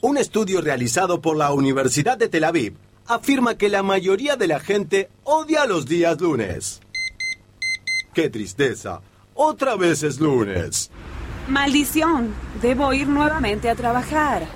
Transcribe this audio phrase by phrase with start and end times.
[0.00, 2.74] Un estudio realizado por la Universidad de Tel Aviv
[3.06, 6.80] afirma que la mayoría de la gente odia los días lunes.
[8.14, 9.00] ¡Qué tristeza!
[9.34, 10.92] Otra vez es lunes.
[11.48, 12.32] Maldición,
[12.62, 14.46] debo ir nuevamente a trabajar.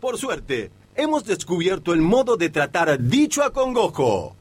[0.00, 4.36] Por suerte, hemos descubierto el modo de tratar dicho acongojo.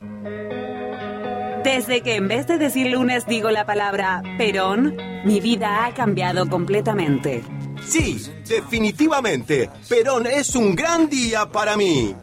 [1.63, 6.49] Desde que en vez de decir lunes digo la palabra Perón, mi vida ha cambiado
[6.49, 7.43] completamente.
[7.87, 12.15] Sí, definitivamente, Perón es un gran día para mí.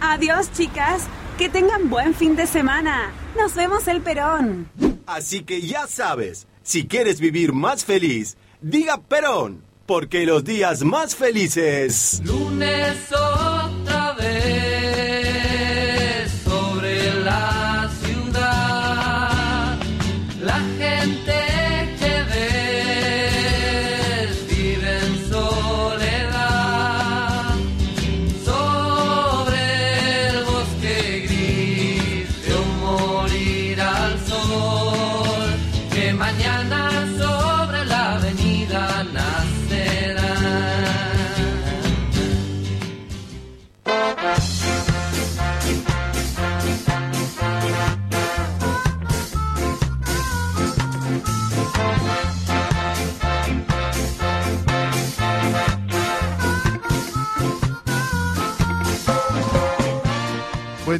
[0.00, 1.04] Adiós, chicas.
[1.38, 3.12] Que tengan buen fin de semana.
[3.36, 4.70] Nos vemos el Perón.
[5.06, 11.14] Así que ya sabes, si quieres vivir más feliz, diga Perón, porque los días más
[11.14, 12.22] felices...
[12.24, 13.55] Lunes otra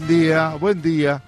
[0.07, 1.23] Buen día, buen día.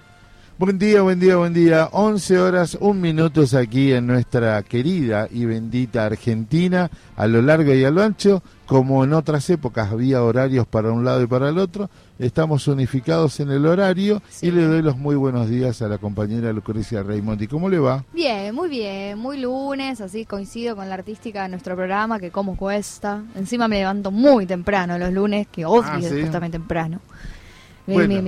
[0.57, 1.89] Buen día, buen día, buen día.
[1.93, 7.85] 11 horas, un minutos aquí en nuestra querida y bendita Argentina, a lo largo y
[7.85, 11.59] a lo ancho, como en otras épocas había horarios para un lado y para el
[11.59, 15.99] otro, estamos unificados en el horario y le doy los muy buenos días a la
[15.99, 17.47] compañera Lucrecia Raimondi.
[17.47, 18.05] ¿Cómo le va?
[18.13, 22.57] Bien, muy bien, muy lunes, así coincido con la artística de nuestro programa, que como
[22.57, 23.23] cuesta.
[23.37, 26.09] Encima me levanto muy temprano los lunes, que odio Ah, ¿sí?
[26.09, 27.01] despertarme temprano.
[27.95, 28.23] Bueno.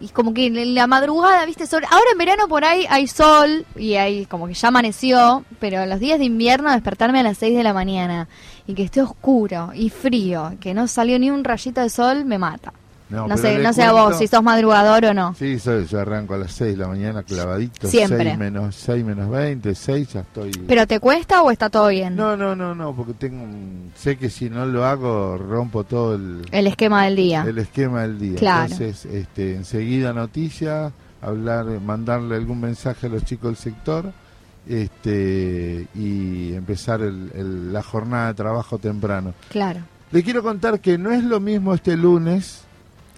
[0.00, 1.82] y como que en la madrugada, viste, sol.
[1.90, 5.98] Ahora en verano por ahí hay sol y hay como que ya amaneció, pero los
[6.00, 8.28] días de invierno despertarme a las 6 de la mañana
[8.66, 12.38] y que esté oscuro y frío, que no salió ni un rayito de sol, me
[12.38, 12.72] mata.
[13.10, 15.34] No, sé, no sé a vos si sos madrugador o no.
[15.34, 17.88] Sí, soy, yo arranco a las 6 de la mañana clavadito.
[17.88, 18.22] Siempre.
[18.24, 20.50] 6 menos, 6 menos 20, 6 ya estoy...
[20.68, 22.14] ¿Pero te cuesta o está todo bien?
[22.14, 26.14] No, no, no, no, porque tengo un- sé que si no lo hago rompo todo
[26.14, 27.44] el, El esquema del día.
[27.46, 28.38] el esquema del día.
[28.38, 28.62] Claro.
[28.72, 34.12] Entonces, este, enseguida noticia, hablar, mandarle algún mensaje a los chicos del sector,
[34.68, 39.34] este, y empezar el- el- la jornada de trabajo temprano.
[39.48, 39.80] Claro.
[40.12, 42.62] Le quiero contar que no es lo mismo este lunes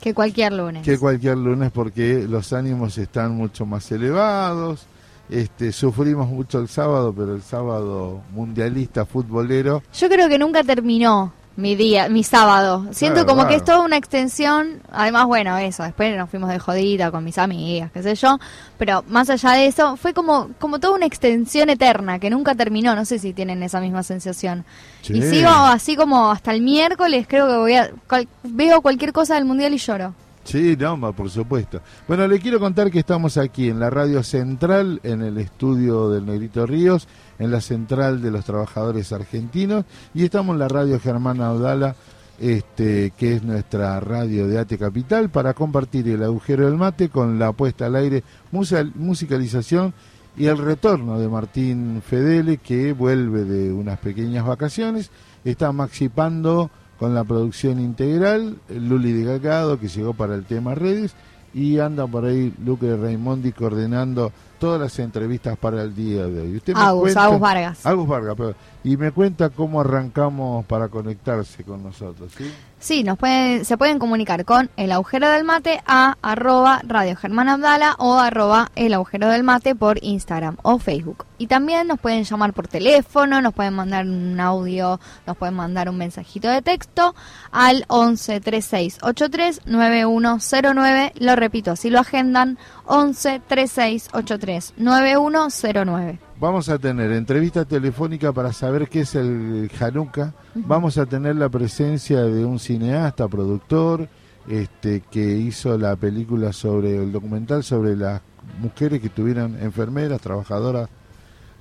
[0.03, 0.83] Que cualquier lunes.
[0.83, 4.85] que cualquier lunes porque los ánimos están mucho más elevados.
[5.31, 11.33] Este, sufrimos mucho el sábado, pero el sábado mundialista futbolero Yo creo que nunca terminó
[11.57, 12.87] mi día, mi sábado.
[12.93, 14.81] Siento Claro, como que es toda una extensión.
[14.91, 15.83] Además, bueno, eso.
[15.83, 18.39] Después nos fuimos de jodida con mis amigas, qué sé yo.
[18.79, 22.95] Pero más allá de eso, fue como, como toda una extensión eterna que nunca terminó.
[22.95, 24.65] No sé si tienen esa misma sensación.
[25.03, 25.13] Sí.
[25.15, 27.27] Y sigo así como hasta el miércoles.
[27.29, 27.91] Creo que voy a.
[28.09, 30.15] cual- veo cualquier cosa del mundial y lloro.
[30.45, 31.81] Sí, no, por supuesto.
[32.09, 36.27] Bueno, le quiero contar que estamos aquí en la radio central, en el estudio del
[36.27, 37.07] Negrito Ríos,
[37.39, 41.95] en la central de los trabajadores argentinos, y estamos en la radio Germán Audala,
[42.41, 47.39] este, que es nuestra radio de Ate Capital, para compartir el agujero del mate con
[47.39, 49.95] la puesta al aire, musicalización
[50.37, 55.11] y el retorno de Martín Fedele, que vuelve de unas pequeñas vacaciones,
[55.45, 56.71] está maxipando
[57.03, 61.17] con la producción integral, Luli de Gagado, que llegó para el tema redes,
[61.53, 64.31] y anda por ahí Lucre Raimondi coordinando
[64.61, 66.57] todas las entrevistas para el día de hoy.
[66.59, 67.85] Usted me Agus, Agus Vargas.
[67.85, 68.55] Agus Vargas, perdón.
[68.85, 72.33] Y me cuenta cómo arrancamos para conectarse con nosotros,
[72.81, 73.05] ¿sí?
[73.05, 77.95] Nos pueden, se pueden comunicar con el agujero del mate a arroba Radio Germán Abdala
[77.99, 81.25] o arroba el agujero del mate por Instagram o Facebook.
[81.39, 85.89] Y también nos pueden llamar por teléfono, nos pueden mandar un audio, nos pueden mandar
[85.89, 87.15] un mensajito de texto
[87.53, 91.13] al 11 36 83 9109.
[91.21, 96.32] Lo repito, si lo agendan, 11 36 83 9109.
[96.43, 100.35] Vamos a tener entrevista telefónica para saber qué es el Hanukkah.
[100.57, 104.09] Vamos a tener la presencia de un cineasta, productor,
[104.49, 108.23] este, que hizo la película sobre el documental sobre las
[108.61, 110.89] mujeres que estuvieron enfermeras, trabajadoras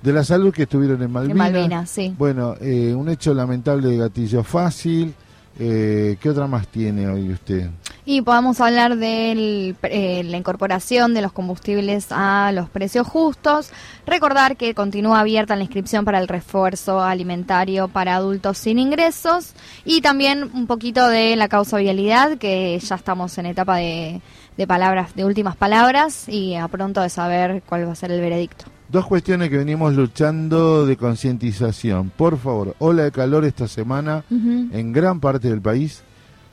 [0.02, 1.36] de la salud que estuvieron en En Malvinas.
[1.36, 2.12] Malvinas, sí.
[2.18, 5.14] Bueno, eh, un hecho lamentable de gatillo fácil.
[5.58, 7.70] Eh, ¿Qué otra más tiene hoy usted?
[8.04, 9.76] Y podemos hablar de
[10.24, 13.70] la incorporación de los combustibles a los precios justos.
[14.06, 19.54] Recordar que continúa abierta la inscripción para el refuerzo alimentario para adultos sin ingresos.
[19.84, 24.20] Y también un poquito de la causa vialidad, que ya estamos en etapa de,
[24.56, 28.20] de palabras, de últimas palabras, y a pronto de saber cuál va a ser el
[28.20, 28.64] veredicto.
[28.92, 32.10] Dos cuestiones que venimos luchando de concientización.
[32.10, 36.02] Por favor, ola de calor esta semana en gran parte del país.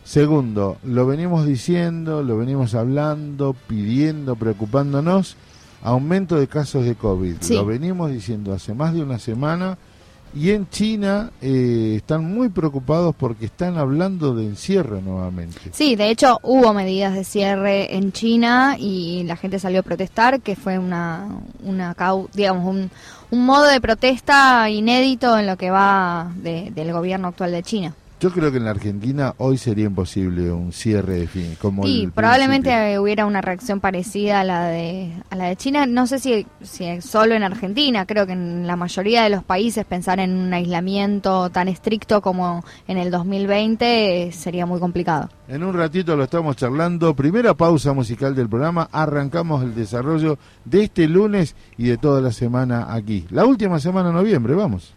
[0.05, 5.35] Segundo, lo venimos diciendo, lo venimos hablando, pidiendo, preocupándonos,
[5.83, 7.35] aumento de casos de COVID.
[7.49, 9.77] Lo venimos diciendo hace más de una semana
[10.33, 15.59] y en China eh, están muy preocupados porque están hablando de encierre nuevamente.
[15.73, 20.41] Sí, de hecho hubo medidas de cierre en China y la gente salió a protestar,
[20.41, 21.27] que fue una,
[21.63, 21.95] una
[22.33, 22.91] digamos, un,
[23.31, 27.95] un modo de protesta inédito en lo que va del gobierno actual de China.
[28.19, 31.55] Yo creo que en la Argentina hoy sería imposible un cierre de fin.
[31.61, 35.85] Como sí, probablemente hubiera una reacción parecida a la de a la de China.
[35.85, 38.05] No sé si, si solo en Argentina.
[38.05, 42.65] Creo que en la mayoría de los países pensar en un aislamiento tan estricto como
[42.89, 45.29] en el 2020 sería muy complicado.
[45.47, 47.15] En un ratito lo estamos charlando.
[47.15, 48.89] Primera pausa musical del programa.
[48.91, 53.25] Arrancamos el desarrollo de este lunes y de toda la semana aquí.
[53.29, 54.93] La última semana de noviembre, vamos.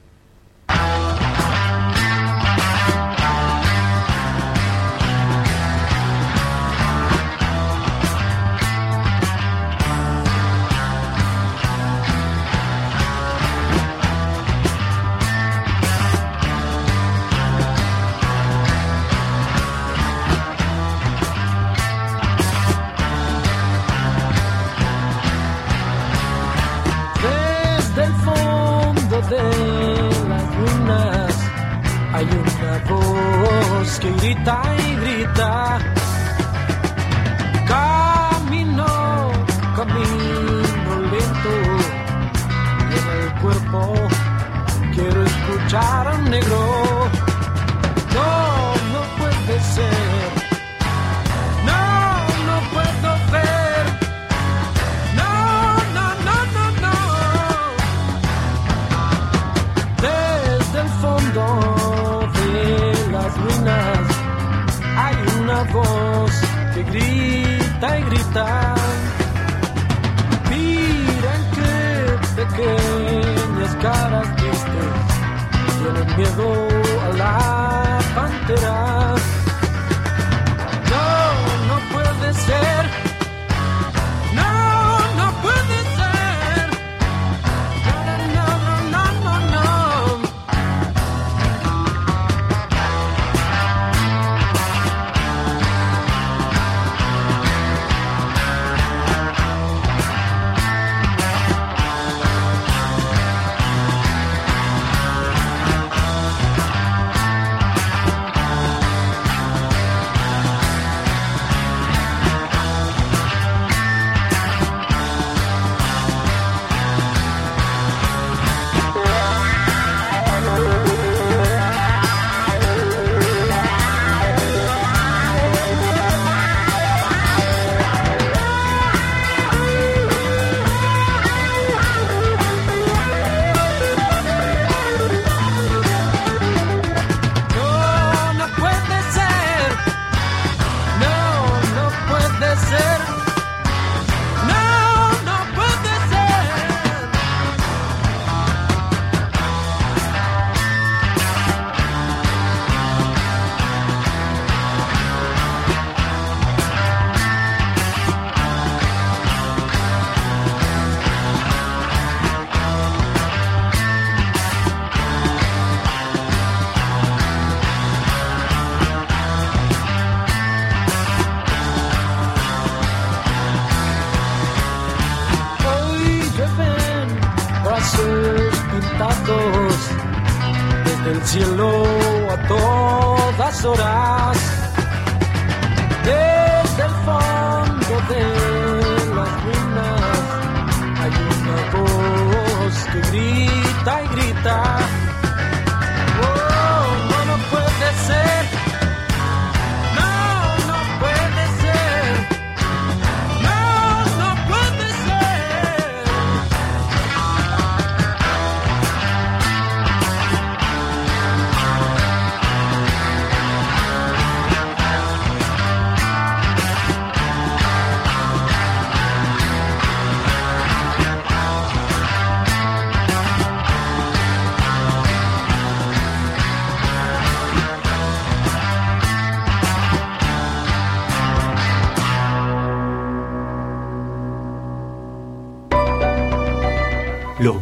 [34.33, 35.79] Grita y grita.
[37.69, 38.87] Camino,
[39.77, 41.55] camino lento.
[42.91, 43.95] Y en el cuerpo
[44.95, 46.72] quiero escuchar a negro.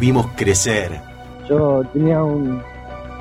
[0.00, 1.00] Vimos crecer.
[1.48, 2.62] Yo tenía un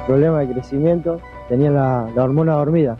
[0.08, 2.98] problema de crecimiento, tenía la, la hormona dormida.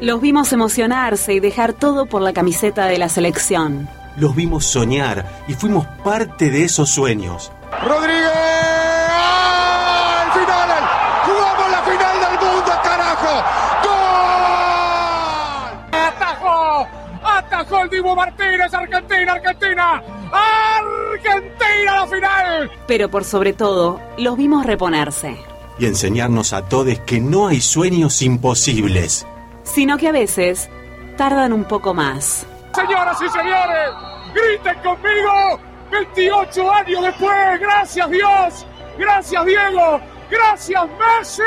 [0.00, 3.88] Los vimos emocionarse y dejar todo por la camiseta de la selección.
[4.16, 7.52] Los vimos soñar y fuimos parte de esos sueños.
[7.86, 8.39] Rodríguez.
[18.00, 18.72] Dibu Martínez!
[18.72, 20.02] ¡Argentina, Argentina!
[20.32, 22.70] ¡Argentina la final!
[22.86, 25.36] Pero por sobre todo, los vimos reponerse.
[25.78, 29.26] Y enseñarnos a todos que no hay sueños imposibles.
[29.64, 30.70] Sino que a veces
[31.18, 32.46] tardan un poco más.
[32.74, 33.90] Señoras y señores,
[34.34, 35.60] griten conmigo.
[35.90, 38.66] 28 años después, gracias Dios,
[38.96, 41.42] gracias Diego, gracias Messi.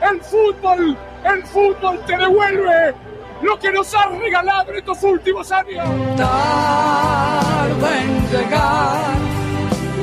[0.00, 2.94] El fútbol, el fútbol te devuelve
[3.42, 5.86] lo que nos has regalado en estos últimos años.
[6.16, 9.16] tarda en llegar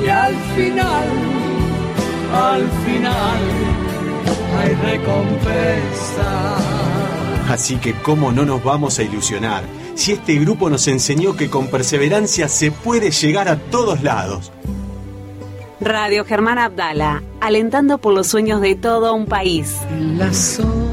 [0.03, 1.07] y al final,
[2.33, 3.41] al final
[4.59, 6.57] hay recompensa.
[7.49, 9.63] Así que cómo no nos vamos a ilusionar
[9.95, 14.51] si este grupo nos enseñó que con perseverancia se puede llegar a todos lados.
[15.79, 19.75] Radio Germán Abdala, alentando por los sueños de todo un país.
[19.91, 20.92] En la zona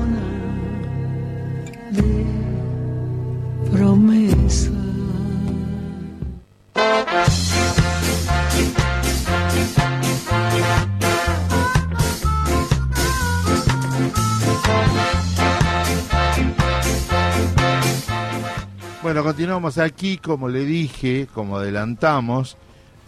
[19.11, 22.57] Bueno, continuamos aquí, como le dije, como adelantamos,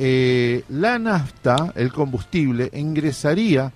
[0.00, 3.70] eh, la nafta, el combustible, ingresaría,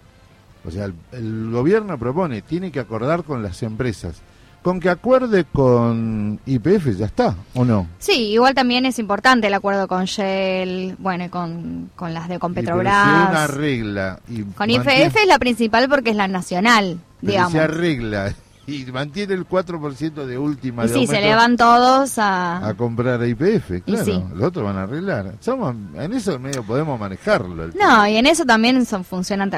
[0.65, 4.17] o sea, el, el gobierno propone, tiene que acordar con las empresas,
[4.63, 7.87] con que acuerde con IPF, ya está, ¿o no?
[8.01, 12.55] Sí, igual también es importante el acuerdo con Shell, bueno, con, con las de con
[12.55, 13.51] si una Petrobras.
[13.55, 17.53] regla y Con IFF es la principal porque es la nacional, digamos.
[17.53, 18.35] se arregla
[18.87, 22.67] y mantiene el 4% de última Y de sí, se le van todos a...
[22.67, 24.23] a comprar a IPF, claro, sí.
[24.35, 25.35] los otros van a arreglar.
[25.41, 27.69] Somos, en eso medio podemos manejarlo.
[27.69, 29.51] No, y en eso también son, funcionan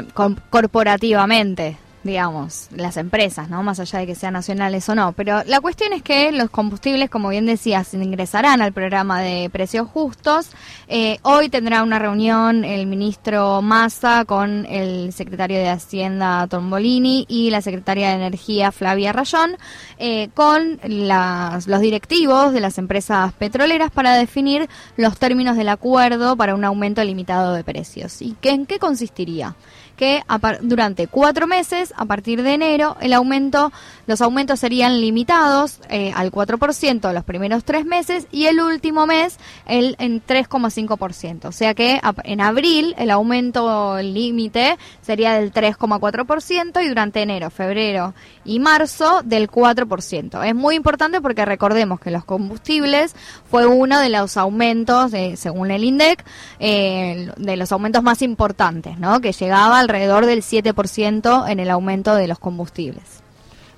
[0.50, 3.62] corporativamente, digamos, las empresas, ¿no?
[3.62, 5.12] Más allá de que sean nacionales o no.
[5.12, 9.88] Pero la cuestión es que los combustibles, como bien decías, ingresarán al programa de precios
[9.88, 10.50] justos.
[10.87, 17.50] Eh, hoy tendrá una reunión el ministro Massa con el secretario de Hacienda Tombolini y
[17.50, 19.57] la secretaria de Energía Flavia Rayón,
[19.99, 26.37] eh, con las- los directivos de las empresas petroleras para definir los términos del acuerdo
[26.37, 28.23] para un aumento limitado de precios.
[28.23, 29.57] ¿Y qué, en qué consistiría?
[29.99, 30.23] Que
[30.62, 33.71] durante cuatro meses, a partir de enero, el aumento,
[34.07, 39.38] los aumentos serían limitados eh, al 4% los primeros tres meses y el último mes
[39.67, 41.45] el en 3,5%.
[41.47, 48.14] O sea que en abril el aumento límite sería del 3,4% y durante enero, febrero
[48.45, 50.47] y marzo del 4%.
[50.47, 53.14] Es muy importante porque recordemos que los combustibles
[53.50, 56.25] fue uno de los aumentos, de- según el INDEC,
[56.61, 59.21] eh, de los aumentos más importantes, ¿no?
[59.21, 63.02] Que llegaba alrededor del 7% en el aumento de los combustibles.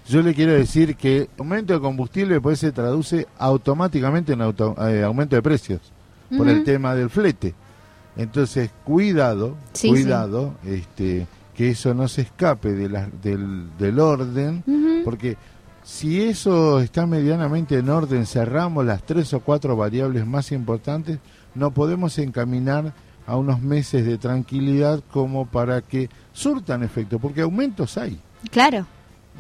[0.09, 4.75] Yo le quiero decir que el aumento de combustible pues se traduce automáticamente en auto-
[4.89, 5.81] eh, aumento de precios
[6.37, 7.55] por el tema del flete.
[8.17, 14.65] Entonces, cuidado, Sí, cuidado, este que eso no se escape de la- del, del orden,
[15.05, 15.37] porque
[15.85, 21.19] si eso está medianamente en orden, cerramos las tres o cuatro variables más importantes,
[21.55, 22.95] no podemos encaminar
[23.31, 28.19] a unos meses de tranquilidad como para que surtan efecto, porque aumentos hay
[28.51, 28.85] Claro.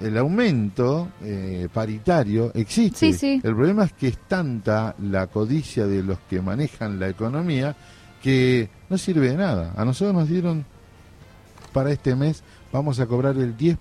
[0.01, 2.99] el aumento eh, paritario existe.
[2.99, 3.41] Sí, sí.
[3.43, 7.75] El problema es que es tanta la codicia de los que manejan la economía
[8.23, 9.73] que no sirve de nada.
[9.77, 10.65] A nosotros nos dieron
[11.73, 13.77] para este mes, vamos a cobrar el 10%,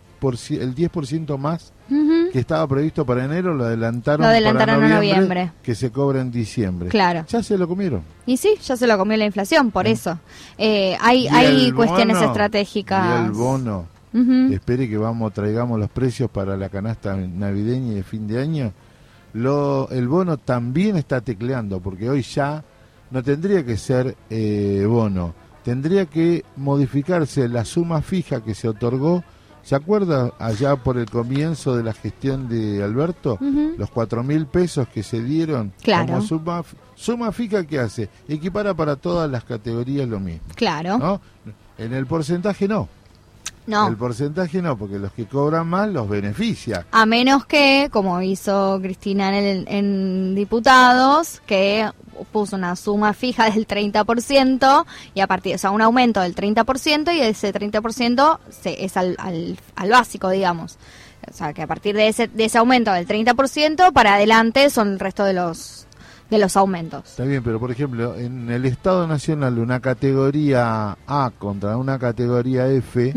[0.60, 0.92] el 10
[1.38, 2.19] más Ujú.
[2.32, 5.52] Que estaba previsto para enero, lo adelantaron, Lo adelantaron para a noviembre, noviembre.
[5.64, 6.90] que se cobra en diciembre.
[6.90, 7.26] Claro.
[7.28, 8.02] Ya se lo comieron.
[8.26, 10.20] Y sí, ya se lo comió la inflación, por eso.
[10.58, 13.22] Eh, hay hay cuestiones bono, estratégicas.
[13.22, 13.86] Y el bono.
[14.52, 18.74] Espere que vamos traigamos los precios para la canasta navideña y de fin de año
[19.34, 22.64] lo el bono también está tecleando porque hoy ya
[23.12, 25.34] no tendría que ser eh, bono
[25.64, 29.24] tendría que modificarse la suma fija que se otorgó
[29.70, 33.38] ¿Se acuerda allá por el comienzo de la gestión de Alberto?
[33.78, 36.08] Los cuatro mil pesos que se dieron Claro.
[36.08, 36.64] como suma,
[36.96, 40.42] suma fija que hace, equipara para todas las categorías lo mismo.
[40.56, 40.98] Claro.
[40.98, 41.22] ¿no?
[41.78, 42.90] En el porcentaje no.
[43.68, 43.88] No.
[43.90, 46.88] El porcentaje no, porque los que cobran más los beneficia.
[46.92, 51.88] A menos que, como hizo Cristina en, el- en diputados, que
[52.32, 57.14] puso una suma fija del 30% y a partir, o sea, un aumento del 30%
[57.16, 60.78] y ese 30% se, es al, al, al básico, digamos.
[61.30, 64.94] O sea, que a partir de ese, de ese aumento del 30% para adelante son
[64.94, 65.86] el resto de los
[66.30, 67.06] de los aumentos.
[67.10, 72.68] Está bien, pero por ejemplo, en el Estado Nacional una categoría A contra una categoría
[72.68, 73.12] F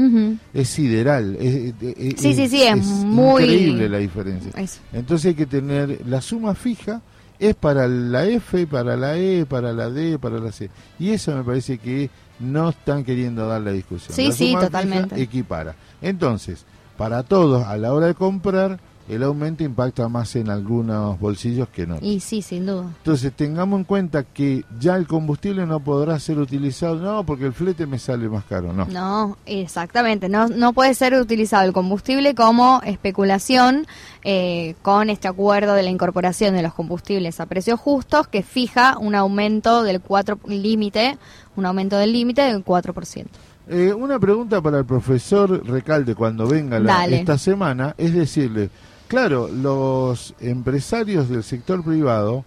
[0.54, 1.36] es sideral.
[1.38, 4.50] Es, es- Sí, sí, sí, es muy- increíble la diferencia.
[4.56, 4.80] Eso.
[4.94, 7.02] Entonces hay que tener la suma fija
[7.48, 10.70] es para la F, para la E, para la D, para la C.
[10.98, 12.08] Y eso me parece que
[12.38, 14.14] no están queriendo dar la discusión.
[14.14, 15.20] Sí, La sí, totalmente.
[15.20, 15.74] equipara.
[16.00, 16.64] Entonces,
[16.96, 18.78] para todos a la hora de comprar,
[19.14, 22.08] el aumento impacta más en algunos bolsillos que en otros.
[22.08, 22.84] Y sí, sin duda.
[22.98, 27.52] Entonces tengamos en cuenta que ya el combustible no podrá ser utilizado, no, porque el
[27.52, 28.86] flete me sale más caro, no.
[28.86, 30.28] No, exactamente.
[30.28, 33.86] No, no puede ser utilizado el combustible como especulación
[34.24, 38.96] eh, con este acuerdo de la incorporación de los combustibles a precios justos que fija
[38.98, 41.18] un aumento del 4 límite,
[41.56, 43.26] un aumento del límite del 4%.
[43.68, 48.70] Eh, una pregunta para el profesor Recalde cuando venga la- esta semana es decirle,
[49.12, 52.46] claro, los empresarios del sector privado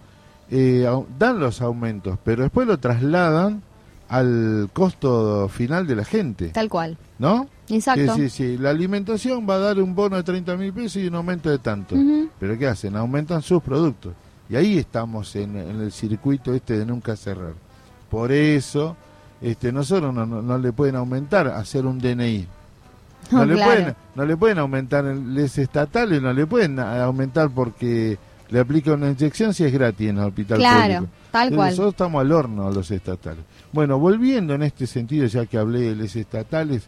[0.50, 0.84] eh,
[1.16, 3.62] dan los aumentos, pero después lo trasladan
[4.08, 6.98] al costo final de la gente, Tal cual.
[7.20, 7.46] ¿no?
[7.68, 8.16] Exacto.
[8.16, 8.58] Sí, sí, sí.
[8.58, 11.58] La alimentación va a dar un bono de 30 mil pesos y un aumento de
[11.58, 11.94] tanto.
[12.40, 12.96] Pero ¿qué hacen?
[12.96, 14.14] Aumentan sus productos.
[14.50, 17.54] Y ahí estamos en, en el circuito este de nunca cerrar.
[18.10, 18.96] Por eso,
[19.40, 22.48] este, nosotros no, no, no le pueden aumentar hacer un DNI.
[23.32, 23.70] No, No, le, claro.
[23.72, 28.18] pueden, no le pueden aumentar les estatales, no le pueden aumentar porque
[28.48, 31.12] le aplica una inyección si es gratis en el hospital Claro, público.
[31.32, 31.70] tal Entonces, cual.
[31.70, 33.44] Nosotros estamos al horno a los estatales.
[33.72, 36.86] Bueno, volviendo en este sentido, ya que hablé de los estatales,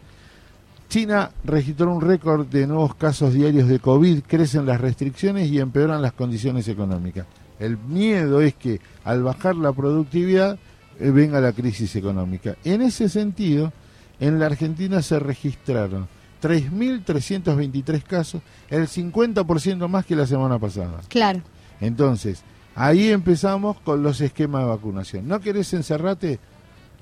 [0.89, 6.01] China registró un récord de nuevos casos diarios de COVID, crecen las restricciones y empeoran
[6.01, 7.27] las condiciones económicas.
[7.59, 10.59] El miedo es que al bajar la productividad
[11.01, 12.55] eh, venga la crisis económica.
[12.65, 13.73] En ese sentido,
[14.21, 16.09] en la Argentina se registraron
[16.41, 21.01] 3.323 casos, el 50% más que la semana pasada.
[21.09, 21.41] Claro.
[21.81, 22.43] Entonces,
[22.75, 25.29] ahí empezamos con los esquemas de vacunación.
[25.29, 26.39] ¿No querés encerrarte?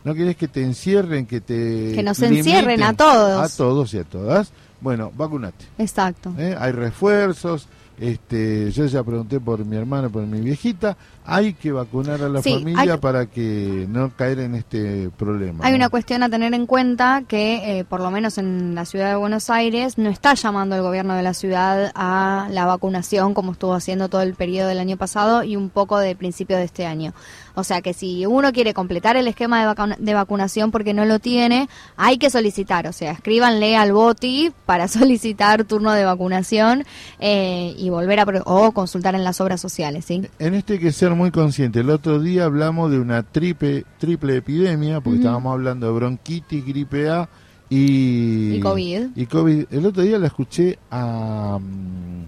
[0.04, 1.92] ¿No querés que te encierren, que te...
[1.94, 3.52] Que nos encierren a todos.
[3.52, 4.52] A todos y a todas.
[4.80, 5.64] Bueno, vacunate.
[5.78, 6.32] Exacto.
[6.38, 6.56] ¿eh?
[6.58, 7.66] Hay refuerzos.
[7.98, 10.96] Este, yo ya pregunté por mi hermana, por mi viejita.
[11.24, 15.64] Hay que vacunar a la Sí, familia hay- para que no caer en este problema.
[15.64, 15.76] Hay ¿no?
[15.76, 19.16] una cuestión a tener en cuenta que, eh, por lo menos en la ciudad de
[19.16, 23.74] Buenos Aires, no está llamando el gobierno de la ciudad a la vacunación como estuvo
[23.74, 27.12] haciendo todo el periodo del año pasado y un poco de principio de este año.
[27.56, 31.04] O sea que si uno quiere completar el esquema de, vacuna- de vacunación porque no
[31.04, 32.86] lo tiene, hay que solicitar.
[32.86, 36.84] O sea, escríbanle al BOTI para solicitar turno de vacunación
[37.18, 40.04] eh, y volver a o consultar en las obras sociales.
[40.04, 40.22] ¿sí?
[40.38, 41.80] En esto hay que ser muy consciente.
[41.80, 47.08] El otro día hablamos de una triple, triple epidemia, porque estábamos hablando de bronquitis, gripe
[47.08, 47.28] A
[47.70, 49.08] y, Y COVID.
[49.16, 49.64] y COVID.
[49.70, 52.24] El otro día la escuché a, mm,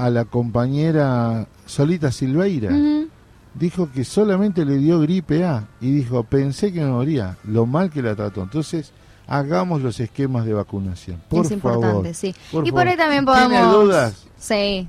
[0.00, 2.70] a la compañera Solita Silveira.
[2.70, 3.08] Ujú.
[3.58, 7.90] Dijo que solamente le dio gripe A y dijo, pensé que me moría, lo mal
[7.90, 8.42] que la trató.
[8.42, 8.92] Entonces,
[9.26, 11.22] hagamos los esquemas de vacunación.
[11.28, 12.14] Por es importante, favor.
[12.14, 12.34] sí.
[12.52, 13.72] por y por ahí también ¿Tiene podemos...
[13.72, 14.26] dudas?
[14.38, 14.86] Sí.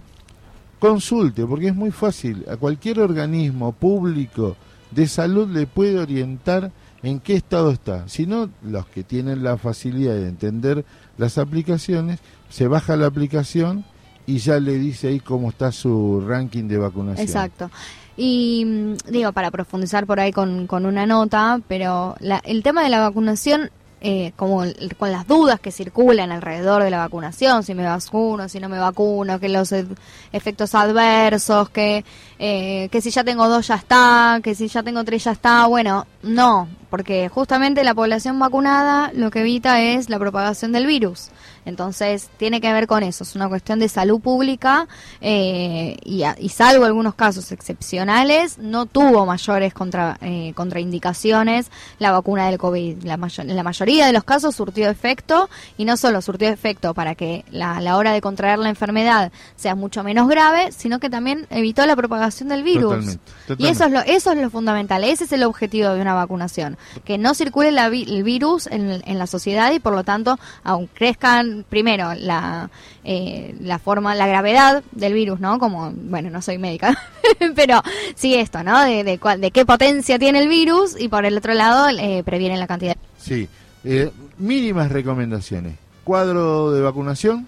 [0.80, 2.46] Consulte, porque es muy fácil.
[2.50, 4.58] A cualquier organismo público
[4.92, 6.72] de salud le puede orientar
[7.04, 8.08] en qué estado está.
[8.08, 10.86] Si no, los que tienen la facilidad de entender
[11.18, 13.86] las aplicaciones, se baja la aplicación
[14.26, 17.26] y ya le dice ahí cómo está su ranking de vacunación.
[17.26, 17.72] Exacto.
[18.18, 22.84] Y mm, digo, para profundizar por ahí con, con una nota, pero la- el tema
[22.84, 23.70] de la vacunación,
[24.02, 24.64] eh, como
[25.00, 28.78] con las dudas que circulan alrededor de la vacunación, si me vacuno, si no me
[28.78, 29.88] vacuno, que los ed-
[30.32, 32.06] efectos adversos, que,
[32.40, 35.66] eh, que si ya tengo dos ya está, que si ya tengo tres ya está,
[35.66, 41.30] bueno, no, porque justamente la población vacunada lo que evita es la propagación del virus.
[41.68, 44.88] Entonces, tiene que ver con eso, es una cuestión de salud pública
[45.22, 52.12] eh, y, a- y salvo algunos casos excepcionales, no tuvo mayores contra, eh, contraindicaciones la
[52.12, 53.04] vacuna del COVID.
[53.04, 57.44] La, la mayoría de los casos surtió efecto y no solo surtió efecto para que
[57.52, 61.86] la, la hora de contraer la enfermedad sea mucho menos grave, sino que también evitó
[61.86, 62.92] la propagación del virus.
[62.94, 63.22] Totalmente,
[63.58, 66.78] Y eso es, lo, eso es lo fundamental, ese es el objetivo de una vacunación,
[67.04, 70.38] que no circule la vi- el virus en, en la sociedad y por lo tanto
[70.64, 72.70] aun crezcan primero la,
[73.04, 75.60] eh, la forma, la gravedad del virus, ¿no?
[75.60, 76.98] Como, bueno, no soy médica,
[77.56, 77.82] pero
[78.16, 78.84] sí esto, ¿no?
[78.84, 82.58] De, de, de qué potencia tiene el virus y por el otro lado eh, previene
[82.58, 82.98] la cantidad.
[83.18, 83.48] Sí,
[83.84, 85.76] eh, mínimas recomendaciones.
[86.04, 87.48] Cuadro de vacunación,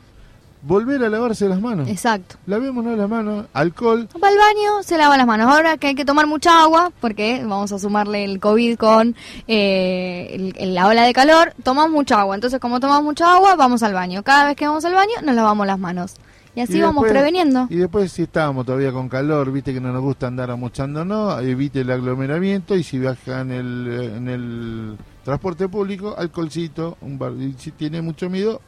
[0.62, 1.88] volver a lavarse las manos.
[1.88, 2.36] Exacto.
[2.46, 4.08] Lavémonos las manos, alcohol.
[4.22, 5.50] Va al baño, se lava las manos.
[5.52, 9.16] Ahora que hay que tomar mucha agua, porque vamos a sumarle el COVID con
[9.48, 12.36] eh, el- la ola de calor, tomamos mucha agua.
[12.36, 14.24] Entonces, como tomamos mucha agua, vamos al baño.
[14.24, 16.16] Cada vez que vamos al baño, nos lavamos las manos.
[16.56, 17.68] Y así Y vamos después- preveniendo.
[17.70, 21.82] Y después, si estábamos todavía con calor, viste que no nos gusta andar amochándonos, evite
[21.82, 27.54] el aglomeramiento y si viaja en el, en el transporte público, alcoholcito, un bar- y
[27.58, 28.62] si tiene mucho miedo,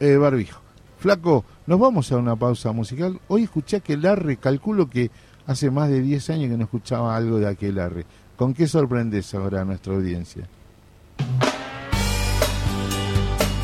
[0.00, 0.60] eh, barbijo.
[1.04, 3.20] Flaco, nos vamos a una pausa musical.
[3.28, 5.10] Hoy escuché que Larry, calculo que
[5.46, 8.06] hace más de 10 años que no escuchaba algo de aquel Larry.
[8.36, 10.48] ¿Con qué sorprendes ahora a nuestra audiencia?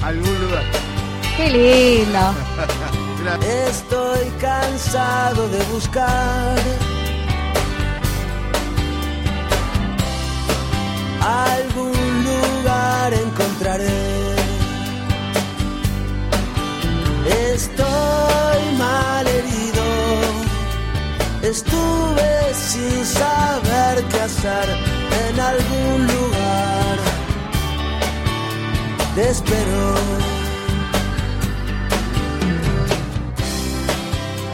[0.03, 0.65] ¿Algún lugar?
[1.39, 2.19] Qué lindo.
[3.71, 6.59] Estoy cansado de buscar
[11.23, 14.20] algún lugar encontraré.
[17.31, 19.85] Estoy mal herido,
[21.43, 24.69] estuve sin saber qué hacer
[25.29, 26.97] en algún lugar.
[29.15, 29.95] Te espero.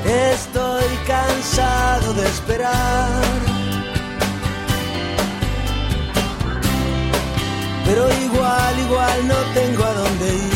[0.07, 3.23] Estoy cansado de esperar.
[7.87, 10.56] Pero igual, igual no tengo a dónde ir.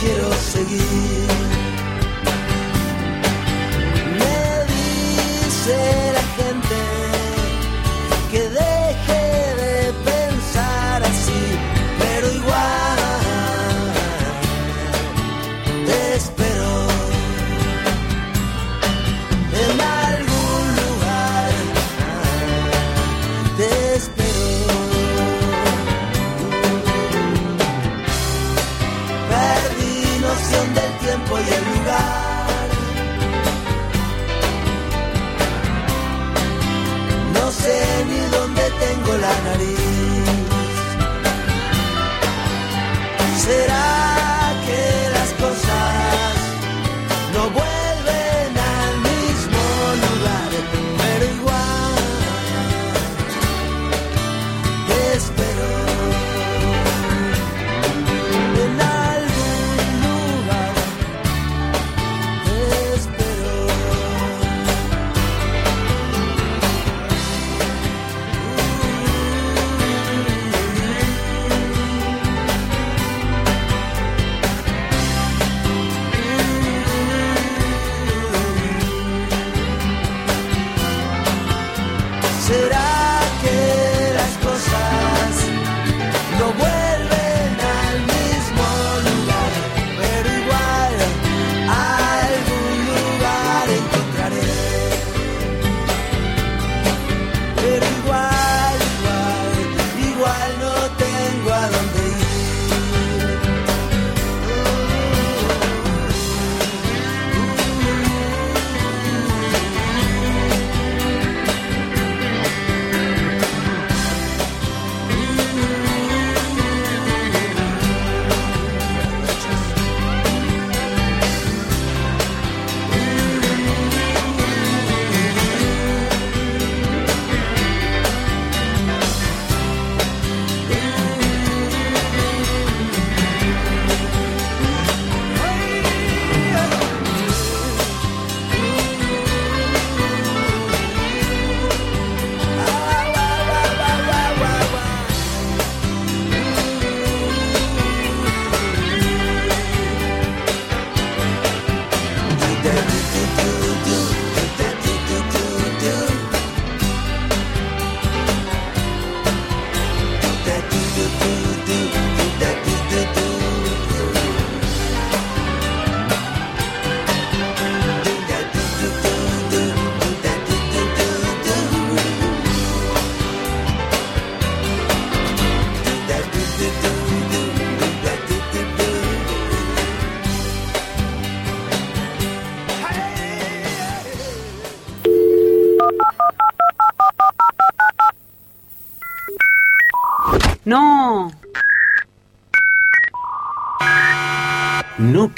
[0.00, 1.17] quiero seguir.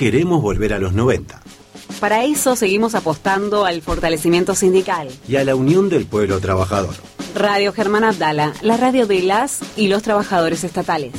[0.01, 1.43] Queremos volver a los 90
[2.01, 5.09] Para eso seguimos apostando al fortalecimiento sindical.
[5.29, 6.95] y a la unión del pueblo trabajador.
[7.35, 11.13] Radio Germán Abdala, la radio de las y los trabajadores estatales.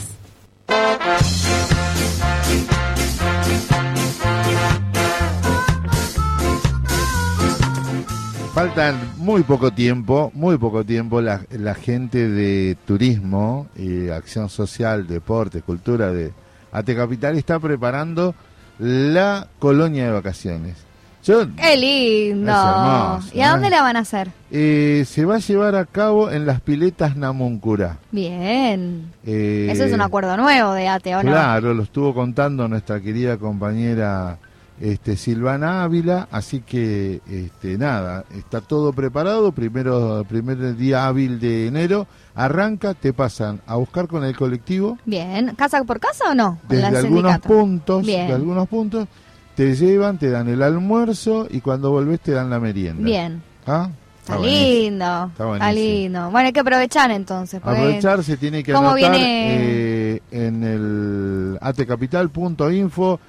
[8.56, 15.06] Faltan muy poco tiempo, muy poco tiempo, la, la gente de turismo, y acción social,
[15.06, 16.32] deporte, cultura de
[16.72, 18.34] Ate Capital está preparando
[18.80, 20.76] la colonia de vacaciones.
[21.24, 22.52] Yo, ¡Qué lindo!
[22.52, 23.70] Es hermoso, ¿Y a dónde ¿eh?
[23.70, 24.30] la van a hacer?
[24.50, 27.98] eh, se va a llevar a cabo en las piletas Namuncurá.
[28.12, 29.12] Bien.
[29.24, 31.30] Eh, Eso es un acuerdo nuevo de ATE, ¿o no?
[31.32, 34.40] Claro, lo estuvo contando nuestra querida compañera
[34.80, 41.68] este, Silvana Ávila, así que este, nada, está todo preparado, primero primer día hábil de
[41.68, 45.54] enero, arranca, te pasan a buscar con el colectivo Bien.
[45.56, 46.60] ¿Casa por casa o no?
[46.68, 47.48] Desde algunos sindicato.
[47.48, 48.28] puntos, Bien.
[48.28, 49.08] de algunos puntos,
[49.56, 53.04] te llevan, te dan el almuerzo y cuando volvés te dan la merienda.
[53.04, 53.44] Bien.
[53.68, 53.90] ¿Ah?
[54.22, 55.32] Está, lindo.
[55.32, 56.30] Está lindo.
[56.30, 57.60] Bueno, hay que aprovechar entonces.
[57.62, 63.20] Aprovechar, se tiene que ¿Cómo anotar eh, en el atecapital.info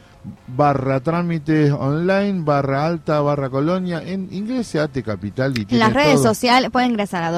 [0.47, 6.15] barra trámites online, barra alta, barra colonia, en ingrese a Atecapital y En las redes
[6.17, 6.25] todo.
[6.25, 7.33] sociales pueden ingresar a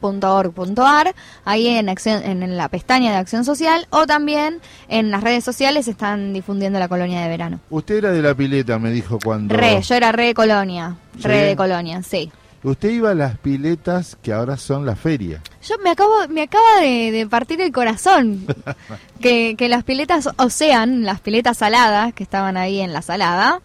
[0.00, 5.44] www.atecapital.org.ar ahí en, acción, en la pestaña de acción social o también en las redes
[5.44, 7.60] sociales están difundiendo la colonia de verano.
[7.70, 9.54] Usted era de la pileta, me dijo cuando...
[9.56, 11.46] Re, yo era re de colonia, re Sí.
[11.46, 12.30] de colonia, sí.
[12.62, 15.40] Usted iba a las piletas que ahora son la feria.
[15.66, 18.44] Yo me acabo, me acaba de, de partir el corazón
[19.20, 23.62] que, que las piletas Ocean, las piletas saladas que estaban ahí en la salada,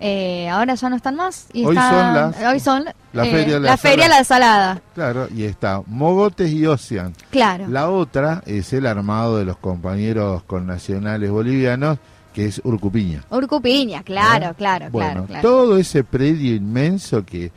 [0.00, 1.48] eh, ahora ya no están más.
[1.52, 4.18] Y Hoy están- son las- hoy son la eh, feria, la la feria salada.
[4.18, 7.12] la salada, Claro, y está Mogotes y Ocean.
[7.30, 7.66] claro.
[7.68, 11.98] La otra es el armado de los compañeros connacionales bolivianos,
[12.32, 13.24] que es Urcupiña.
[13.30, 14.54] Urcupiña, claro, ¿Eh?
[14.56, 15.42] claro, bueno, claro, claro.
[15.42, 17.50] todo ese predio inmenso que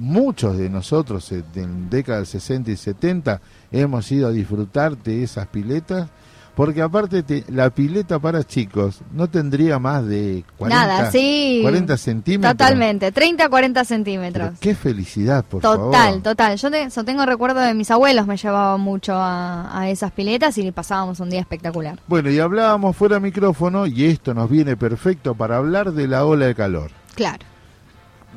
[0.00, 5.46] muchos de nosotros eh, en décadas 60 y 70 hemos ido a disfrutar de esas
[5.46, 6.08] piletas,
[6.56, 11.60] porque aparte te- la pileta para chicos no tendría más de 40, Nada, sí.
[11.62, 12.52] 40 centímetros.
[12.52, 14.48] Totalmente, 30 a 40 centímetros.
[14.48, 16.22] Pero qué felicidad, por Total, favor.
[16.22, 16.56] total.
[16.56, 20.58] Yo, te- yo tengo recuerdo de mis abuelos, me llevaban mucho a, a esas piletas
[20.58, 21.98] y pasábamos un día espectacular.
[22.08, 26.46] Bueno, y hablábamos fuera micrófono, y esto nos viene perfecto para hablar de la ola
[26.46, 26.90] de calor.
[27.14, 27.44] Claro.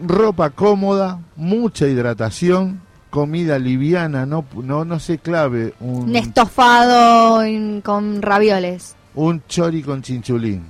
[0.02, 7.82] Ropa cómoda, mucha hidratación, comida liviana, no no no se clave un, Un estofado en-
[7.82, 10.66] con ravioles, un chori con chinchulín,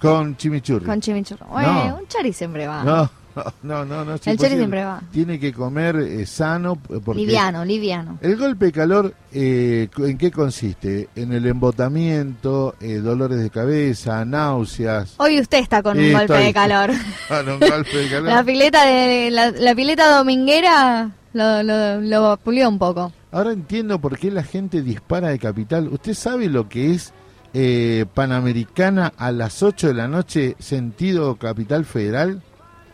[0.00, 0.84] con chimichurri.
[0.86, 1.44] con chimichurri.
[1.50, 1.96] No.
[2.00, 2.84] Un chori siempre va.
[2.84, 3.10] no,
[3.62, 5.02] no, no, no, El chori siempre va.
[5.12, 8.18] Tiene que comer eh, sano eh, porque Liviano, liviano.
[8.20, 11.08] El golpe de calor, eh, ¿en qué consiste?
[11.14, 15.14] En el embotamiento, eh, dolores de cabeza, náuseas.
[15.18, 16.90] Hoy usted está con un golpe de calor.
[17.28, 18.28] Con un golpe de calor.
[18.28, 23.12] La pileta de la, la pileta dominguera lo, lo, lo pulió un poco.
[23.32, 25.88] Ahora entiendo por qué la gente dispara de capital.
[25.88, 27.12] ¿Usted sabe lo que es
[27.52, 32.42] eh, Panamericana a las 8 de la noche, sentido capital federal?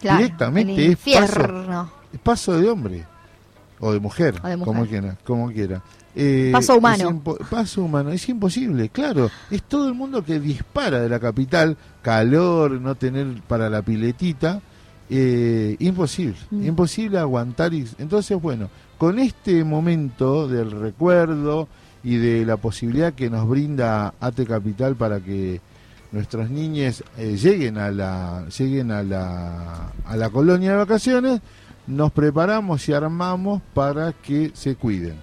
[0.03, 0.99] Claro, Directamente es
[2.23, 3.05] paso, de hombre
[3.81, 4.75] o de mujer, O de mujer.
[4.75, 5.17] como quiera.
[5.25, 5.83] Como quiera.
[6.15, 7.23] Eh, Paso humano.
[7.49, 9.31] paso humano, es imposible, claro.
[9.51, 14.61] Es todo el mundo que dispara de la capital, calor, no tener para la piletita,
[15.09, 16.67] eh, imposible, Mm.
[16.67, 17.73] imposible aguantar.
[17.73, 21.67] y- entonces, bueno, con este momento del recuerdo
[22.05, 25.61] y de la posibilidad que nos brinda AT Capital para que
[26.13, 31.41] nuestros niños eh, lleguen a la lleguen a la a la colonia de vacaciones,
[31.87, 35.17] nos preparamos y armamos para que se cuiden.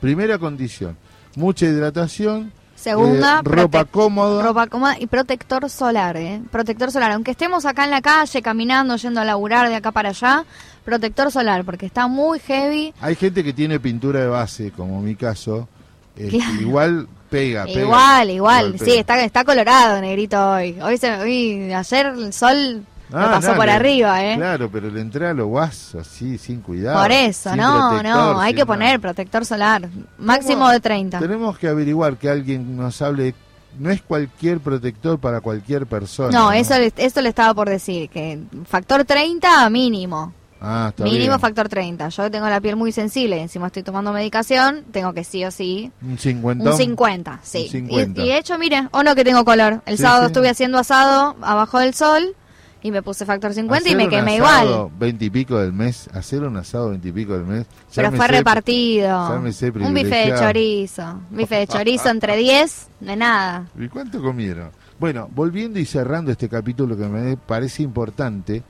[0.00, 0.96] Primera condición,
[1.36, 4.42] mucha hidratación, Segunda, eh, ropa cómoda.
[4.44, 6.42] ropa cómoda y protector solar, ¿eh?
[6.50, 7.10] Protector solar.
[7.12, 10.44] Aunque estemos acá en la calle, caminando, yendo a laburar de acá para allá,
[10.84, 12.92] protector solar, porque está muy heavy.
[13.00, 15.68] Hay gente que tiene pintura de base, como mi caso,
[16.14, 16.60] Claro.
[16.60, 17.80] igual pega, pega.
[17.80, 18.72] igual, igual.
[18.72, 18.84] pega.
[18.84, 20.78] Sí, está, está colorado, negrito, hoy.
[20.80, 24.34] Hoy, se, hoy ayer el sol Ah, pasó no, por le- arriba, ¿eh?
[24.36, 27.00] Claro, pero le entré a lo guaso, así, sin cuidado.
[27.00, 28.66] Por eso, no, no, hay que nada.
[28.66, 31.20] poner protector solar, máximo de 30.
[31.20, 33.32] Tenemos que averiguar que alguien nos hable.
[33.78, 36.30] No es cualquier protector para cualquier persona.
[36.36, 40.32] No, eso, le- eso le estaba por decir, que factor 30 mínimo.
[40.60, 41.40] Ah, está Mínimo bien.
[41.40, 42.08] factor 30.
[42.08, 45.92] Yo tengo la piel muy sensible, encima estoy tomando medicación, tengo que sí o sí.
[46.02, 46.70] Un 50.
[46.70, 47.64] Un 50, sí.
[47.64, 48.20] Un 50.
[48.20, 49.82] Y, y de hecho, mire, o no que tengo color.
[49.86, 50.26] El Sí, sábado sí.
[50.28, 52.34] estuve haciendo asado abajo del sol
[52.82, 54.90] Y me puse factor 50 y Hacer me un quemé asado igual.
[54.98, 57.66] 20 y pico del mes, hacer un asado 20 y pico del mes.
[57.94, 59.28] Pero llámese- fue repartido.
[59.28, 61.20] llámese Un bife de chorizo.
[61.30, 63.66] Bife de chorizo entre 10, de nada.
[63.78, 64.70] ¿Y cuánto comieron?
[65.00, 68.62] Bueno, volviendo y cerrando este capítulo que me parece importante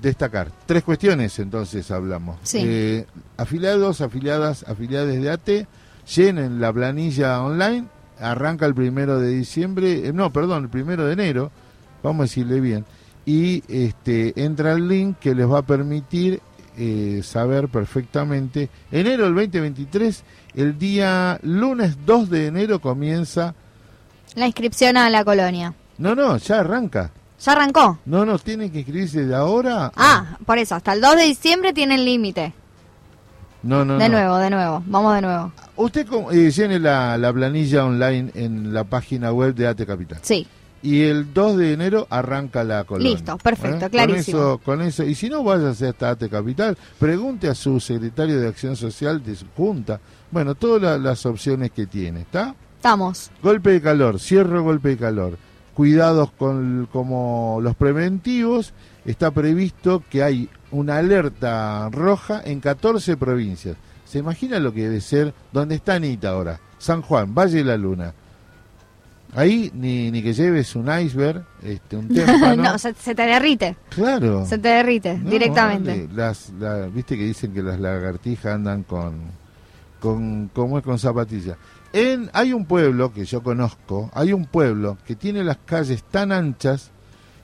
[0.00, 0.48] destacar.
[0.66, 2.38] Tres cuestiones entonces hablamos.
[2.42, 2.60] Sí.
[2.64, 5.48] Eh, afiliados, afiliadas, afiliadas de AT,
[6.14, 7.86] llenen la planilla online,
[8.18, 11.50] arranca el primero de diciembre, eh, no, perdón, el primero de enero,
[12.02, 12.84] vamos a decirle bien,
[13.24, 16.40] y este entra el link que les va a permitir
[16.76, 18.70] eh, saber perfectamente.
[18.90, 20.24] Enero del 2023,
[20.54, 23.54] el día lunes 2 de enero comienza
[24.34, 25.74] La inscripción a la colonia.
[25.98, 27.10] no, no, ya arranca.
[27.44, 27.98] ¿Ya arrancó?
[28.04, 29.90] No, no, tiene que inscribirse de ahora.
[29.96, 32.52] Ah, por eso, hasta el 2 de diciembre tienen límite.
[33.64, 34.16] no, no, De no.
[34.18, 34.82] nuevo, de nuevo.
[34.86, 35.52] Vamos de nuevo.
[35.76, 40.18] Usted eh, llene la, la planilla online en la página web de AT Capital.
[40.22, 40.46] Sí.
[40.84, 43.12] Y el 2 de enero arranca la colonia.
[43.12, 43.90] Listo, perfecto, ¿Eh?
[43.90, 44.38] clarísimo.
[44.38, 45.04] Con eso, con eso.
[45.04, 49.36] Y si no, váyase hasta AT Capital, pregunte a su secretario de Acción Social de
[49.36, 50.00] su junta.
[50.30, 52.54] Bueno, todas la- las opciones que tiene, ¿está?
[52.76, 53.30] Estamos.
[53.42, 55.38] Golpe de calor, cierro golpe de calor.
[55.74, 58.72] Cuidados con como los preventivos.
[59.04, 63.76] Está previsto que hay una alerta roja en 14 provincias.
[64.04, 65.32] ¿Se imagina lo que debe ser?
[65.52, 66.60] ¿Dónde está Anita ahora?
[66.78, 68.12] San Juan, Valle de la Luna.
[69.34, 72.62] Ahí ni, ni que lleves un iceberg, este, un témpano.
[72.62, 73.76] no, se, se te derrite.
[73.88, 74.44] claro.
[74.44, 75.90] Se te derrite No, directamente.
[76.06, 79.14] vale, Las, la- Viste que dicen que las lagartijas andan con,
[80.00, 80.84] con ¿cómo es?
[80.84, 81.56] Con zapatillas.
[81.92, 86.32] En, hay un pueblo que yo conozco, hay un pueblo que tiene las calles tan
[86.32, 86.90] anchas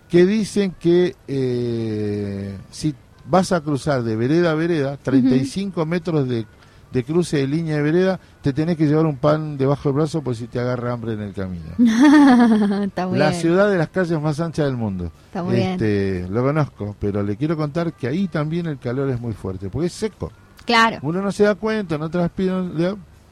[0.08, 2.94] que dicen que eh, si
[3.26, 6.46] vas a cruzar de vereda a vereda, 35 metros de,
[6.92, 10.22] de cruce de línea de vereda, te tenés que llevar un pan debajo del brazo
[10.22, 11.66] por si te agarra hambre en el camino.
[12.84, 13.40] Está muy La bien.
[13.42, 15.12] ciudad de las calles más anchas del mundo.
[15.26, 15.72] Está muy bien.
[15.72, 19.68] este, Lo conozco, pero le quiero contar que ahí también el calor es muy fuerte,
[19.68, 20.32] porque es seco.
[20.64, 20.98] Claro.
[21.02, 22.62] Uno no se da cuenta, no transpira,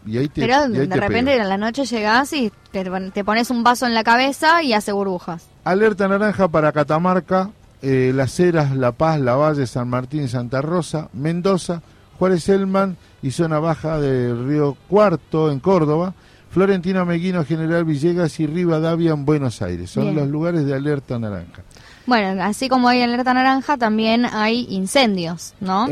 [0.06, 1.44] y ahí te Pero y ahí de te repente pega.
[1.44, 4.92] a la noche llegás y te, te pones un vaso en la cabeza y hace
[4.92, 5.46] burbujas.
[5.64, 7.50] Alerta naranja para Catamarca,
[7.82, 11.82] eh, Las Heras, La Paz, La Valle, San Martín, Santa Rosa, Mendoza,
[12.18, 16.14] Juárez Elman y zona baja del Río Cuarto en Córdoba,
[16.50, 19.90] Florentino Meguino, General Villegas y Rivadavia en Buenos Aires.
[19.90, 20.16] Son Bien.
[20.16, 21.62] los lugares de alerta naranja.
[22.06, 25.86] Bueno, así como hay alerta naranja, también hay incendios, ¿no?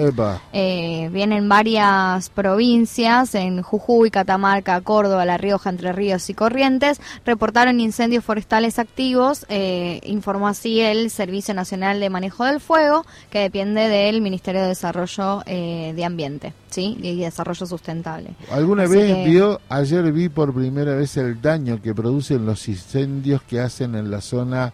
[0.53, 7.81] Eh, vienen varias provincias, en Jujuy, Catamarca, Córdoba, La Rioja, Entre Ríos y Corrientes, reportaron
[7.81, 13.89] incendios forestales activos, eh, informó así el Servicio Nacional de Manejo del Fuego, que depende
[13.89, 16.97] del Ministerio de Desarrollo eh, de Ambiente, ¿sí?
[17.03, 18.31] Y Desarrollo Sustentable.
[18.53, 22.69] ¿Alguna Así vez que- vio, ayer vi por primera vez el daño que producen los
[22.69, 24.73] incendios que hacen en la zona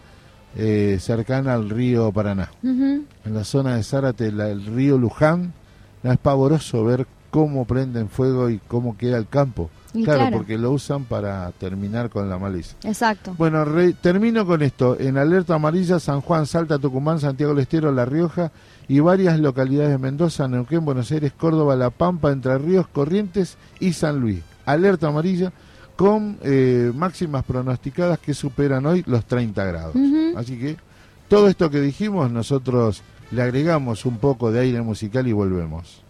[0.55, 2.49] eh, cercana al río Paraná?
[2.63, 5.53] En la zona de Zárate, la- el río Luján,
[6.03, 9.69] es pavoroso ver cómo prenden fuego y cómo queda el campo.
[9.93, 10.37] Claro, claro.
[10.37, 12.75] porque lo usan para terminar con la maleza.
[12.85, 13.35] Exacto.
[13.37, 14.97] Bueno, re- termino con esto.
[14.97, 18.51] En alerta amarilla, San Juan, Salta, Tucumán, Santiago del Estero, La Rioja
[18.87, 23.91] y varias localidades de Mendoza, Neuquén, Buenos Aires, Córdoba, La Pampa, Entre Ríos, Corrientes y
[23.91, 24.39] San Luis.
[24.65, 25.51] Alerta amarilla
[25.95, 29.95] con eh, máximas pronosticadas que superan hoy los 30 grados.
[30.35, 30.77] Así que
[31.27, 36.03] todo esto que dijimos, nosotros le agregamos un poco de aire musical y volvemos.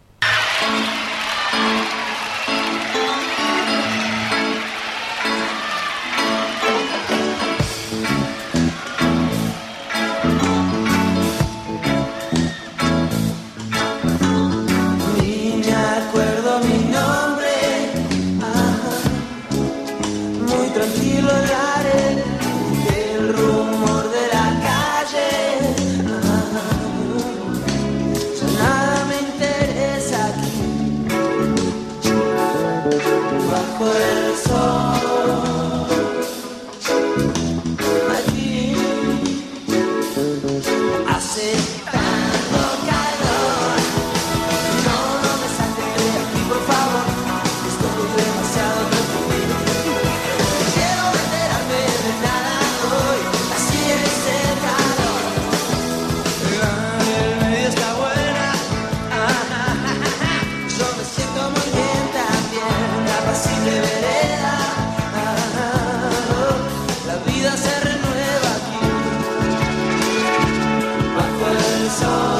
[71.91, 72.30] song.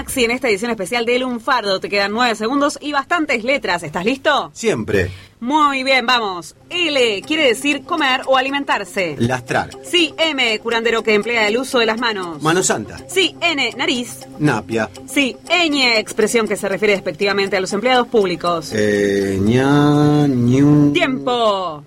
[0.00, 1.78] Maxi en esta edición especial de Lunfardo.
[1.78, 3.82] Te quedan nueve segundos y bastantes letras.
[3.82, 4.50] ¿Estás listo?
[4.54, 5.10] Siempre.
[5.40, 6.56] Muy bien, vamos.
[6.70, 9.16] L quiere decir comer o alimentarse.
[9.18, 9.68] Lastrar.
[9.82, 12.40] Sí, M, curandero que emplea el uso de las manos.
[12.42, 12.96] Mano Santa.
[13.08, 14.26] Sí, N, nariz.
[14.38, 14.88] Napia.
[15.06, 18.72] Sí, ñ, expresión que se refiere despectivamente a los empleados públicos.
[18.74, 20.94] Eh, ña, ñu.
[20.94, 21.84] Tiempo.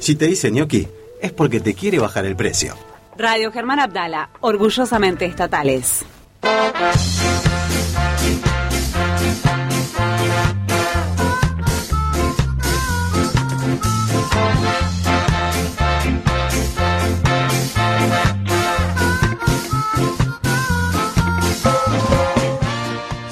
[0.00, 0.88] Si te dice ñoqui,
[1.22, 2.74] es porque te quiere bajar el precio.
[3.16, 6.04] Radio Germán Abdala, orgullosamente estatales.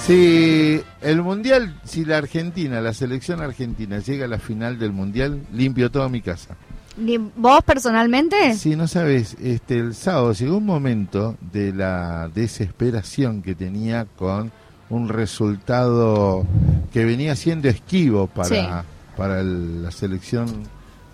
[0.05, 5.43] Si el mundial, si la Argentina, la selección argentina llega a la final del mundial,
[5.53, 6.57] limpio toda mi casa.
[6.99, 8.55] ¿Y ¿Vos personalmente?
[8.55, 14.53] Si no sabes, este, el sábado llegó un momento de la desesperación que tenía con
[14.91, 16.45] un resultado
[16.93, 18.87] que venía siendo esquivo para, Sí.
[19.17, 20.47] para el- la selección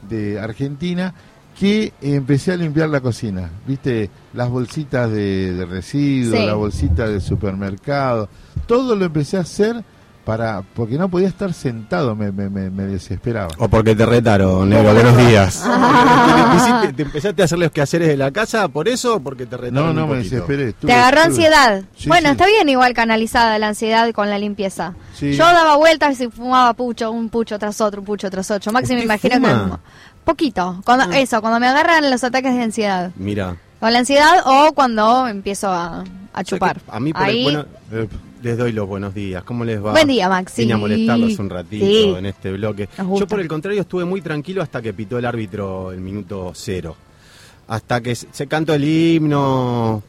[0.08, 1.14] de Argentina,
[1.58, 3.48] que empecé a limpiar la cocina.
[3.66, 4.10] ¿Viste?
[4.34, 6.46] Las bolsitas de, de residuos, Sí.
[6.46, 8.28] la bolsita del supermercado,
[8.66, 9.84] todo lo empecé a hacer
[10.28, 13.48] para porque no podía estar sentado, me, me, me- me desesperaba.
[13.56, 14.92] O porque te retaron, negro.
[14.92, 15.64] Buenos días.
[15.64, 19.46] ¿Te, hiciste- te empezaste a hacer los quehaceres de la casa por eso o porque
[19.46, 20.74] te retaron No, no, un me desesperé.
[20.74, 21.82] Te agarró ansiedad.
[21.96, 22.32] Sí, bueno, sí.
[22.32, 24.92] está bien igual canalizada la ansiedad con la limpieza.
[25.14, 25.32] Sí.
[25.32, 28.70] Yo daba vueltas y fumaba pucho, un pucho tras otro, un pucho tras otro.
[28.70, 29.76] Maxi me ¿Usted imagino fuma?
[29.82, 30.24] que...
[30.24, 30.82] Poquito.
[30.84, 33.12] Cuando, Eso, cuando me agarran los ataques de ansiedad.
[33.16, 33.56] Mira.
[33.80, 36.04] O la ansiedad o cuando empiezo a, a o
[36.34, 36.82] sea chupar.
[36.86, 37.64] A mí por el- Ahí, bueno,
[38.42, 39.42] les doy los buenos días.
[39.44, 39.92] ¿Cómo les va?
[39.92, 40.62] Buen día, Maxi.
[40.62, 42.14] Vine a molestarlos un ratito Sí.
[42.16, 42.88] en este bloque.
[42.96, 46.96] Yo por el contrario estuve muy tranquilo hasta que pitó el árbitro el minuto cero.
[47.68, 50.02] Hasta que se se cantó el himno,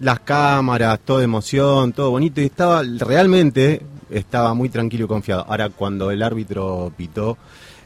[0.00, 2.40] las cámaras, toda emoción, todo bonito.
[2.40, 5.44] Y estaba, realmente, estaba muy tranquilo y confiado.
[5.48, 7.36] Ahora cuando el árbitro pitó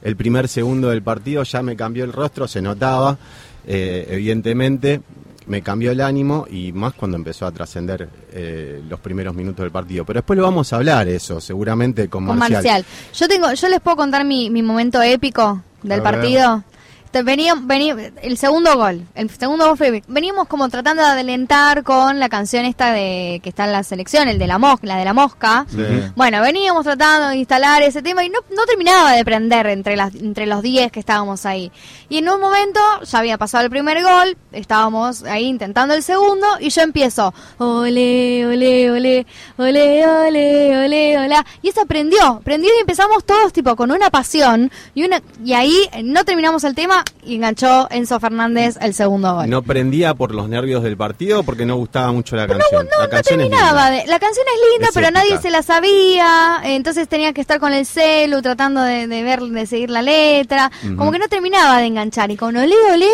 [0.03, 3.19] el primer segundo del partido ya me cambió el rostro, se notaba,
[3.67, 5.03] eh, evidentemente
[5.47, 9.73] me cambió el ánimo y más cuando empezó a trascender eh, los primeros minutos del
[9.73, 10.05] partido.
[10.05, 12.63] Pero después lo vamos a hablar eso, seguramente con con Marcial.
[12.63, 12.85] Marcial.
[13.15, 16.65] Yo tengo, yo les puedo contar mi, mi momento épico del A partido.
[17.13, 22.21] Venía, venía, el segundo gol, el segundo gol fue, veníamos como tratando de adelantar con
[22.21, 25.05] la canción esta de que está en la selección, el de la mosca, la de
[25.05, 25.67] la mosca.
[25.69, 25.83] Sí.
[26.15, 30.15] Bueno, veníamos tratando de instalar ese tema y no, no terminaba de prender entre las
[30.15, 31.73] entre los 10 que estábamos ahí.
[32.09, 36.47] Y en un momento ya había pasado el primer gol, estábamos ahí intentando el segundo
[36.61, 41.47] y yo empiezo, ole, ole, ole, ole, ole, ole, hola.
[41.61, 45.89] Y eso prendió, prendió y empezamos todos tipo con una pasión y una y ahí
[46.05, 49.49] no terminamos el tema y enganchó Enzo Fernández el segundo gol.
[49.51, 52.87] No prendía por los nervios del partido porque no gustaba mucho la canción.
[52.99, 55.21] la No canción es terminaba de, la canción es linda, Es pero épica.
[55.21, 59.41] nadie se la sabía, entonces tenía que estar con el celu tratando de, de ver,
[59.41, 63.11] de seguir la letra, como que no terminaba de enganchar y con Olé Olé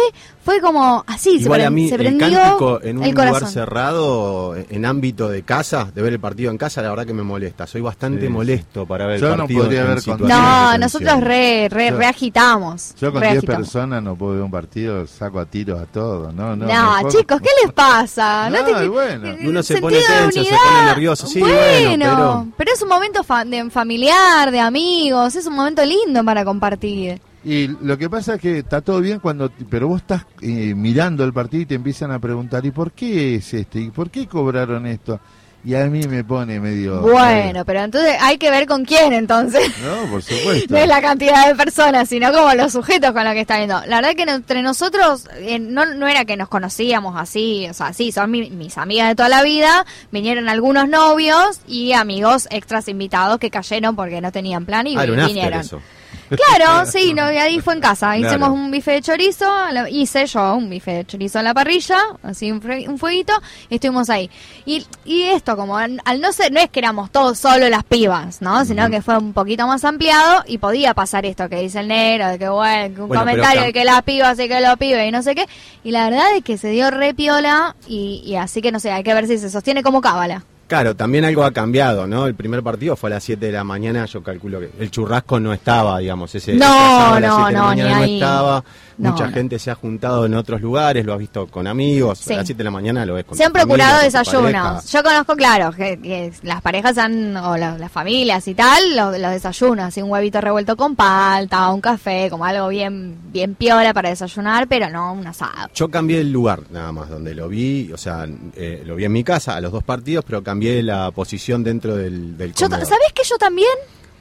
[0.46, 3.28] fue como así, se, Igual a mí se el prendió cántico en un el lugar
[3.30, 3.50] corazón.
[3.50, 7.24] cerrado, en ámbito de casa, de ver el partido en casa, la verdad que me
[7.24, 7.66] molesta.
[7.66, 9.62] Soy bastante Sí, molesto para ver Yo el no partido.
[9.64, 12.94] podría en ver con No, nosotros re, re, Yo- reagitamos.
[13.00, 13.58] Yo con re 10 agitamos.
[13.66, 16.32] personas no puedo ver un partido, saco a tiros a todos.
[16.32, 18.48] No, no, No, mejor- chicos, ¿qué les pasa?
[18.50, 19.34] No, te- bueno.
[19.40, 21.26] Y uno se pone tenso, se pone nervioso.
[21.26, 26.24] Sí, bueno, pero- es un momento fa- de familiar, de amigos, es un momento lindo
[26.24, 27.20] para compartir.
[27.48, 31.22] Y lo que pasa es que está todo bien cuando, pero vos estás eh, mirando
[31.24, 33.78] el partido y te empiezan a preguntar, ¿y por qué es esto?
[33.78, 35.20] ¿Y por qué cobraron esto?
[35.64, 37.00] Y a mí me pone medio...
[37.02, 39.68] Bueno, pero entonces hay que ver con quién entonces.
[39.80, 40.72] No, por supuesto.
[40.74, 43.80] No es la cantidad de personas, sino como los sujetos con los que está viendo.
[43.86, 47.92] La verdad que entre nosotros eh, no, no era que nos conocíamos así, o sea,
[47.92, 52.86] sí, son mi- mis amigas de toda la vida, vinieron algunos novios y amigos extras
[52.88, 55.60] invitados que cayeron porque no tenían plan y Ah, era un after vinieron.
[55.60, 55.80] eso.
[56.28, 58.14] Claro, sí, no, y ahí fue en casa.
[58.16, 58.26] Claro.
[58.28, 61.98] Hicimos un bife de chorizo, lo- hice yo un bife de chorizo en la parrilla,
[62.22, 63.32] así un, un fueguito,
[63.68, 64.30] y estuvimos ahí.
[64.64, 67.84] Y, y esto, como al, al no ser, no es que éramos todos solo las
[67.84, 68.64] pibas, ¿no?
[68.64, 72.28] Sino que fue un poquito más ampliado y podía pasar esto que dice el negro,
[72.28, 75.08] de que bueno, que un Bueno, comentario de que las pibas y que los pibes
[75.08, 75.46] y no sé qué.
[75.84, 78.90] Y la verdad es que se dio re piola y, y así que no sé,
[78.90, 80.44] hay que ver si se sostiene como cábala.
[80.66, 82.26] Claro, también algo ha cambiado, ¿no?
[82.26, 85.38] El primer partido fue a las 7 de la mañana, yo calculo que el churrasco
[85.38, 87.88] no estaba, digamos, ese, No, ese asado a las no, 7 de la no, mañana
[87.90, 88.14] ni no ahí.
[88.14, 88.64] estaba.
[88.98, 89.32] No, Mucha no.
[89.34, 92.32] gente se ha juntado en otros lugares, lo has visto con amigos, Sí.
[92.32, 94.90] a las 7 de la mañana lo ves con Se han procurado desayunos.
[94.90, 99.18] Yo conozco, claro, que, que las parejas han, o la- las familias y tal, los,
[99.18, 103.92] los desayunos, así un huevito revuelto con palta, un café, como algo bien, bien piola
[103.94, 105.68] para desayunar, pero no un asado.
[105.74, 109.12] Yo cambié el lugar nada más donde lo vi, o sea, eh, lo vi en
[109.12, 112.68] mi casa a los dos partidos, pero cambié la posición dentro del, del Yo.
[112.68, 113.68] ¿Sabés que yo también?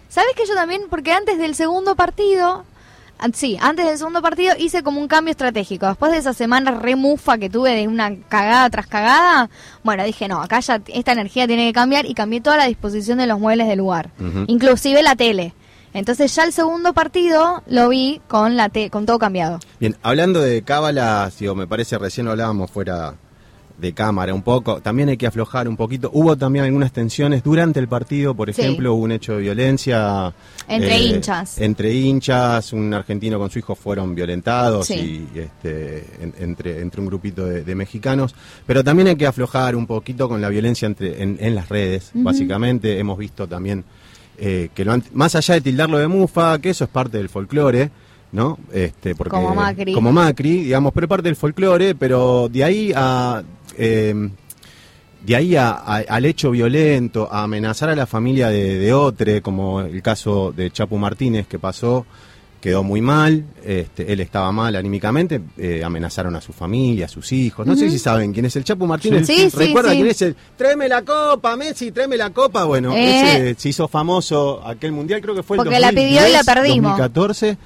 [0.10, 0.84] ¿Sabés que yo también?
[0.90, 2.64] Porque antes del segundo partido,
[3.34, 5.88] sí, antes del segundo partido hice como un cambio estratégico.
[5.88, 9.50] Después de esa semana remufa que tuve de una cagada tras cagada,
[9.84, 13.18] bueno, dije, no, acá ya esta energía tiene que cambiar y cambié toda la disposición
[13.18, 14.46] de los muebles del lugar, Ujú.
[14.48, 15.54] inclusive la tele.
[15.94, 19.60] Entonces ya el segundo partido lo vi con la te con todo cambiado.
[19.80, 23.16] Bien, hablando de cábalas, digo, me parece recién lo hablábamos fuera
[23.78, 26.10] de cámara un poco, también hay que aflojar un poquito.
[26.14, 28.62] Hubo también algunas tensiones durante el partido, por Sí.
[28.62, 30.34] ejemplo, hubo un hecho de violencia.
[30.68, 31.60] eh, Entre hinchas.
[31.60, 35.28] Entre hinchas, un argentino con su hijo fueron violentados Sí.
[35.36, 38.34] y este, en- entre, entre un grupito de, de mexicanos.
[38.66, 42.12] Pero también hay que aflojar un poquito con la violencia entre, en, en las redes,
[42.14, 42.98] básicamente.
[43.00, 43.84] Hemos visto también
[44.38, 47.30] eh, que lo han- más allá de tildarlo de mufa, que eso es parte del
[47.30, 47.90] folclore,
[48.32, 48.58] ¿no?
[48.74, 49.94] Este, porque, Como Macri.
[49.94, 53.44] Como Macri, digamos, pero parte del folclore, pero de ahí a...
[53.78, 54.30] eh,
[55.26, 59.42] de ahí a- a- al hecho violento, a amenazar a la familia de, de Otre,
[59.42, 62.06] como el caso de Chapu Martínez que pasó,
[62.62, 67.32] quedó muy mal, este, él estaba mal anímicamente, eh, amenazaron a su familia, a sus
[67.32, 67.66] hijos.
[67.68, 69.28] No sé si saben quién es el Chapu Martínez.
[69.28, 69.96] Sí, sí, ¿Recuerda sí.
[69.98, 70.36] quién es el?
[70.58, 72.64] Tráeme la copa, Messi, tráeme la copa.
[72.64, 73.52] Bueno, Eh.
[73.52, 76.42] ese se hizo famoso aquel mundial, creo que fue el Porque la pidió y la
[76.42, 76.92] 2010, perdimos.
[76.98, 77.58] 2014.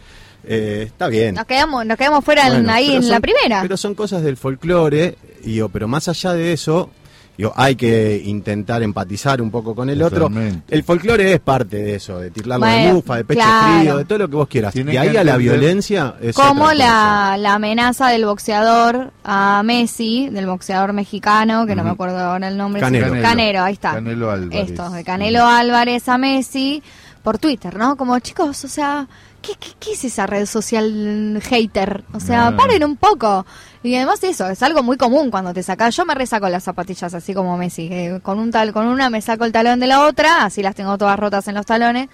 [0.52, 1.36] Eh, está bien.
[1.36, 3.62] Nos quedamos, nos quedamos fuera en- ahí en son- la primera.
[3.62, 6.89] Pero son cosas del folclore, y pero más allá de eso,
[7.38, 10.28] digo, hay que intentar empatizar un poco con el otro.
[10.68, 13.78] El folclore es parte de eso, de tirarlo de Bueno, mufa, de pecho claro.
[13.80, 14.74] frío, de todo lo que vos quieras.
[14.74, 20.30] Tiene de ahí a la violencia es Como la, la amenaza del boxeador a Messi,
[20.30, 22.82] del boxeador mexicano, que no me acuerdo ahora el nombre.
[22.82, 23.22] Canelo.
[23.22, 23.93] Canelo, ahí está.
[23.93, 24.70] Canelo Álvarez.
[24.72, 26.82] Estos, de Canelo Álvarez a Messi,
[27.22, 27.95] por Twitter, ¿no?
[27.97, 29.08] Como chicos, o sea,
[29.42, 32.04] ¿qué, qué, qué es esa red social hater?
[32.14, 32.58] O sea, No.
[32.58, 33.46] paren un poco.
[33.84, 35.96] Y además eso, es algo muy común cuando te sacas.
[35.96, 37.90] Yo me resaco las zapatillas así como Messi,
[38.24, 40.98] con un tal, con una me saco el talón de la otra, así las tengo
[40.98, 42.10] todas rotas en los talones.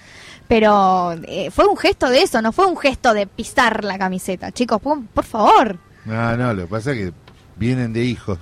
[0.48, 4.52] Pero eh, fue un gesto de eso, no fue un gesto de pisar la camiseta.
[4.52, 5.78] Chicos, por, por favor.
[6.06, 7.14] No, no, lo que pasa es que
[7.56, 8.38] vienen de hijos,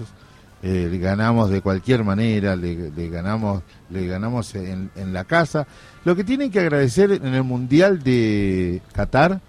[0.64, 5.68] eh, ganamos de cualquier manera, le, le ganamos, le ganamos en, en la casa.
[6.05, 9.41] Lo que tienen que agradecer en el Mundial de Qatar,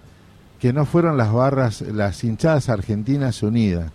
[0.59, 3.91] que no fueron las barras, las hinchadas argentinas unidas.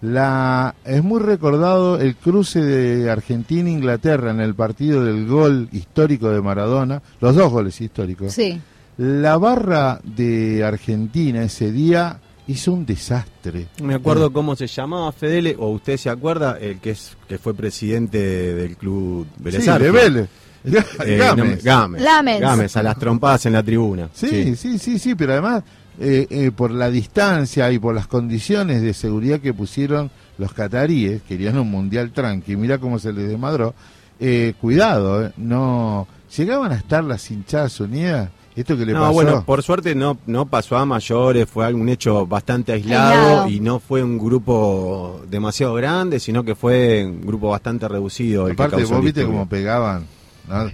[0.00, 6.40] La, es muy recordado el cruce de Argentina-Inglaterra en el partido del gol histórico de
[6.40, 8.32] Maradona, los dos goles históricos.
[8.32, 8.60] Sí.
[8.96, 12.18] La barra de Argentina ese día
[12.50, 13.66] hizo un desastre.
[13.82, 17.54] Me acuerdo cómo se llamaba Fedele, o usted se acuerda, el que es que fue
[17.54, 18.18] presidente
[18.54, 20.28] del club Vélez Sí, de Vélez.
[20.64, 22.02] Eh, no Gámez.
[22.02, 22.76] Gámez.
[22.76, 24.10] A las trompadas en la tribuna.
[24.12, 25.62] Sí, sí, sí, sí, pero además
[25.98, 31.22] eh, eh, por la distancia y por las condiciones de seguridad que pusieron los cataríes,
[31.22, 33.74] querían un mundial tranqui, mira cómo se les desmadró,
[34.18, 38.30] eh, cuidado, eh, no llegaban a estar las hinchadas unidas,
[38.60, 39.12] esto que le no, pasó.
[39.12, 43.48] bueno, por suerte no, no pasó a mayores, fue algún hecho bastante aislado, Aislado.
[43.48, 48.48] y no fue un grupo demasiado grande, sino que fue un grupo bastante reducido.
[48.48, 50.06] El que Aparte, causó vos el viste cómo pegaban.
[50.48, 50.68] ¿no?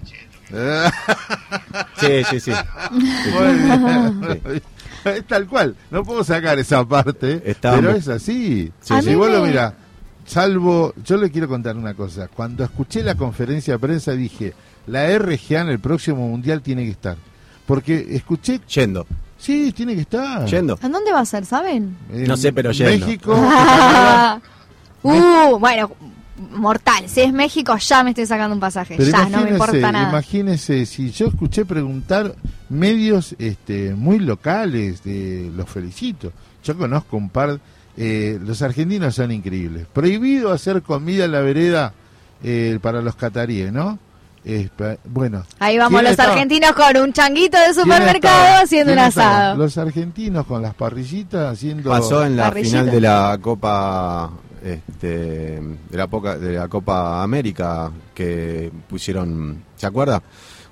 [2.01, 2.53] Sí, sí, sí.
[5.05, 8.73] Es tal cual, no puedo sacar esa parte, pero es así.
[8.81, 9.73] Sí, A si vos lo mirás,
[10.25, 14.53] salvo, yo le quiero contar una cosa, cuando escuché la conferencia de prensa dije,
[14.89, 17.17] la RGA en el próximo mundial tiene que estar,
[17.67, 19.07] porque escuché, Yendo,
[19.39, 20.47] sí, tiene que estar.
[20.47, 20.79] yendo.
[20.81, 21.97] ¿A dónde va a ser, saben?
[22.13, 23.07] En No sé, pero yendo.
[23.07, 23.35] México,
[25.03, 25.91] uh, bueno,
[26.53, 27.09] mortal.
[27.09, 28.95] Si es México, ya me estoy sacando un pasaje.
[28.97, 30.09] pero ya, no me importa nada.
[30.09, 32.35] imagínese, si yo escuché preguntar
[32.69, 36.33] medios este, muy locales, de, los felicito.
[36.65, 37.61] Yo conozco un par,
[37.97, 39.87] eh, los argentinos son increíbles.
[39.93, 41.95] Prohibido hacer comida en la vereda
[42.43, 43.99] eh, para los cataríes, ¿no?
[45.05, 45.45] Bueno.
[45.59, 46.33] Ahí vamos ¿quién los estaba?
[46.33, 49.57] argentinos con un changuito de ¿Quién supermercado haciendo un asado.
[49.57, 51.91] Los argentinos con las parrillitas haciendo...
[51.91, 52.79] Pasó en la Parrillita.
[52.79, 54.31] final de la Copa
[54.63, 60.23] este, de la poca, de la Copa América que pusieron, ¿se acuerda?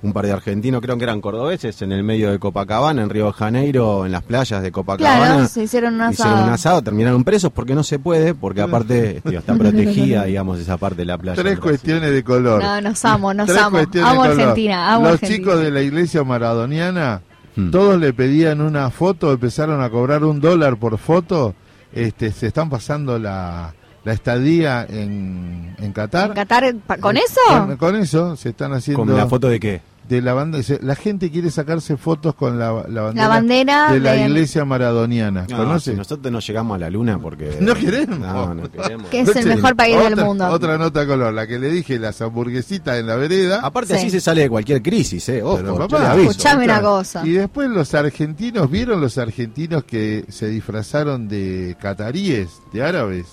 [0.01, 3.27] Un par de argentinos, creo que eran cordobeses, en el medio de Copacabana, en Río
[3.27, 5.25] de Janeiro, en las playas de Copacabana.
[5.25, 6.29] Claro, se hicieron un asado.
[6.29, 10.59] Hicieron un asado, terminaron presos porque no se puede, porque aparte tío, está protegida, digamos,
[10.59, 11.41] esa parte de la playa.
[11.41, 12.61] Tres cuestiones de color.
[12.63, 13.71] No, nos amo, nos Tres amo.
[13.77, 14.41] cuestiones Amo de color.
[14.41, 15.37] Argentina, amo Los Argentina.
[15.37, 17.21] chicos de la iglesia maradoniana,
[17.57, 17.71] Hmm.
[17.71, 21.55] todos le pedían una foto, empezaron a cobrar un dólar por foto.
[21.93, 23.73] Este, se están pasando la,
[24.05, 26.29] la estadía en, en Qatar.
[26.29, 27.41] ¿En Qatar con eso?
[27.49, 29.03] Con, con eso se están haciendo.
[29.05, 29.81] ¿Con la foto de qué?
[30.07, 34.11] de la banda, la gente quiere sacarse fotos con la, la bandera, bandera de la
[34.11, 35.47] de- iglesia maradoniana.
[35.49, 35.93] No, ¿Conoce?
[35.93, 37.57] si nosotros no llegamos a la luna porque...
[37.59, 38.19] No queremos.
[38.19, 39.09] No, no queremos.
[39.09, 40.47] Que es el mejor país del otra- mundo.
[40.47, 43.61] Otra nota color, la que le dije, las hamburguesitas en la vereda.
[43.63, 43.99] Aparte Sí.
[44.01, 45.41] así se sale de cualquier crisis, ¿eh?
[45.41, 46.15] Ojo, Pero, papá.
[46.15, 47.25] Escuchame una cosa.
[47.25, 53.25] Y después los argentinos, ¿vieron los argentinos que se disfrazaron de cataríes, de árabes?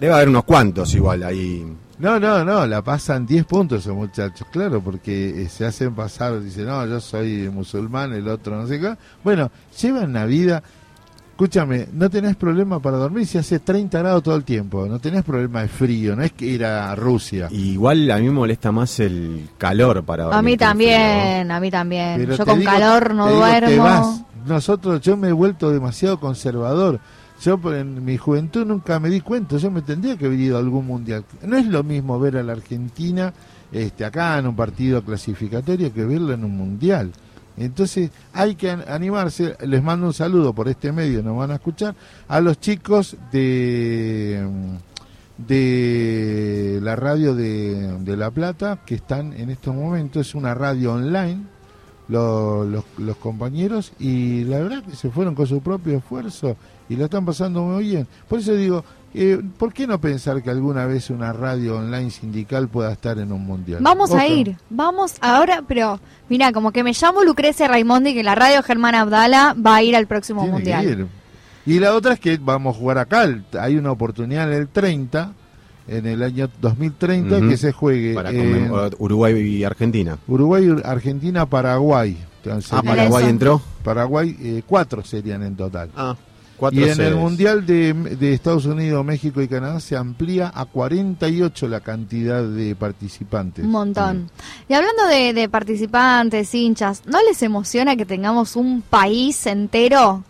[0.00, 1.66] Debe haber unos cuantos igual ahí.
[1.98, 6.38] No, no, no, la pasan 10 puntos esos muchachos, claro, porque eh, se hacen pasar,
[6.42, 8.94] dicen, no, yo soy musulmán, el otro no sé qué.
[9.24, 10.62] Bueno, llevan la vida,
[11.30, 15.24] escúchame, no tenés problema para dormir si hace 30 grados todo el tiempo, no tenés
[15.24, 17.48] problema de frío, no es que ir a Rusia.
[17.50, 21.50] Igual a mí me molesta más el calor para A dormir mí que el también,
[21.50, 22.14] a mí también.
[22.18, 23.84] Pero Yo con digo- calor no te digo, te duermo.
[23.84, 24.20] vas.
[24.46, 27.00] Nosotros, yo me he vuelto demasiado conservador.
[27.42, 30.60] Yo en mi juventud nunca me di cuenta, yo me tendría que haber ido a
[30.60, 31.24] algún mundial.
[31.46, 33.32] No es lo mismo ver a la Argentina
[33.72, 37.12] este, acá en un partido clasificatorio que verlo en un mundial.
[37.58, 39.56] Entonces hay que an- animarse.
[39.66, 41.94] Les mando un saludo por este medio, nos van a escuchar,
[42.28, 44.46] a los chicos de,
[45.38, 50.26] de la radio de, de La Plata que están en estos momentos.
[50.28, 51.40] Es una radio online
[52.08, 56.56] lo- los, los compañeros y la verdad que se fueron con su propio esfuerzo
[56.88, 58.06] y lo están pasando muy bien.
[58.28, 58.84] Por eso digo,
[59.14, 63.32] eh, ¿por qué no pensar que alguna vez una radio online sindical pueda estar en
[63.32, 63.80] un mundial?
[63.82, 65.98] Vamos a ir, vamos ahora, pero
[66.28, 69.96] mira, como que me llamo Lucrecia Raimondi, que la radio Germán Abdala va a ir
[69.96, 71.00] al próximo Tiene que mundial.
[71.00, 71.06] ir.
[71.68, 73.26] Y la otra es que vamos a jugar acá.
[73.58, 75.32] Hay una oportunidad en el 30,
[75.88, 77.48] en el año 2030, Ujú.
[77.48, 80.18] que se juegue Para en conmem- Uruguay y Argentina.
[80.26, 82.16] Uruguay, Argentina, Paraguay.
[82.44, 83.30] Entonces, Ah, Paraguay Eso.
[83.30, 83.62] entró.
[83.82, 85.90] Paraguay, eh, cuatro serían en total.
[85.96, 86.14] Ah,
[86.56, 87.14] cuatro Y en el.
[87.16, 92.74] Mundial de, de Estados Unidos, México y Canadá se amplía a 48 la cantidad de
[92.76, 93.64] participantes.
[93.64, 94.30] Un montón.
[94.68, 100.22] Y hablando de, de participantes, hinchas, ¿no les emociona que tengamos un país entero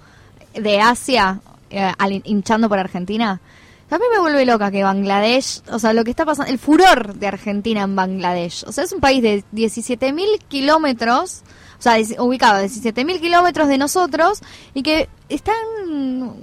[0.54, 1.40] de Asia
[1.70, 3.40] eh, al- hinchando por Argentina?
[3.90, 7.14] A mí me vuelve loca que Bangladesh, o sea, lo que está pasando, el furor
[7.14, 8.64] de Argentina en Bangladesh.
[8.66, 11.42] O sea, es un país de 17.000 kilómetros,
[11.78, 14.40] o sea, ubicado a 17.000 kilómetros de nosotros
[14.74, 15.54] y que están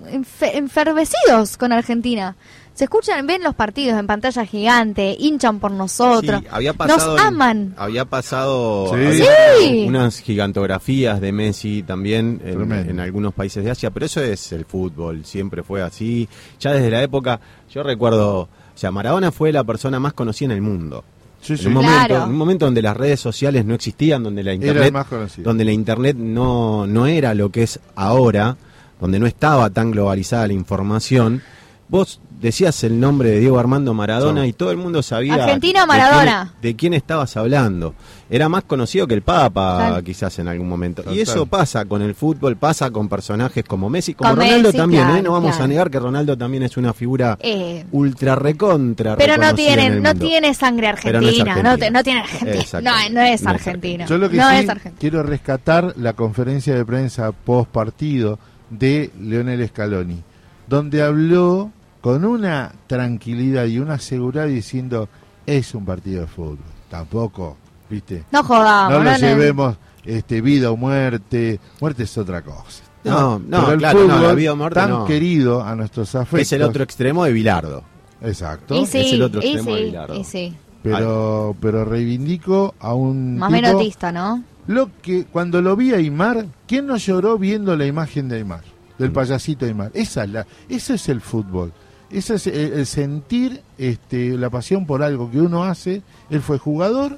[0.09, 2.35] enfe- enfervecidos con Argentina.
[2.73, 7.21] Se escuchan, ven los partidos en pantalla gigante, hinchan por nosotros, Sí, había pasado nos
[7.21, 7.75] aman.
[7.77, 8.95] Había pasado Sí.
[8.95, 9.25] había
[9.59, 9.85] Sí.
[9.87, 15.23] unas gigantografías de Messi también en, algunos países de Asia, pero eso es el fútbol,
[15.23, 16.27] siempre fue así.
[16.59, 17.39] Ya desde la época,
[17.71, 21.03] yo recuerdo, o sea, Maradona fue la persona más conocida en el mundo.
[21.41, 21.63] Sí, sí.
[21.63, 22.23] En, un momento, Claro.
[22.23, 24.93] en un momento donde las redes sociales no existían, donde la internet,
[25.37, 28.57] donde la internet no, no era lo que es ahora,
[28.99, 31.43] donde no estaba tan globalizada la información,
[31.89, 35.87] vos decías el nombre de Diego Armando Maradona y todo el mundo sabía Argentina, de
[35.87, 36.53] Maradona.
[36.59, 37.93] quién- de quién estabas hablando.
[38.29, 40.03] Era más conocido que el Papa, Claro.
[40.03, 41.03] quizás en algún momento.
[41.13, 44.77] Y eso pasa con el fútbol, pasa con personajes como Messi, como Con Ronaldo Messi,
[44.77, 45.07] también.
[45.11, 45.21] ¿eh?
[45.21, 45.63] No vamos claro.
[45.65, 49.15] a negar que Ronaldo también es una figura Eh, ultra recontra.
[49.15, 51.89] pero no tiene, no tiene sangre no argentina, no, te- argentina.
[51.91, 55.93] no tiene argentina, no, no es argentino, Yo lo que no sí es quiero rescatar
[55.97, 58.39] la conferencia de prensa post partido
[58.71, 60.23] de Leonel Scaloni,
[60.67, 65.07] donde habló con una tranquilidad y una seguridad diciendo
[65.45, 66.57] es un partido de fútbol.
[66.89, 67.57] Tampoco,
[67.89, 68.23] ¿viste?
[68.31, 69.17] No jodamos, no lo no, no.
[69.17, 71.59] llevemos este vida o muerte.
[71.81, 72.83] Muerte es otra cosa.
[73.03, 75.05] No, no, Pero el claro, no, fútbol la vida o muerte tan no.
[75.05, 76.41] querido a nuestros afectos.
[76.41, 77.83] Es el otro extremo de Bilardo.
[78.21, 78.75] Exacto.
[78.75, 80.15] Y sí, es el otro y extremo de Bilardo.
[80.15, 80.53] y sí.
[80.83, 84.43] Pero, pero reivindico a un Más tipo- menotista, ¿no?
[84.67, 88.61] Lo que cuando lo vi a Aymar, ¿quién no lloró viendo la imagen de Aymar?
[88.97, 89.13] Del Mm.
[89.13, 89.91] payasito Aymar.
[89.93, 91.71] Esa es la, eso es el fútbol.
[92.09, 96.01] Eso es el, el sentir este, la pasión por algo que uno hace.
[96.29, 97.17] Él fue jugador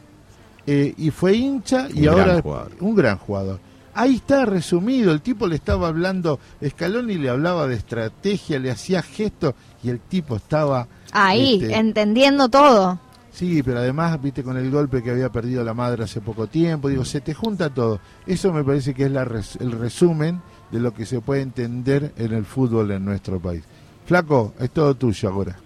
[0.68, 2.72] eh, y fue hincha y Un ahora jugador.
[2.80, 3.60] un gran jugador.
[3.94, 9.02] Ahí está resumido, el tipo le estaba hablando, Scaloni le hablaba de estrategia, le hacía
[9.02, 9.54] gestos
[9.84, 10.88] y el tipo estaba...
[11.14, 13.00] Ahí, este, entendiendo todo.
[13.32, 16.90] Sí, pero además, viste, con el golpe que había perdido la madre hace poco tiempo,
[16.90, 18.00] digo, se te junta todo.
[18.28, 20.42] Eso me parece que es la res- el resumen
[20.72, 23.64] de lo que se puede entender en el fútbol en nuestro país.
[24.06, 25.58] Flaco, es todo tuyo ahora.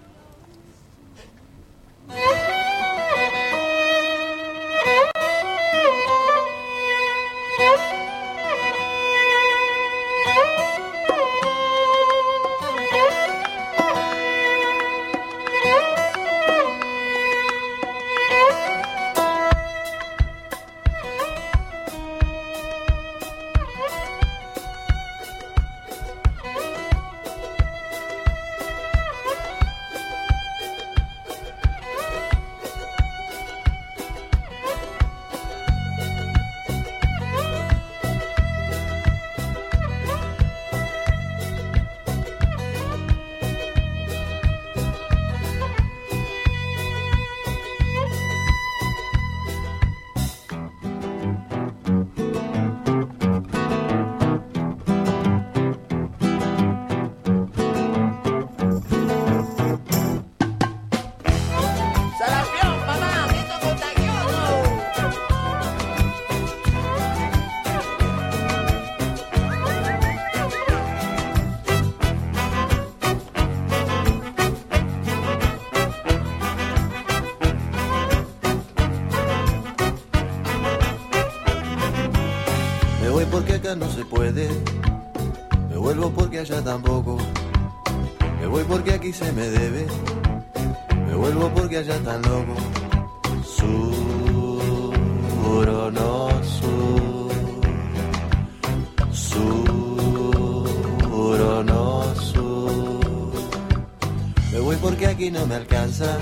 [105.20, 106.18] Aquí no me alcanza.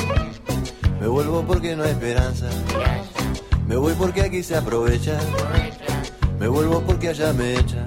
[1.00, 2.50] Me vuelvo porque no hay esperanza.
[3.68, 5.20] Me voy porque aquí se aprovecha.
[6.40, 7.86] Me vuelvo porque allá me echa.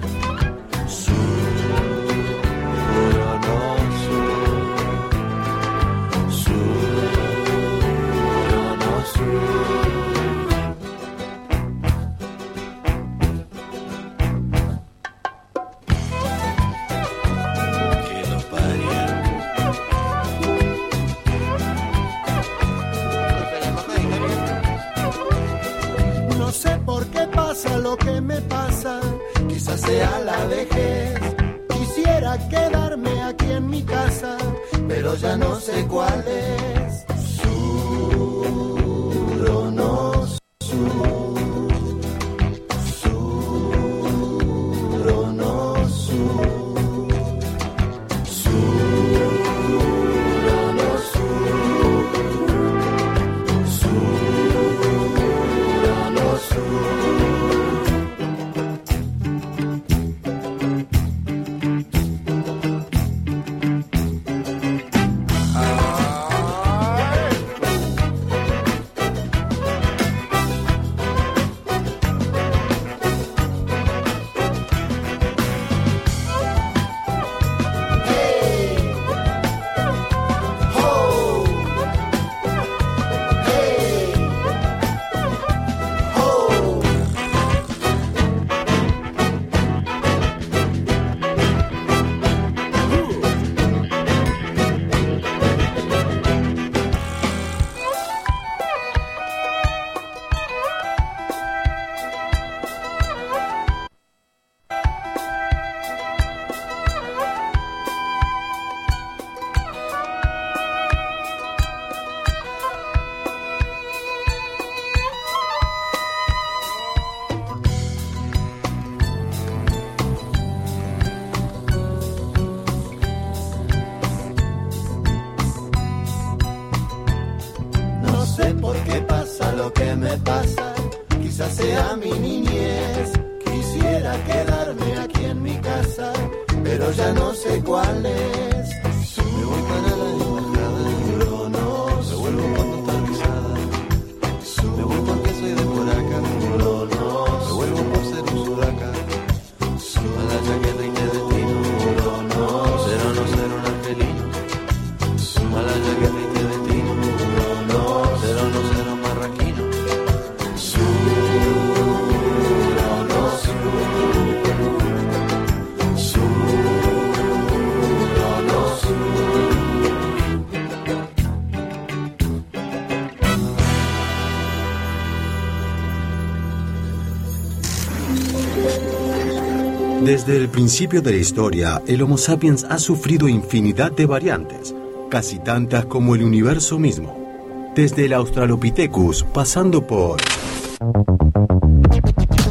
[180.11, 184.75] Desde el principio de la historia, el Homo sapiens ha sufrido infinidad de variantes,
[185.09, 187.71] casi tantas como el universo mismo.
[187.75, 190.19] Desde el Australopithecus, pasando por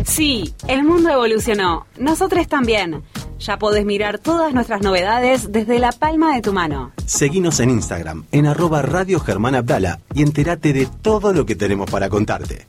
[0.06, 1.86] Sí, el mundo evolucionó.
[1.98, 3.02] Nosotros también.
[3.40, 6.92] Ya podés mirar todas nuestras novedades desde la palma de tu mano.
[7.04, 11.90] Seguinos en Instagram, en arroba Radio Germán Abdala y entérate de todo lo que tenemos
[11.90, 12.66] para contarte.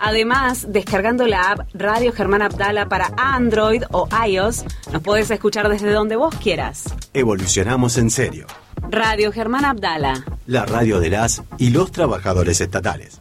[0.00, 5.92] Además, descargando la app Radio Germán Abdala para Android o iOS, nos podés escuchar desde
[5.92, 6.84] donde vos quieras.
[7.12, 8.46] Evolucionamos en serio.
[8.88, 10.24] Radio Germán Abdala.
[10.46, 13.20] La radio de las y los trabajadores estatales.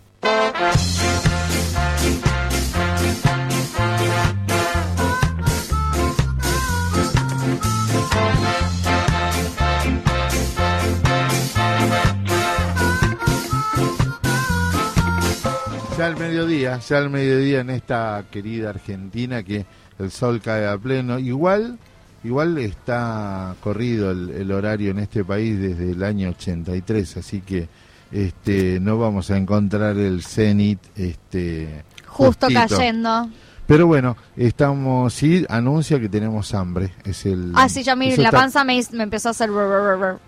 [15.99, 19.65] Ya al mediodía, ya al mediodía en esta querida Argentina que
[19.99, 21.19] el sol cae a pleno.
[21.19, 21.77] Igual,
[22.23, 27.67] igual está corrido el, el horario en este país desde el año 83, así que
[28.13, 32.77] este no vamos a encontrar el cenit este Justo justito.
[32.77, 33.29] cayendo.
[33.69, 38.23] Pero bueno, estamos sí anuncia que tenemos hambre, es el Ah, sí, ya mi, la
[38.25, 39.49] está- panza me, me empezó a hacer...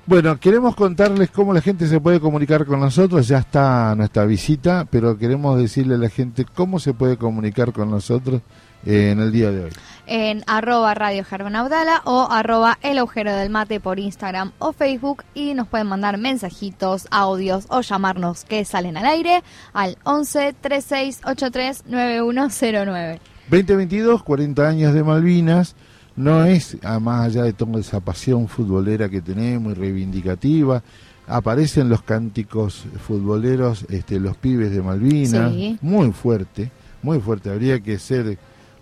[0.06, 3.28] Bueno, queremos contarles cómo la gente se puede comunicar con nosotros.
[3.28, 7.90] Ya está nuestra visita, pero queremos decirle a la gente cómo se puede comunicar con
[7.90, 8.42] nosotros
[8.86, 9.72] eh, en el día de hoy?
[10.08, 15.24] en arroba Radio Germán Abdala o arroba El Agujero del Mate por Instagram o Facebook
[15.34, 19.42] y nos pueden mandar mensajitos, audios o llamarnos que salen al aire
[19.74, 23.22] al 11 36 83 9109.
[23.52, 25.76] 2022, 40 años de Malvinas,
[26.16, 30.82] no es, a más allá de toda esa pasión futbolera que tenemos y reivindicativa,
[31.28, 35.78] aparecen los cánticos futboleros, este, los pibes de Malvinas, Sí.
[35.82, 36.72] muy fuerte,
[37.04, 37.50] muy fuerte.
[37.50, 38.38] Habría que hacer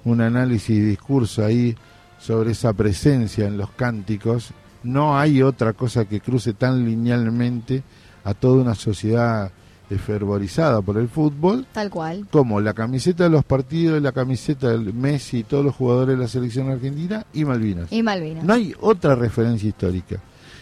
[0.06, 1.76] un análisis y discurso ahí
[2.20, 4.52] sobre esa presencia en los cánticos.
[4.84, 7.82] No hay otra cosa que cruce tan linealmente
[8.24, 9.52] a toda una sociedad
[9.98, 12.28] fervorizada por el fútbol Tal cual.
[12.32, 16.22] como la camiseta de los partidos, la camiseta de Messi y todos los jugadores de
[16.22, 17.92] la selección argentina y Malvinas.
[17.92, 18.44] Y Malvinas.
[18.44, 20.18] No hay otra referencia histórica.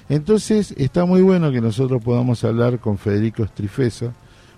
[0.09, 4.13] Entonces está muy bueno que nosotros podamos hablar con Federico Estrifeso,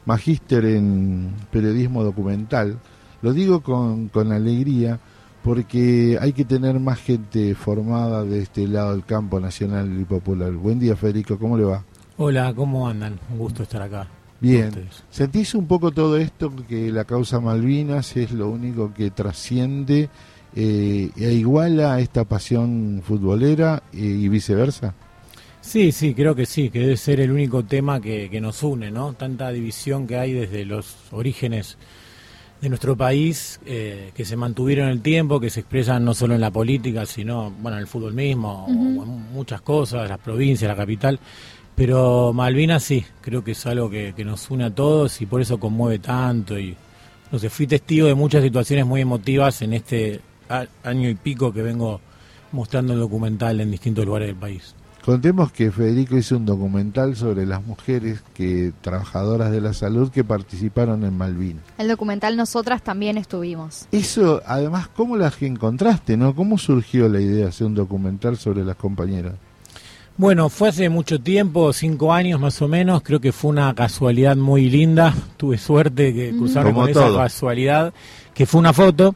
[0.06, 2.78] magíster en periodismo documental.
[3.22, 5.00] Lo digo con, con alegría
[5.44, 10.52] porque hay que tener más gente formada de este lado del campo nacional y popular.
[10.52, 11.84] Buen día Federico, ¿cómo le va?
[12.18, 13.20] Hola, ¿cómo andan?
[13.32, 14.08] Un gusto estar acá.
[14.42, 14.72] Bien.
[15.10, 20.10] ¿Sentís un poco todo esto que la causa Malvinas es lo único que trasciende
[20.56, 24.96] eh, e iguala a esta pasión futbolera eh, y viceversa?
[25.62, 28.92] Sí, sí, creo que sí, que debe ser el único tema que, que nos une,
[28.92, 29.14] ¿no?
[29.14, 31.78] Tanta división que hay desde los orígenes
[32.62, 36.36] de nuestro país, eh, que se mantuvieron en el tiempo, que se expresan no solo
[36.36, 40.68] en la política, sino, bueno, en el fútbol mismo, o en muchas cosas, las provincias,
[40.68, 41.20] la capital.
[41.80, 45.40] Pero Malvinas sí, creo que es algo que, que nos une a todos y por
[45.40, 46.60] eso conmueve tanto.
[46.60, 46.76] Y
[47.32, 50.20] no sé, fui testigo de muchas situaciones muy emotivas en este
[50.84, 52.02] año y pico que vengo
[52.52, 54.76] mostrando el documental en distintos lugares del país.
[55.06, 60.26] Contemos que Federico hizo un documental sobre las mujeres que trabajadoras de la salud que
[60.26, 61.64] participaron en Malvinas.
[61.78, 63.88] El documental Nosotras también estuvimos.
[63.94, 66.36] Eso, además, ¿cómo las encontraste, no?
[66.36, 69.36] ¿Cómo surgió la idea de hacer un documental sobre las compañeras?
[70.20, 74.36] Bueno, fue hace mucho tiempo, cinco años más o menos, creo que fue una casualidad
[74.36, 77.94] muy linda, tuve suerte que cruzarme Como con esa casualidad,
[78.34, 79.16] que fue una foto.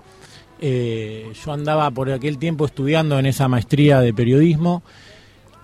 [0.61, 4.81] Eh, yo andaba por aquel tiempo estudiando en esa maestría de periodismo,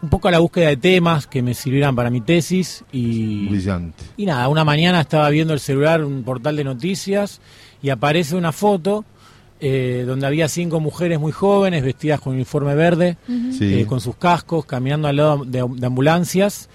[0.02, 4.04] un poco a la búsqueda de temas que me sirvieran para mi tesis y, Brillante.
[4.18, 7.40] y nada, una mañana estaba viendo el celular, un portal de noticias,
[7.82, 9.06] y aparece una foto
[9.60, 13.82] eh, donde había cinco mujeres muy jóvenes vestidas con uniforme verde, Sí.
[13.82, 16.70] eh, con sus cascos, caminando al lado de, de ambulancias.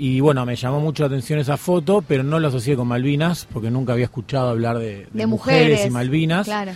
[0.00, 3.48] Y bueno, me llamó mucho la atención esa foto, pero no lo asocié con Malvinas,
[3.52, 5.86] porque nunca había escuchado hablar de, de De mujeres, mujeres.
[5.86, 6.46] y Malvinas.
[6.46, 6.72] Claro.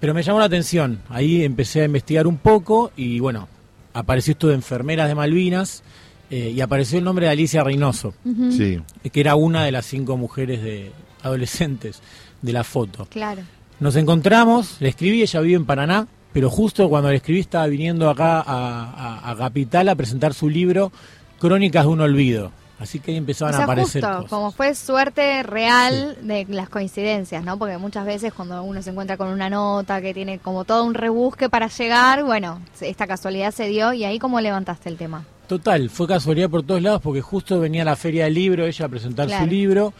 [0.00, 1.00] Pero me llamó la atención.
[1.10, 3.46] Ahí empecé a investigar un poco y bueno,
[3.92, 5.82] apareció esto de enfermeras de Malvinas
[6.30, 8.14] eh, y apareció el nombre de Alicia Reynoso.
[8.50, 8.80] Sí.
[9.12, 10.90] que era una de las cinco mujeres de
[11.22, 12.00] adolescentes
[12.40, 13.06] de la foto.
[13.10, 13.42] Claro.
[13.82, 18.08] Nos encontramos, le escribí, ella vive en Paraná, pero justo cuando le escribí estaba viniendo
[18.08, 20.92] acá a, a- a Capital a presentar su libro
[21.40, 22.52] Crónicas de un Olvido.
[22.78, 24.30] Así que ahí O empezaban a aparecer justo, cosas.
[24.30, 27.58] como fue suerte real de las coincidencias, ¿no?
[27.58, 30.94] Porque muchas veces cuando uno se encuentra con una nota que tiene como todo un
[30.94, 35.24] rebusque para llegar, bueno, esta casualidad se dio y ahí cómo levantaste el tema.
[35.48, 38.88] Total, fue casualidad por todos lados porque justo venía la feria del libro, ella a
[38.88, 39.44] presentar Claro.
[39.44, 39.92] su libro.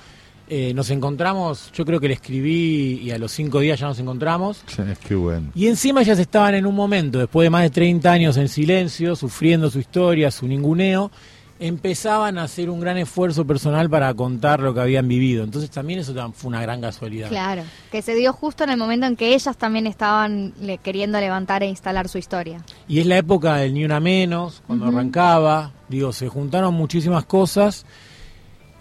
[0.54, 3.98] Eh, nos encontramos, yo creo que le escribí y a los cinco días ya nos
[3.98, 4.62] encontramos.
[5.08, 5.50] Qué bueno.
[5.54, 9.16] Y encima ellas estaban en un momento, después de más de 30 años en silencio,
[9.16, 11.10] sufriendo su historia, su ninguneo,
[11.58, 15.44] empezaban a hacer un gran esfuerzo personal para contar lo que habían vivido.
[15.44, 17.28] Entonces también eso fue una gran casualidad.
[17.28, 21.18] Claro, que se dio justo en el momento en que ellas también estaban le- queriendo
[21.20, 22.62] levantar e instalar su historia.
[22.88, 25.70] Y es la época del Ni Una Menos, cuando arrancaba.
[25.88, 27.86] Digo, se juntaron muchísimas cosas.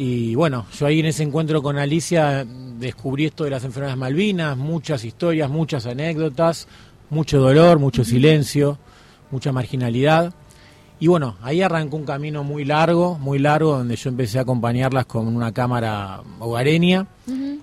[0.04, 2.44] Y bueno, yo ahí en ese encuentro con Alicia
[2.80, 6.68] descubrí esto de las enfermedades Malvinas, muchas historias, muchas anécdotas,
[7.12, 8.80] mucho dolor, mucho silencio,
[9.30, 10.34] mucha marginalidad.
[11.00, 15.06] Y bueno, ahí arrancó un camino muy largo, muy largo, donde yo empecé a acompañarlas
[15.06, 17.06] con una cámara hogareña.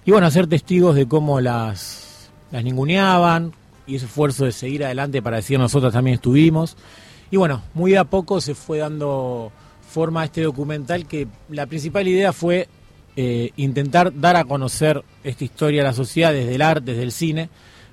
[0.05, 3.53] Y bueno, a ser testigos de cómo las, las ninguneaban
[3.85, 6.77] y ese esfuerzo de seguir adelante para decir nosotros también estuvimos.
[7.33, 9.51] Y bueno, muy de a poco se fue dando
[9.89, 12.69] forma este documental que la principal idea fue
[13.17, 17.13] eh, intentar dar a conocer esta historia a la sociedad desde el arte, desde el
[17.13, 17.49] cine,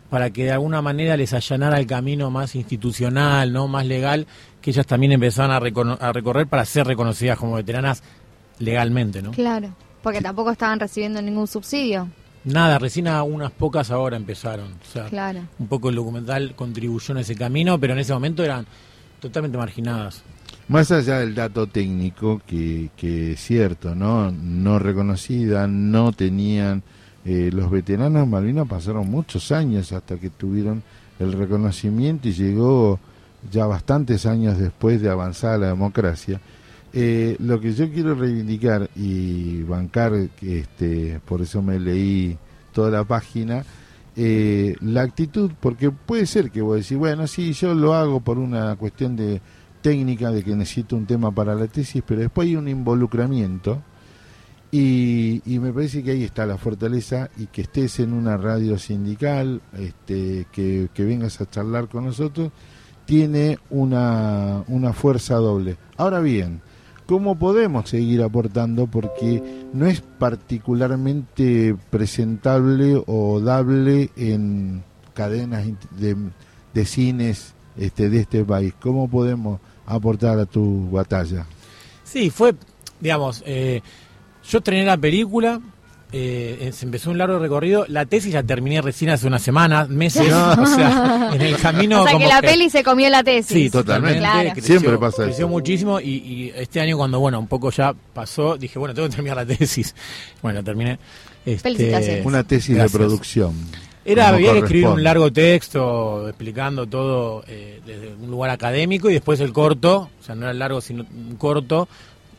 [0.09, 4.27] para que de alguna manera les allanara el camino más institucional, no más legal,
[4.61, 8.03] que ellas también empezaban a, a recorrer para ser reconocidas como veteranas
[8.59, 9.31] legalmente, ¿no?
[9.31, 9.69] Claro,
[10.03, 12.07] porque tampoco estaban recibiendo ningún subsidio.
[12.43, 14.73] Nada, recién a unas pocas ahora empezaron.
[14.73, 15.41] O sea, Claro.
[15.57, 18.67] un poco el documental contribuyó en ese camino, pero en ese momento eran
[19.19, 20.21] totalmente marginadas.
[20.68, 24.32] Más allá del dato técnico, que, que es cierto, ¿no?
[24.32, 26.82] No reconocida, no tenían.
[27.24, 30.84] eh, los veteranos Malvinas pasaron muchos años hasta que tuvieron
[31.20, 32.99] el reconocimiento y llegó
[33.51, 36.39] ya bastantes años después de avanzar la democracia.
[36.93, 42.38] Eh, lo que yo quiero reivindicar y bancar, este, por eso me leí
[42.74, 43.66] toda la página,
[44.16, 48.38] eh, la actitud, porque puede ser que vos decís, bueno, sí, yo lo hago por
[48.39, 49.41] una cuestión de
[49.86, 53.83] técnica, de que necesito un tema para la tesis, pero después hay un involucramiento
[54.71, 59.61] y, me parece que ahí está la fortaleza y que estés en una radio sindical,
[59.77, 62.51] este, que, vengas a charlar con nosotros,
[63.05, 65.77] tiene una, una fuerza doble.
[65.97, 66.61] Ahora bien,
[67.05, 68.88] ¿cómo podemos seguir aportando?
[68.88, 74.83] Porque no es particularmente presentable o dable en
[75.13, 75.67] cadenas
[76.73, 78.73] de cines este, de este país.
[78.80, 81.45] ¿Cómo podemos aportar a tu batalla?
[82.03, 82.55] Sí, fue,
[82.99, 83.82] digamos, eh,
[84.49, 85.59] yo estrené la película,
[86.11, 90.30] eh, se empezó un largo recorrido, la tesis la terminé recién hace una semana, meses,
[90.30, 90.51] No.
[90.53, 92.03] o sea, en el camino...
[92.03, 93.47] o sea que la peli se comió la tesis.
[93.63, 94.19] Sí, totalmente.
[94.19, 94.49] Claro.
[94.53, 95.47] Creció, Siempre pasa creció eso.
[95.49, 99.15] muchísimo y, y este año cuando, bueno, un poco ya pasó, dije, bueno, tengo que
[99.15, 99.93] terminar la tesis.
[100.41, 100.99] Bueno, la terminé.
[101.45, 102.26] Este, Felicitaciones.
[102.26, 102.93] Una tesis gracias.
[102.93, 103.53] de producción.
[104.06, 109.14] Era, había que escribir un largo texto explicando todo eh, desde un lugar académico y
[109.14, 111.88] después el corto, o sea, no era largo, sino un corto,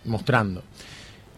[0.05, 0.63] mostrando.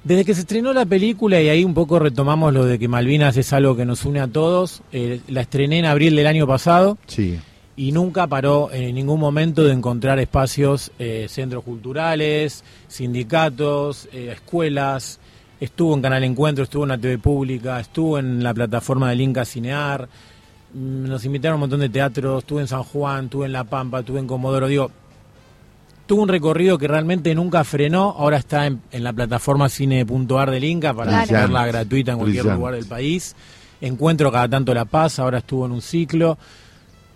[0.05, 3.37] Desde que se estrenó la película, y ahí un poco retomamos lo de que Malvinas
[3.37, 6.99] es algo que nos une a todos, eh, la estrené en abril del año pasado
[7.07, 7.39] Sí.
[7.77, 15.19] y nunca paró en ningún momento de encontrar espacios, eh, centros culturales, sindicatos, eh, escuelas.
[15.61, 19.45] Estuvo en Canal Encuentro, estuvo en la TV Pública, estuvo en la plataforma del Inca
[19.45, 20.09] Cinear.
[20.73, 23.65] Mm, Nos invitaron a un montón de teatros, estuve en San Juan, estuve en La
[23.65, 24.69] Pampa, estuve en Comodoro.
[24.69, 24.91] Digo,
[26.07, 28.15] tuvo un recorrido que realmente nunca frenó.
[28.17, 32.59] Ahora está en, en la plataforma cine.ar del Inca para verla gratuita en cualquier Brillante.
[32.59, 33.35] lugar del país.
[33.81, 36.39] Encuentro cada tanto La Paz, ahora estuvo en un ciclo.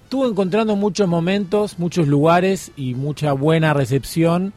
[0.05, 4.53] Estuvo encontrando muchos momentos, muchos lugares y mucha buena recepción,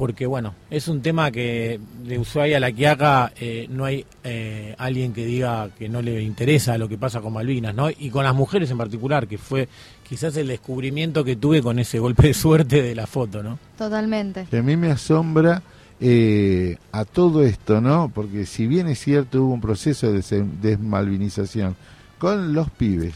[0.00, 4.74] porque bueno, es un tema que de Ushuaia a La Quiaca eh, no hay eh,
[4.78, 7.90] alguien que diga que no le interesa lo que pasa con Malvinas, ¿no?
[7.90, 9.68] Y con las mujeres en particular, que fue
[10.08, 13.58] quizás el descubrimiento que tuve con ese golpe de suerte de la foto, ¿no?
[13.76, 14.46] Totalmente.
[14.50, 15.62] que a mí me asombra
[16.00, 18.10] eh, a todo esto, ¿no?
[18.14, 21.76] Porque si bien es cierto hubo un proceso de des- desmalvinización
[22.18, 23.14] con los pibes,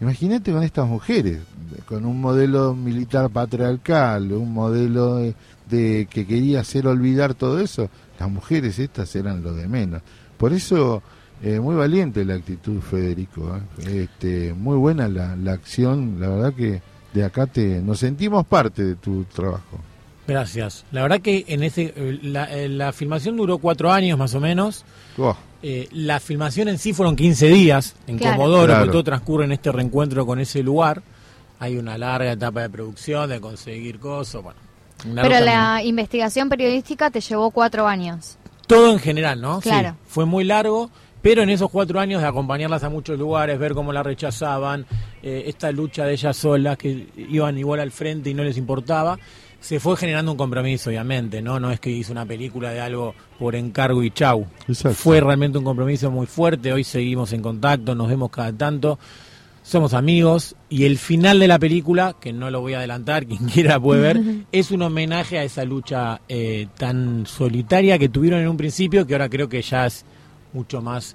[0.00, 1.40] imagínate con estas mujeres,
[1.86, 5.34] con un modelo militar patriarcal, un modelo de,
[5.72, 10.02] de que quería hacer olvidar todo eso, las mujeres estas eran lo de menos.
[10.36, 11.02] Por eso,
[11.42, 13.56] eh, muy valiente la actitud, Federico.
[13.80, 14.04] ¿eh?
[14.04, 16.80] Este, muy buena la, la acción, la verdad que
[17.12, 19.80] de acá te nos sentimos parte de tu trabajo.
[20.26, 20.84] Gracias.
[20.92, 24.84] La verdad que en ese eh, la, la filmación duró cuatro años más o menos.
[25.18, 25.36] Oh.
[25.64, 28.36] Eh, la filmación en sí fueron 15 días en Claro.
[28.36, 28.80] Comodoro, Claro.
[28.80, 31.02] porque todo transcurre en este reencuentro con ese lugar.
[31.58, 34.58] Hay una larga etapa de producción, de conseguir cosas, bueno.
[35.02, 35.40] Pero camino.
[35.44, 38.38] la investigación periodística te llevó cuatro años.
[38.66, 39.60] Todo en general, ¿no?
[39.60, 39.96] Sí, Claro.
[40.06, 40.90] fue muy largo,
[41.20, 44.86] pero en esos cuatro años de acompañarlas a muchos lugares, ver cómo la rechazaban,
[45.22, 49.18] eh, esta lucha de ellas solas, que iban igual al frente y no les importaba,
[49.60, 51.60] se fue generando un compromiso, obviamente, ¿no?
[51.60, 54.46] No es que hizo una película de algo por encargo y chau.
[54.66, 54.96] Exacto.
[54.96, 58.98] Fue realmente un compromiso muy fuerte, hoy seguimos en contacto, nos vemos cada tanto,
[59.62, 63.44] somos amigos, y el final de la película, que no lo voy a adelantar, quien
[63.48, 64.20] quiera puede ver,
[64.52, 69.14] es un homenaje a esa lucha eh, tan solitaria que tuvieron en un principio, que
[69.14, 70.04] ahora creo que ya es
[70.52, 71.14] mucho más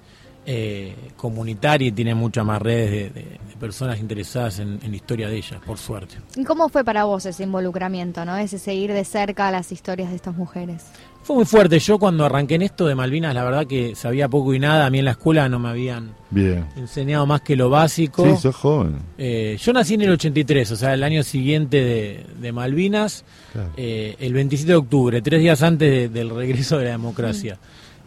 [0.50, 4.96] eh, comunitaria y tiene muchas más redes de, de- de personas interesadas en, en la
[4.96, 6.14] historia de ellas, por suerte.
[6.36, 8.34] ¿Y cómo fue para vos ese involucramiento, no?
[8.36, 10.86] Ese seguir de cerca las historias de estas mujeres.
[11.28, 14.54] Fue muy fuerte, yo cuando arranqué en esto de Malvinas, la verdad que sabía poco
[14.54, 16.64] y nada, a mí en la escuela no me habían Bien.
[16.74, 18.24] enseñado más que lo básico.
[18.24, 18.96] Sí, sos joven.
[19.18, 23.68] Eh, yo nací en el 83, o sea, el año siguiente de, de Malvinas, Claro.
[23.76, 27.58] eh, el 27 de octubre, tres días antes de- del regreso de la democracia.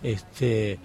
[0.01, 0.79] Este,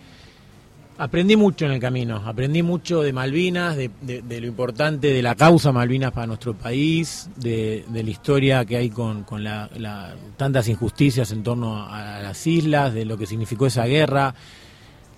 [0.98, 5.34] aprendí mucho en el camino, aprendí mucho de Malvinas, de, de- lo importante de la
[5.34, 9.68] causa Malvinas para nuestro país, de, de la historia que hay con, con la-
[10.36, 14.34] tantas injusticias en torno a, a las islas, de lo que significó esa guerra,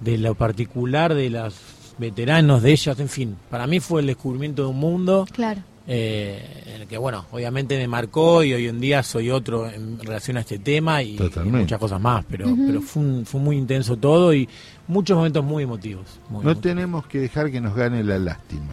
[0.01, 1.55] de lo particular de los
[1.99, 5.63] veteranos de ellas, en fin, para mí fue el descubrimiento de un mundo Claro.
[5.91, 9.99] Eh, en el que, bueno, obviamente me marcó y hoy en día soy otro en
[9.99, 13.97] relación a este tema y, muchas cosas más, pero, pero fue, un- fue muy intenso
[13.97, 14.47] todo y
[14.87, 16.05] muchos momentos muy emotivos.
[16.29, 16.61] muy No emotivos.
[16.63, 18.67] tenemos que dejar que nos gane la lástima,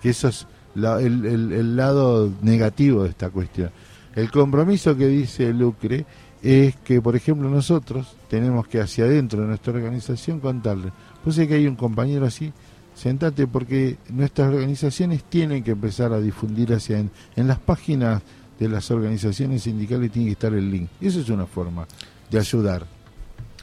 [0.00, 0.46] que eso es
[0.76, 3.70] la- el, el- el lado negativo de esta cuestión.
[4.14, 6.04] El compromiso que dice Lucre
[6.42, 10.92] es que, por ejemplo, nosotros tenemos que hacia adentro de nuestra organización contarle,
[11.24, 12.52] pues es que hay un compañero así,
[13.00, 18.22] sentate porque nuestras organizaciones tienen que empezar a difundir hacia en, las páginas
[18.58, 20.88] de las organizaciones sindicales tiene que estar el link.
[21.00, 21.86] Y eso es una forma
[22.30, 22.84] de ayudar.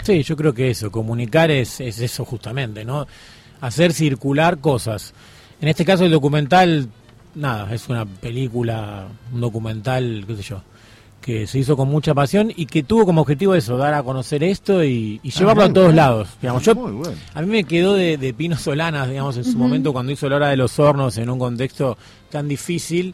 [0.02, 3.06] Sí, yo creo que eso, comunicar es, es eso justamente, ¿no?
[3.62, 5.14] Hacer circular cosas.
[5.62, 6.90] En este caso el documental,
[7.36, 10.64] nada, es una película, un documental, qué sé yo,
[11.28, 14.46] que se hizo con mucha pasión y que tuvo como objetivo eso, dar a conocer
[14.46, 15.96] esto y, y llevarlo Ah, a todos bueno.
[16.02, 16.30] lados.
[16.42, 17.18] Digamos, yo, Muy bueno.
[17.34, 20.38] a mí me quedó de, de Pino Solanas, digamos, en su momento cuando hizo La
[20.38, 21.98] Hora de los Hornos en un contexto
[22.30, 23.14] tan difícil.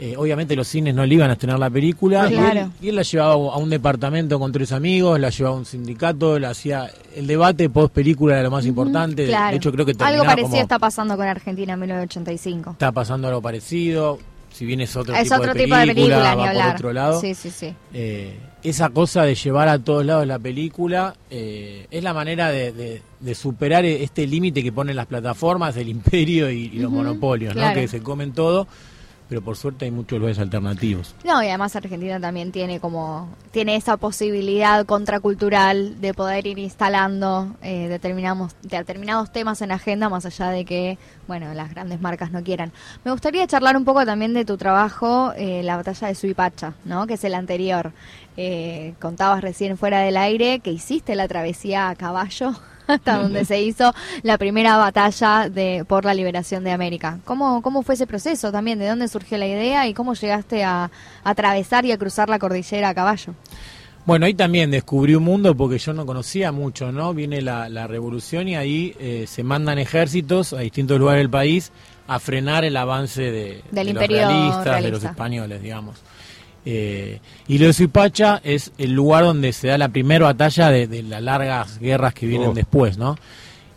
[0.00, 2.60] Eh, obviamente los cines no le iban a estrenar la película y, Claro.
[2.62, 5.64] él, y él la llevaba a un departamento con tres amigos, la llevaba a un
[5.64, 9.22] sindicato, la hacía el debate post película era lo más importante.
[9.22, 9.50] De- Claro.
[9.52, 12.72] De hecho creo que Algo parecido como- está pasando con Argentina en 1985.
[12.72, 14.18] está pasando algo parecido.
[14.54, 17.20] Si bien es otro, Es tipo, otro de tipo de película, va por otro lado.
[17.20, 17.74] Sí, sí, sí.
[17.92, 22.72] Eh, esa cosa de llevar a todos lados la película eh, es la manera de,
[22.72, 27.54] de- de superar este límite que ponen las plataformas, el imperio y, y los monopolios,
[27.54, 27.60] ¿no?
[27.74, 28.68] que se comen todo,
[29.28, 31.14] pero por suerte hay muchos lugares alternativos.
[31.24, 37.54] No, y además Argentina también tiene como tiene esa posibilidad contracultural de poder ir instalando
[37.62, 42.42] eh, determinados determinados temas en agenda más allá de que bueno las grandes marcas no
[42.42, 42.72] quieran.
[43.04, 47.06] Me gustaría charlar un poco también de tu trabajo, eh, la batalla de Suipacha, ¿no?
[47.06, 47.92] Que es el anterior.
[48.36, 52.54] Eh, contabas recién fuera del aire que hiciste la travesía a caballo
[52.86, 53.92] hasta donde se hizo
[54.22, 57.18] la primera batalla de por la liberación de América.
[57.24, 58.78] ¿Cómo, cómo fue ese proceso también?
[58.78, 60.90] ¿De dónde surgió la idea y cómo llegaste a, a
[61.30, 63.34] atravesar y a cruzar la cordillera a caballo?
[64.06, 67.14] Bueno, ahí también descubrí un mundo porque yo no conocía mucho, ¿no?
[67.14, 71.72] Viene la, la revolución y ahí eh, se mandan ejércitos a distintos lugares del país
[72.06, 75.08] a frenar el avance de, Del de imperio los realistas, de los realista.
[75.08, 75.96] españoles, digamos.
[76.66, 80.86] Eh, y lo de Suipacha es el lugar donde se da la primera batalla de,
[80.86, 82.54] de las largas guerras que vienen Oh.
[82.54, 83.16] después, ¿no?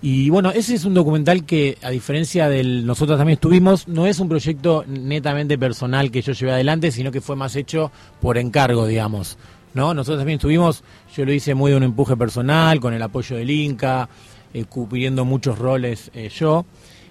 [0.02, 4.20] Y bueno, ese es un documental que, a diferencia del nosotros también estuvimos, no es
[4.20, 7.92] un proyecto netamente personal que yo llevé adelante, sino que fue más hecho
[8.22, 9.38] por encargo, digamos.
[9.74, 9.94] ¿no?
[9.94, 10.84] Nosotros también estuvimos,
[11.16, 14.08] yo lo hice muy de un empuje personal, con el apoyo del Inca,
[14.54, 16.66] eh, cubriendo muchos roles eh, yo.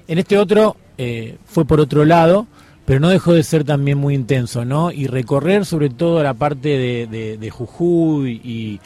[0.09, 2.47] En este otro eh, fue por otro lado,
[2.87, 4.91] pero no dejó de ser también muy intenso, ¿no?
[4.93, 8.81] Y recorrer sobre todo la parte de, de- de Jujuy y,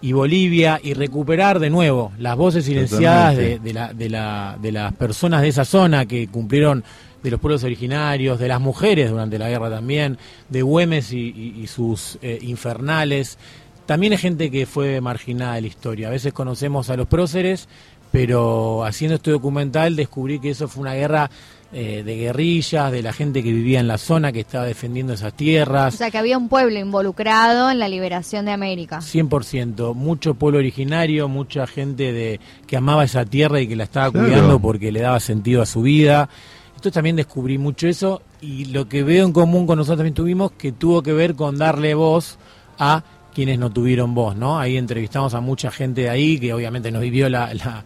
[0.00, 4.72] y Bolivia y recuperar de nuevo las voces silenciadas de, de la, de, la, de
[4.72, 6.82] las personas de esa zona que cumplieron
[7.22, 10.16] de los pueblos originarios, de las mujeres durante la guerra también,
[10.48, 13.36] de Güemes y, y- y sus eh, infernales.
[13.84, 16.08] También hay gente que fue marginada de la historia.
[16.08, 17.68] A veces conocemos a los próceres,
[18.10, 21.30] pero haciendo este documental descubrí que eso fue una guerra
[21.72, 25.32] eh, de guerrillas, de la gente que vivía en la zona, que estaba defendiendo esas
[25.34, 25.94] tierras.
[25.94, 28.98] O sea, que había un pueblo involucrado en la liberación de América.
[29.00, 34.10] 100%, mucho pueblo originario, mucha gente de que amaba esa tierra y que la estaba
[34.10, 34.26] Claro.
[34.26, 36.28] cuidando porque le daba sentido a su vida.
[36.70, 40.52] Entonces también descubrí mucho eso y lo que veo en común con nosotros también tuvimos
[40.52, 42.38] que tuvo que ver con darle voz
[42.78, 44.58] a quienes no tuvieron voz, ¿no?
[44.58, 47.84] Ahí entrevistamos a mucha gente de ahí que obviamente no vivió la, la-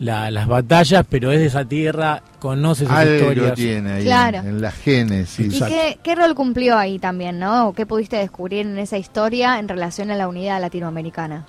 [0.00, 3.54] la- las batallas, pero es de esa tierra, conoce sus Algo historias.
[3.54, 4.38] tiene ahí Claro.
[4.38, 5.54] en, en la génesis.
[5.54, 7.68] ¿Y qué, qué rol cumplió ahí también, no?
[7.68, 11.46] ¿O ¿Qué pudiste descubrir en esa historia en relación a la unidad latinoamericana?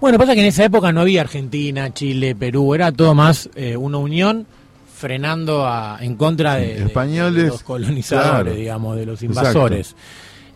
[0.00, 3.76] Bueno, pasa que en esa época no había Argentina, Chile, Perú, era todo más eh,
[3.76, 4.46] una unión
[4.94, 8.54] frenando a, en contra de, Españoles, de los colonizadores, claro.
[8.54, 9.48] digamos, de los Exacto.
[9.50, 9.94] invasores.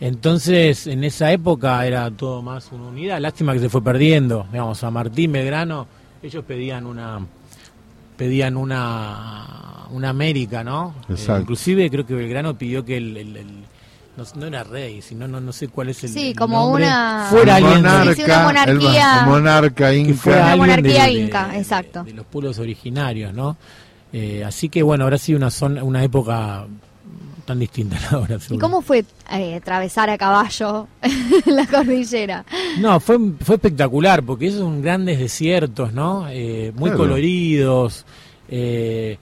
[0.01, 3.20] Entonces, en esa época era todo más una unidad.
[3.20, 4.47] Lástima que se fue perdiendo.
[4.52, 5.86] Digamos, a Martín Belgrano,
[6.23, 7.20] ellos pedían una
[8.16, 10.95] pedían una una América, ¿no?
[11.09, 11.43] Eh, Exacto.
[11.43, 13.65] inclusive creo que Belgrano pidió que el, el- el-
[14.16, 16.86] no, no era rey, sino no, no sé cuál es el Sí, el como nombre.
[16.86, 20.15] una- fuera El alguien de- Sí, sí, una monarca, el monarquía- mo- monarca inca.
[20.15, 22.03] fuera Una monarquía de- de- inca, de- exacto.
[22.05, 23.57] de los pueblos originarios, ¿no?
[24.12, 26.66] Eh, así que bueno, habrá sido una zona, una época
[27.48, 28.38] tan distinta la de ahora.
[28.50, 30.86] ¿Y cómo fue eh, atravesar a caballo
[31.46, 32.44] la cordillera?
[32.78, 36.28] No, fue, fue espectacular porque esos son grandes desiertos, ¿no?
[36.30, 36.98] Eh, muy Claro.
[37.04, 38.04] coloridos.
[38.50, 39.18] eh,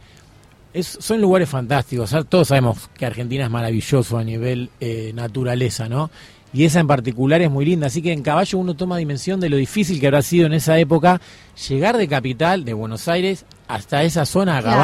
[0.74, 2.04] es- son lugares fantásticos.
[2.04, 6.10] O sea, todos sabemos que Argentina es maravilloso a nivel eh, naturaleza, ¿no?
[6.52, 7.86] Y esa en particular es muy linda.
[7.88, 10.78] Así que en caballo uno toma dimensión de lo difícil que habrá sido en esa
[10.78, 11.20] época
[11.68, 14.78] llegar de capital, de Buenos Aires, hasta esa zona a Claro.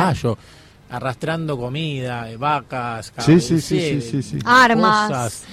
[0.93, 4.39] Arrastrando comida, eh, vacas, Sí, sí, sí, caballos, sí, sí, sí.
[4.45, 5.09] Armas.
[5.09, 5.45] cosas.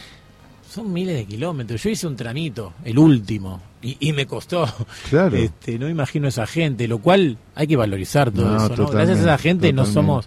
[0.70, 1.82] Son miles de kilómetros.
[1.82, 4.68] Yo hice un tramito, el último, y, y me costó.
[5.10, 5.36] Claro.
[5.38, 8.76] Este, no imagino a esa gente, lo cual hay que valorizar todo No, eso.
[8.76, 8.88] ¿no?
[8.90, 10.26] Gracias a esa gente no somos.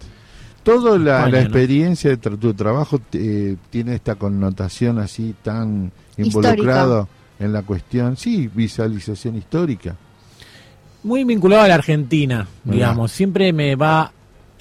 [0.65, 1.45] Toda la, España, la ¿no?
[1.47, 7.09] experiencia de tra- tu trabajo eh, tiene esta connotación así tan involucrado
[7.41, 9.97] en la cuestión, sí, visualización histórica.
[11.03, 13.11] Muy vinculado a la Argentina, digamos.
[13.11, 14.13] Siempre me va,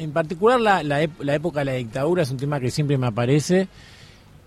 [0.03, 3.07] en particular la, la, la época de la dictadura es un tema que siempre me
[3.07, 3.67] aparece.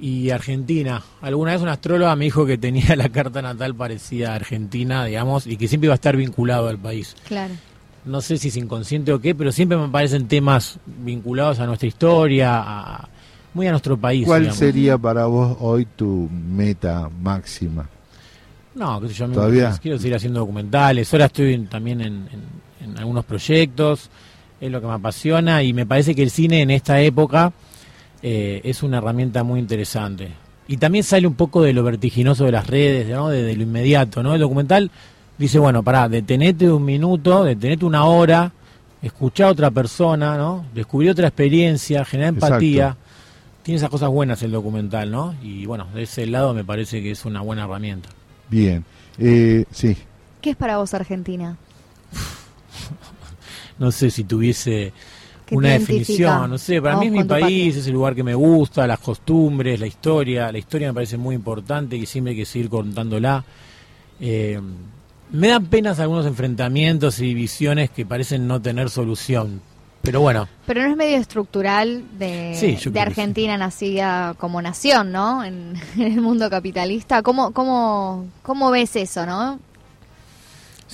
[0.01, 1.03] Y Argentina.
[1.23, 5.47] Alguna vez una astróloga me dijo que tenía la carta natal parecida a Argentina, digamos,
[5.47, 7.17] y que siempre iba a estar vinculado al país.
[7.29, 7.55] Claro.
[8.05, 11.87] No sé si es inconsciente o qué, pero siempre me aparecen temas vinculados a nuestra
[11.89, 13.09] historia, a-
[13.55, 14.27] muy a nuestro país.
[14.27, 14.59] ¿Cuál digamos.
[14.59, 17.89] sería para vos hoy tu meta máxima?
[18.75, 19.71] No, qué sé yo, ¿Todavía?
[19.71, 21.11] me- quiero seguir haciendo documentales.
[21.15, 24.11] Ahora estoy en- también en, en- en algunos proyectos,
[24.61, 27.53] es lo que me apasiona y me parece que el cine en esta época
[28.23, 30.31] eh, es una herramienta muy interesante.
[30.67, 33.29] Y también sale un poco de lo vertiginoso de las redes, ¿no?
[33.29, 34.23] de, de lo inmediato.
[34.23, 34.35] ¿no?
[34.35, 34.91] El documental
[35.37, 38.53] dice, bueno, pará, detenete un minuto, detenete una hora,
[39.03, 40.65] escuchar a otra persona, ¿no?
[40.75, 42.55] descubrir otra experiencia, generar Exacto.
[42.55, 42.97] empatía.
[43.63, 45.35] Tiene esas cosas buenas el documental, ¿no?
[45.43, 48.11] Y bueno, de ese lado me parece que es una buena herramienta.
[48.51, 48.85] Bien.
[49.19, 49.97] Eh, sí.
[50.43, 51.57] ¿Qué es para vos Argentina?
[53.79, 54.93] No sé si tuviese
[55.47, 57.81] ¿Qué una definición, no sé, para mí es mi país, patria?
[57.81, 61.35] es el lugar que me gusta, las costumbres, la historia, la historia me parece muy
[61.35, 63.45] importante y siempre hay que seguir contándola.
[64.21, 64.61] Eh,
[65.31, 69.61] me dan penas algunos enfrentamientos y divisiones que parecen no tener solución,
[70.05, 75.43] pero bueno, Pero no es medio estructural de, Sí, Argentina nacida como nación, ¿no?
[75.43, 77.23] En, en el mundo capitalista.
[77.23, 79.59] ¿Cómo, cómo, ¿Cómo ves eso, no?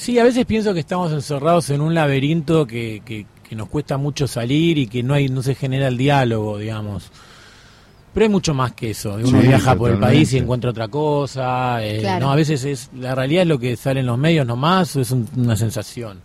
[0.01, 3.98] Sí, a veces pienso que estamos encerrados en un laberinto que, que, que nos cuesta
[3.98, 7.10] mucho salir y que no hay no se genera el diálogo, digamos.
[8.14, 9.16] Pero hay mucho más que eso.
[9.22, 11.85] Uno Sí, viaja por el país y encuentra otra cosa.
[11.85, 12.24] eh, Claro.
[12.27, 15.02] no, a veces es la realidad es lo que sale en los medios nomás, o
[15.02, 16.22] es un- una sensación.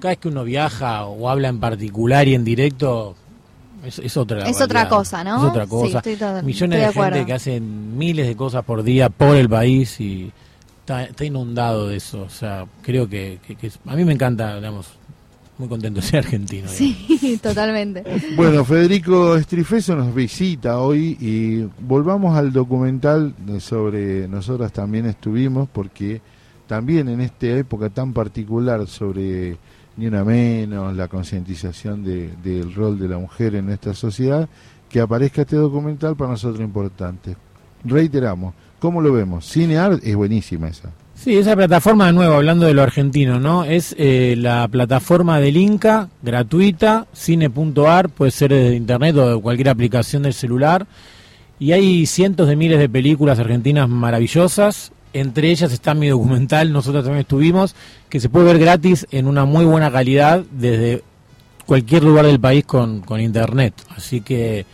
[0.00, 3.14] Cada vez que uno viaja o habla en particular y en directo,
[3.86, 5.36] es, es otra Es otra cosa, ¿no?
[5.44, 5.98] Es otra Sí, cosa.
[5.98, 9.48] estoy Millones estoy de de, gente que hacen miles de cosas por día por el
[9.48, 10.32] país y
[10.82, 12.22] está, está inundado de eso.
[12.22, 14.88] O sea, creo que, que- que es- a mí me encanta, digamos,
[15.58, 16.70] muy contento de ser argentino.
[16.70, 16.76] digamos.
[17.20, 18.04] Sí, totalmente.
[18.36, 25.68] Bueno, Federico Estrifeso nos visita hoy y volvamos al documental de sobre nosotras también estuvimos
[25.72, 26.20] porque
[26.66, 29.56] también en esta época tan particular sobre
[29.98, 34.48] ni una menos, la concientización de- del rol de la mujer en nuestra sociedad,
[34.88, 37.36] que aparezca este documental para nosotros importante.
[37.84, 39.48] Reiteramos, ¿cómo lo vemos?
[39.48, 40.90] Cineart es buenísima esa.
[41.14, 43.62] Sí, esa plataforma, de nuevo, hablando de lo argentino, ¿no?
[43.62, 49.68] Es eh, la plataforma del Inca, gratuita, cine.ar, puede ser desde internet o de cualquier
[49.68, 50.84] aplicación del celular.
[51.60, 54.90] Y hay cientos de miles de películas argentinas maravillosas.
[55.12, 57.76] Entre ellas está mi documental, nosotros también estuvimos,
[58.08, 61.04] que se puede ver gratis en una muy buena calidad desde
[61.66, 63.74] cualquier lugar del país con, con internet.
[63.96, 64.66] Así que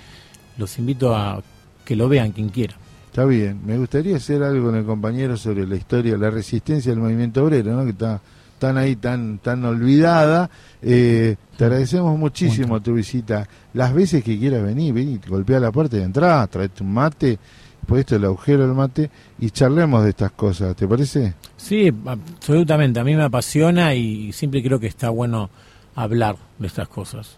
[0.57, 1.43] los invito a
[1.85, 2.75] que lo vean quien quiera.
[3.19, 7.01] Está bien, me gustaría hacer algo con el compañero sobre la historia, la resistencia del
[7.01, 7.83] movimiento obrero, ¿no?
[7.83, 8.21] que está
[8.61, 10.49] tan ahí, tan, tan olvidada.
[10.81, 13.45] Eh, te agradecemos muchísimo tu visita.
[13.75, 17.41] Las veces que quieras venir, vení, golpea la puerta de entrada, traete un mate,
[17.85, 21.35] puesto el agujero del mate y charlemos de estas cosas, ¿te parece?
[21.57, 23.01] Sí, absolutamente.
[23.01, 25.51] A mí me apasiona y siempre creo que está bueno
[25.97, 27.37] hablar de estas cosas.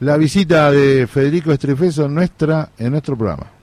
[0.00, 3.61] La visita de Federico Estrefeso en, nuestra, en nuestro programa.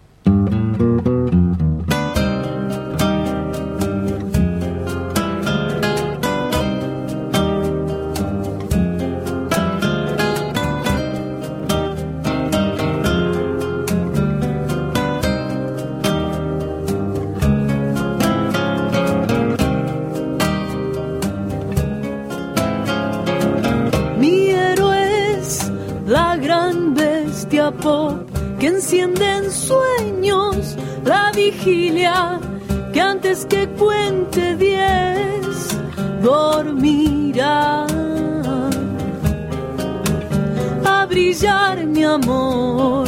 [28.59, 30.75] Que enciende en sueños
[31.05, 32.39] la vigilia
[32.93, 35.69] que antes que cuente diez
[36.21, 37.87] dormirá.
[40.85, 43.07] A brillar mi amor,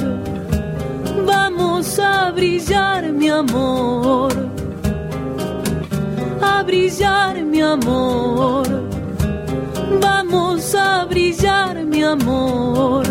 [1.25, 4.31] vamos a brillar mi amor,
[6.41, 8.81] a brillar mi amor.
[9.99, 13.05] Vamos a brillar, mi amor.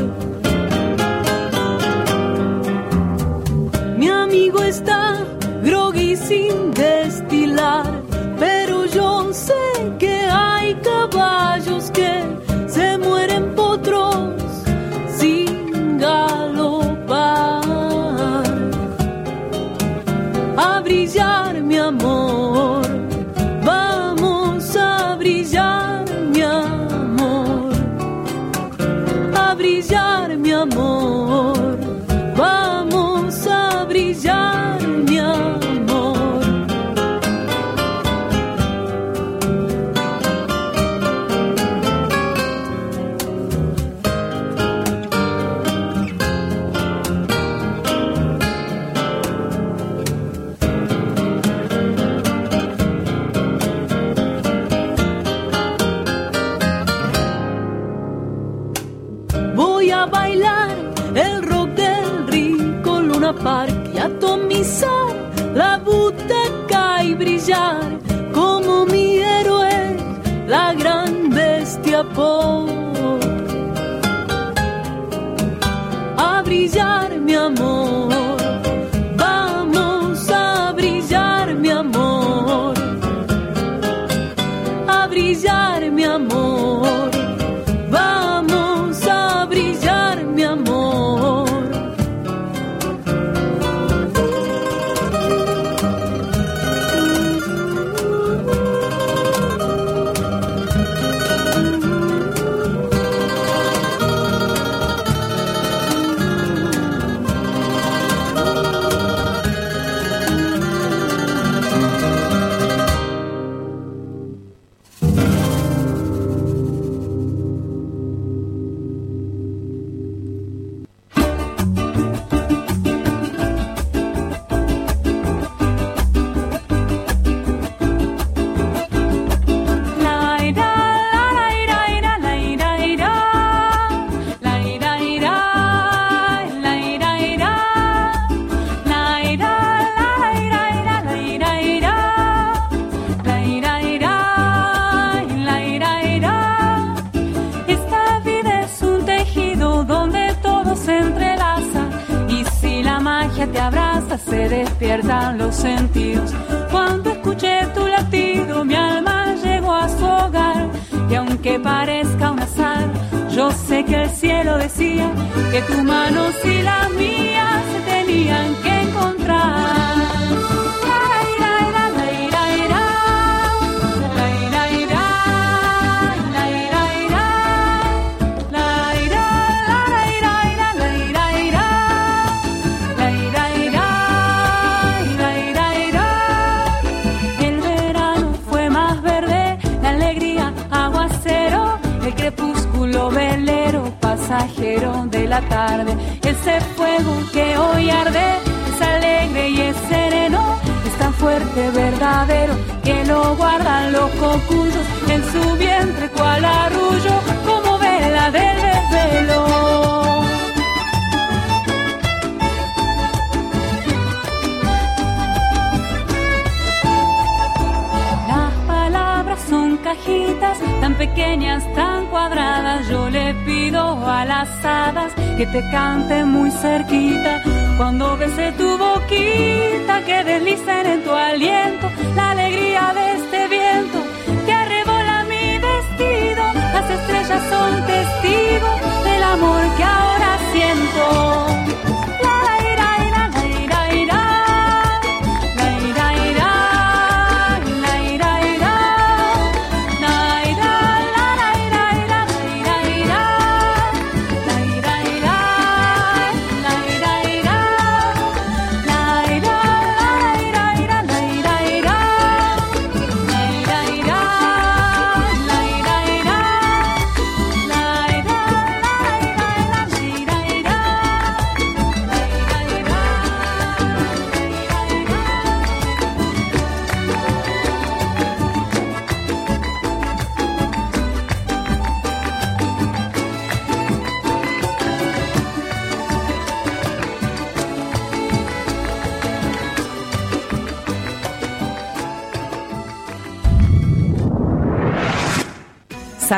[4.50, 5.24] Mi amigo está
[5.62, 7.86] groggy sin destilar,
[8.36, 9.54] pero yo sé
[9.96, 12.24] que hay caballos que
[12.66, 14.34] se mueren potros
[15.16, 17.62] sin galopar.
[20.56, 22.79] A brillar, mi amor.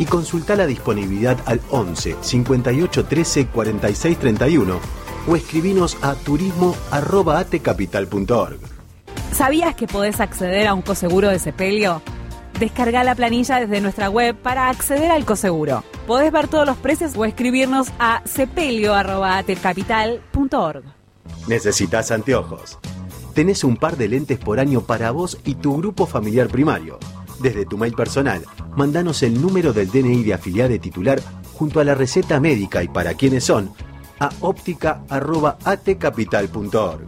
[0.00, 4.80] y consulta la disponibilidad al 11 58 13 46 31
[5.28, 8.58] o escribinos a turismo.atecapital.org.
[9.32, 12.00] ¿Sabías que podés acceder a un coseguro de sepelio?
[12.58, 15.84] Descarga la planilla desde nuestra web para acceder al coseguro.
[16.06, 20.82] Podés ver todos los precios o escribirnos a sepelio.atecapital.org.
[21.46, 22.78] ¿Necesitas anteojos?
[23.34, 26.98] Tenés un par de lentes por año para vos y tu grupo familiar primario
[27.40, 28.44] desde tu mail personal.
[28.76, 31.20] Mandanos el número del DNI de afiliado titular
[31.54, 33.72] junto a la receta médica y para quienes son
[34.18, 37.06] a óptica.atcapital.org.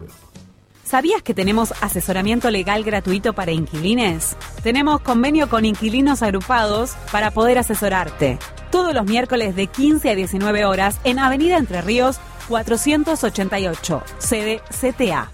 [0.84, 4.36] ¿Sabías que tenemos asesoramiento legal gratuito para inquilines?
[4.62, 8.38] Tenemos convenio con inquilinos agrupados para poder asesorarte.
[8.70, 15.30] Todos los miércoles de 15 a 19 horas en Avenida Entre Ríos 488, sede CTA.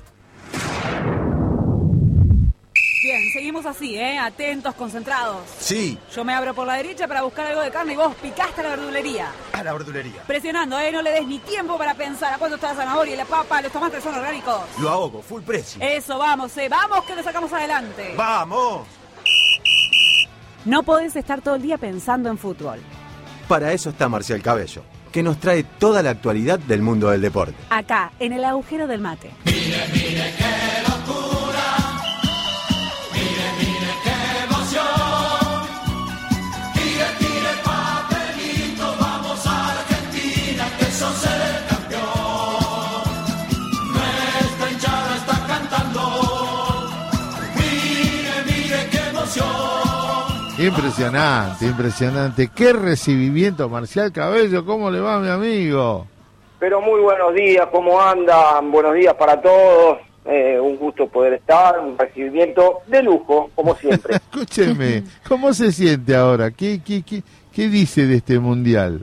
[3.66, 4.18] Así, ¿eh?
[4.18, 5.42] Atentos, concentrados.
[5.58, 8.60] Sí, Yo me abro por la derecha para buscar algo de carne y vos picaste
[8.60, 9.30] a la verdulería.
[9.52, 10.22] a la verdulería.
[10.26, 10.90] Presionando, ¿eh?
[10.92, 13.60] No le des ni tiempo para pensar a cuánto está la zanahoria y la papa,
[13.60, 14.60] los tomates son orgánicos.
[14.80, 15.80] Lo ahogo, full precio.
[15.82, 16.68] Eso, vamos, eh.
[16.68, 18.14] Vamos que lo sacamos adelante.
[18.16, 18.86] ¡Vamos!
[20.64, 22.80] No podés estar todo el día pensando en fútbol.
[23.48, 24.82] Para eso está Marcial Cabello,
[25.12, 27.54] que nos trae toda la actualidad del mundo del deporte.
[27.70, 29.30] Acá, en el agujero del mate.
[50.58, 52.50] Impresionante, impresionante.
[52.52, 54.64] Qué recibimiento, Marcial Cabello.
[54.64, 56.06] ¿Cómo le va, mi amigo?
[56.58, 58.72] Pero muy buenos días, ¿cómo andan?
[58.72, 59.98] Buenos días para todos.
[60.24, 64.16] Eh, un gusto poder estar, un recibimiento de lujo, como siempre.
[64.32, 66.50] Escúcheme, ¿cómo se siente ahora?
[66.50, 67.22] ¿Qué, qué, qué,
[67.52, 69.02] qué dice de este mundial?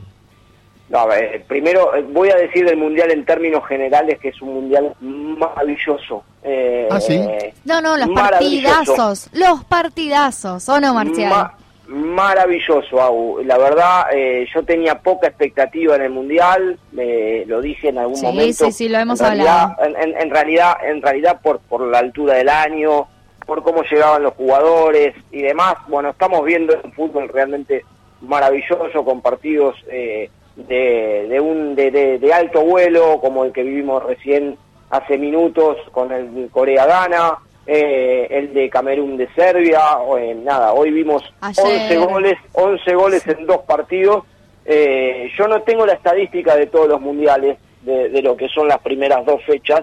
[0.88, 4.40] No, a ver, primero eh, voy a decir del mundial en términos generales que es
[4.40, 6.22] un mundial maravilloso.
[6.44, 7.20] Eh, ¿Ah, sí?
[7.64, 9.28] No, no, los partidazos.
[9.32, 10.68] Los partidazos.
[10.68, 11.30] ¿O no, Marcial?
[11.30, 11.52] Ma-
[11.88, 13.40] maravilloso, Agu.
[13.44, 18.16] La verdad, eh, yo tenía poca expectativa en el mundial, eh, lo dije en algún
[18.16, 18.66] Sí, momento.
[18.66, 19.96] sí, sí, lo hemos en realidad, hablado.
[20.20, 23.06] En realidad, en realidad por, por la altura del año,
[23.44, 25.74] por cómo llegaban los jugadores y demás.
[25.88, 27.84] Bueno, estamos viendo un fútbol realmente
[28.20, 33.62] maravilloso con partidos eh, de, de un de, de- de alto vuelo como el que
[33.62, 34.56] vivimos recién
[34.90, 40.90] hace minutos con el Corea-Ghana, eh, el de Camerún de Serbia, o, eh, nada, hoy
[40.92, 41.64] vimos Ayer.
[41.64, 44.24] 11 goles, 11 goles en dos partidos.
[44.64, 48.66] Eh, yo no tengo la estadística de todos los mundiales, de, de lo que son
[48.68, 49.82] las primeras dos fechas,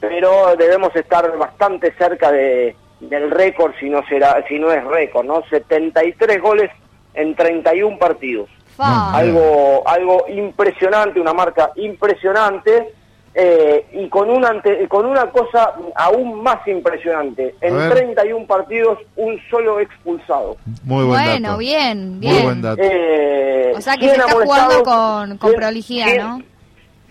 [0.00, 5.24] pero debemos estar bastante cerca de, del récord, si no será, si no es récord,
[5.26, 5.42] ¿no?
[5.48, 6.70] 73 goles
[7.14, 8.48] en 31 partidos.
[8.78, 12.92] Algo, algo impresionante, una marca impresionante.
[13.34, 17.54] eh, y con una, ante- con una cosa aún más impresionante.
[17.62, 17.90] En ver.
[17.94, 20.58] 31 partidos, un solo expulsado.
[20.84, 21.58] Muy buen Bueno, dato.
[21.58, 22.42] bien, Muy bien.
[22.42, 22.82] buen dato.
[22.84, 24.82] Eh, O sea que 100 se está jugando amonestados,
[25.28, 26.42] con, con 100 prolijidad, 100 ¿no?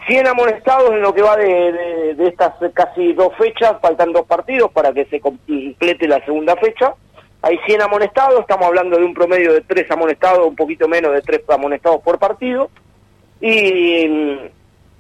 [0.08, 4.28] 100 amonestados en lo que va de, de- de estas casi dos fechas, faltan dos
[4.28, 6.94] partidos para que se complete la segunda fecha.
[7.44, 11.22] Hay 100 amonestados, estamos hablando de un promedio de tres amonestados, un poquito menos de
[11.22, 12.70] tres amonestados por partido.
[13.40, 14.06] Y,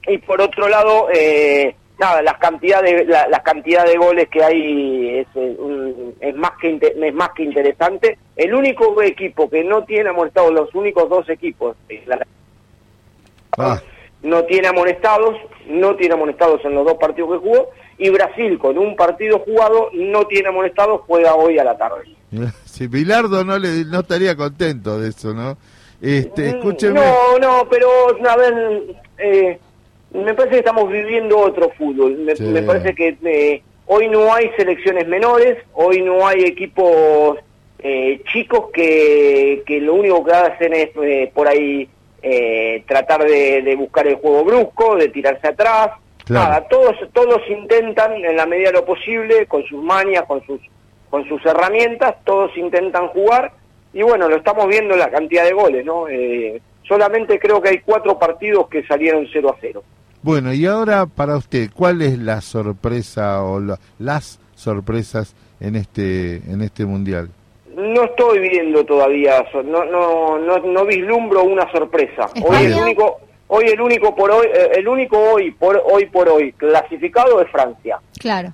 [0.07, 5.19] y por otro lado, eh, nada, las cantidades la, las cantidades de goles que hay
[5.19, 8.17] es, eh, un- es más que es más que interesante.
[8.35, 12.25] El único equipo que no tiene amonestados, los únicos dos equipos, eh, la-
[13.57, 13.79] Ah,
[14.23, 15.35] no tiene amonestados,
[15.67, 17.69] no tiene amonestados en los dos partidos que jugó,
[18.03, 22.03] y Brasil con un partido jugado no tiene amonestados, juega hoy a la tarde.
[22.65, 25.55] si Bilardo no le no estaría contento de eso, ¿no?
[26.01, 26.99] Este, Mm, escúcheme.
[26.99, 27.87] No, no, pero
[28.27, 28.81] a ver,
[29.19, 29.59] eh,
[30.13, 32.17] me parece que estamos viviendo otro fútbol.
[32.17, 32.43] Me, Sí.
[32.43, 37.37] me parece que eh, hoy no hay selecciones menores, hoy no hay equipos
[37.83, 41.87] eh, chicos que, que lo único que hacen es eh, por ahí
[42.23, 45.91] eh, tratar de, de buscar el juego brusco, de tirarse atrás.
[46.25, 46.49] Claro.
[46.49, 50.59] Nada, todos, todos intentan en la medida de lo posible, con sus manias, con sus,
[51.09, 53.51] con sus herramientas, todos intentan jugar
[53.93, 56.07] y bueno, lo estamos viendo en la cantidad de goles, ¿no?
[56.07, 59.83] Eh, solamente creo que hay cuatro partidos que salieron 0 a 0.
[60.21, 66.35] Bueno, y ahora para usted, ¿cuál es la sorpresa o la- las sorpresas en este
[66.47, 67.29] en este mundial?
[67.75, 72.27] No estoy viendo todavía, no, no, no, no vislumbro una sorpresa.
[72.45, 73.19] Hoy el único,
[73.53, 77.49] hoy el único por hoy, eh, el único hoy por hoy por hoy clasificado es
[77.51, 77.99] Francia.
[78.19, 78.53] Claro.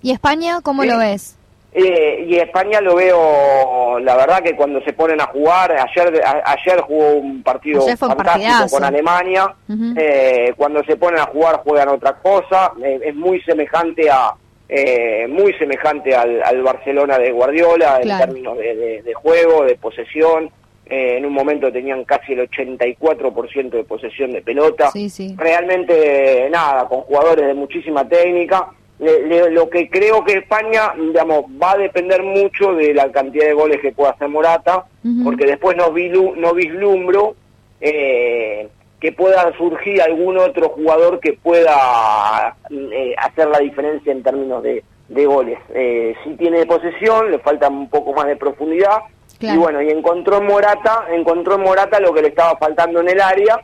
[0.00, 0.88] ¿Y España cómo Sí.
[0.88, 1.36] lo ves?
[1.74, 6.42] Eh, y España lo veo, la verdad que cuando se ponen a jugar, ayer a-
[6.52, 9.54] ayer jugó un partido un fantástico con Alemania,
[9.96, 14.34] eh, cuando se ponen a jugar juegan otra cosa, eh, es muy semejante a
[14.74, 19.74] eh, muy semejante al, al Barcelona de Guardiola en términos de, de- de juego, de
[19.76, 20.50] posesión,
[20.94, 25.34] eh, en un momento tenían casi el 84% de posesión de pelota, Sí, sí.
[25.38, 28.68] realmente nada, con jugadores de muchísima técnica.
[28.98, 33.46] Le- le- lo que creo que España, digamos, va a depender mucho de la cantidad
[33.46, 34.84] de goles que pueda hacer Morata,
[35.24, 37.34] porque después no, vilu- no vislumbro
[37.80, 38.68] eh,
[39.00, 44.84] que pueda surgir algún otro jugador que pueda eh, hacer la diferencia en términos de,
[45.08, 45.58] de goles.
[45.74, 48.98] Eh, si tiene posesión, le falta un poco más de profundidad.
[49.42, 53.08] Y bueno, y encontró en Morata, encontró en Morata lo que le estaba faltando en
[53.08, 53.60] el área,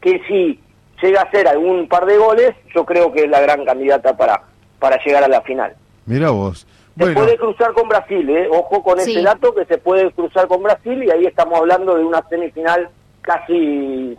[0.00, 0.60] que si
[1.02, 4.42] llega a hacer algún par de goles, yo creo que es la gran candidata para,
[4.78, 5.74] para llegar a la final.
[6.06, 6.66] Mira vos.
[6.98, 8.48] Se puede cruzar con Brasil, ¿eh?
[8.50, 12.04] ojo con ese dato que se puede cruzar con Brasil y ahí estamos hablando de
[12.04, 12.88] una semifinal
[13.20, 14.18] casi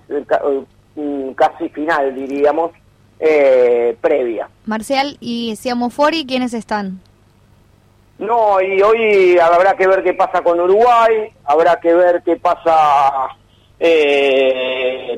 [0.96, 2.72] mm, casi final, diríamos,
[3.20, 4.50] eh, previa.
[4.66, 7.02] Marcial y Siamofori, ¿quiénes están?
[8.20, 13.30] No, y hoy habrá que ver qué pasa con Uruguay, habrá que ver qué pasa,
[13.80, 15.18] eh,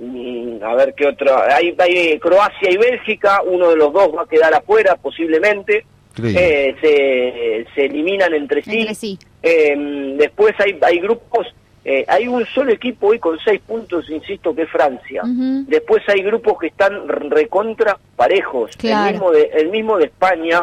[0.64, 4.28] a ver qué otro, hay, hay Croacia y Bélgica, uno de los dos va a
[4.28, 5.84] quedar afuera posiblemente,
[6.24, 9.18] eh, se, se eliminan entre sí.
[9.42, 11.48] Eh, después hay, hay grupos,
[11.84, 15.24] eh, hay un solo equipo hoy con seis puntos, insisto, que es Francia.
[15.26, 18.72] Después hay grupos que están recontra parejos.
[18.84, 20.62] El, mismo de, el mismo de España,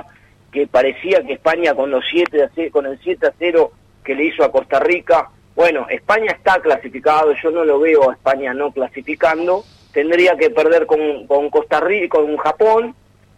[0.52, 3.72] que parecía que España con los siete con el 7 a 0
[4.04, 8.14] que le hizo a Costa Rica, bueno, España está clasificado, yo no lo veo a
[8.14, 12.94] España no clasificando, tendría que perder con, con Costa Rica, con Japón,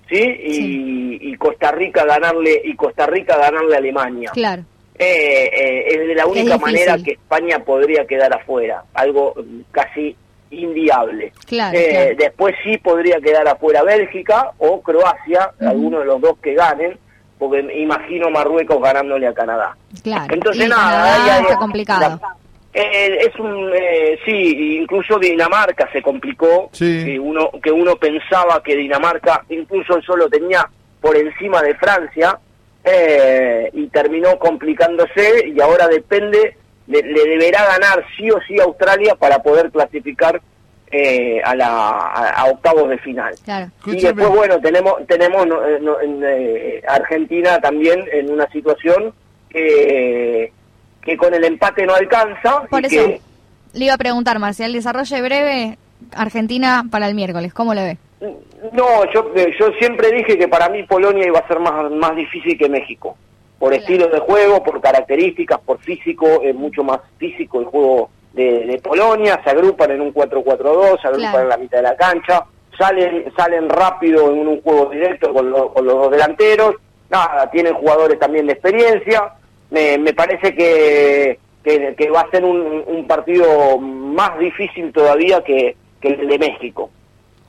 [0.09, 0.21] ¿sí?
[0.21, 4.31] Y, Costa Rica ganarle y Costa Rica ganarle a Alemania.
[4.35, 4.63] Claro.
[4.99, 9.35] Eh, eh, es de la única manera que España podría quedar afuera, algo
[9.71, 10.15] casi
[10.51, 11.33] inviable.
[11.51, 16.99] Eh, después sí podría quedar afuera Bélgica o Croacia, alguno de los dos que ganen,
[17.39, 19.77] porque imagino Marruecos ganándole a Canadá.
[20.03, 20.35] Claro.
[20.35, 22.21] Entonces nada, está complicado.
[22.73, 28.77] Eh, es un eh, sí, incluso Dinamarca se complicó, que uno que uno pensaba que
[28.77, 30.69] Dinamarca incluso solo tenía
[31.01, 32.39] por encima de Francia
[32.85, 36.57] eh, y terminó complicándose y ahora depende
[36.91, 40.41] le, deberá ganar sí o sí Australia para poder clasificar
[40.91, 43.35] eh, a la a, octavos de final.
[43.87, 46.25] Y después bueno tenemos tenemos en,
[46.89, 49.15] Argentina también en una situación
[49.49, 50.53] que
[51.03, 52.63] que con el empate no alcanza.
[52.69, 53.21] Por eso
[53.73, 55.79] le iba a preguntar, Marcial, desarrolle breve
[56.15, 57.99] Argentina para el miércoles, ¿cómo le ve?
[58.73, 62.15] No, yo, eh, yo siempre dije que para mí Polonia iba a ser más, más
[62.17, 63.17] difícil que México,
[63.61, 68.81] por estilo de juego, por características, por físico, es mucho más físico el juego de,
[68.83, 72.47] Polonia, se agrupan en un 4-4-2, se agrupan en la mitad de la cancha,
[72.79, 76.77] salen salen rápido en un juego directo con, con los dos delanteros,
[77.11, 79.35] nada, tienen jugadores también de experiencia,
[79.71, 86.29] me, me parece que, que, va a ser un, partido más difícil todavía que, el
[86.29, 86.89] de México.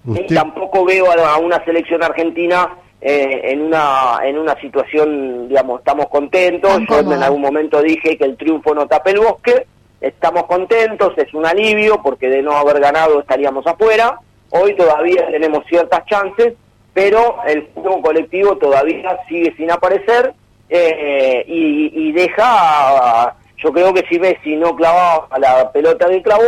[0.05, 2.69] Y tampoco veo a, una selección argentina
[3.01, 6.71] eh, en una en una situación, digamos, estamos contentos.
[6.87, 9.65] Yo en algún momento dije que el triunfo no tapa el bosque.
[9.99, 14.19] Estamos contentos, es un alivio porque de no haber ganado estaríamos afuera.
[14.51, 16.53] Hoy todavía tenemos ciertas chances,
[16.93, 20.33] pero el juego colectivo todavía sigue sin aparecer
[20.73, 26.43] eh, y, deja, yo creo que si Messi no clavaba a la pelota que clavó,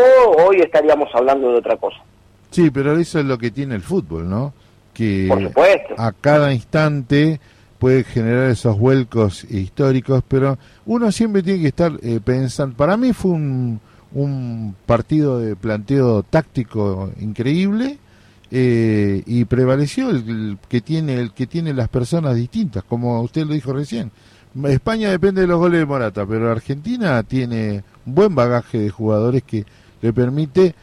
[0.48, 1.98] hoy estaríamos hablando de otra cosa.
[2.50, 4.54] Sí, pero eso es lo que tiene el fútbol, ¿no?
[4.94, 7.40] Que Por a cada instante
[7.80, 13.12] puede generar esos vuelcos históricos, pero uno siempre tiene que estar eh, pensando, para mí
[13.12, 13.82] fue un,
[14.14, 17.98] un partido de planteo táctico increíble,
[18.56, 23.54] eh, y prevaleció el, que tiene el que tiene las personas distintas, como usted lo
[23.56, 24.12] dijo recién.
[24.66, 29.42] España depende de los goles de Morata, pero Argentina tiene un buen bagaje de jugadores
[29.42, 29.66] que
[30.04, 30.76] le permite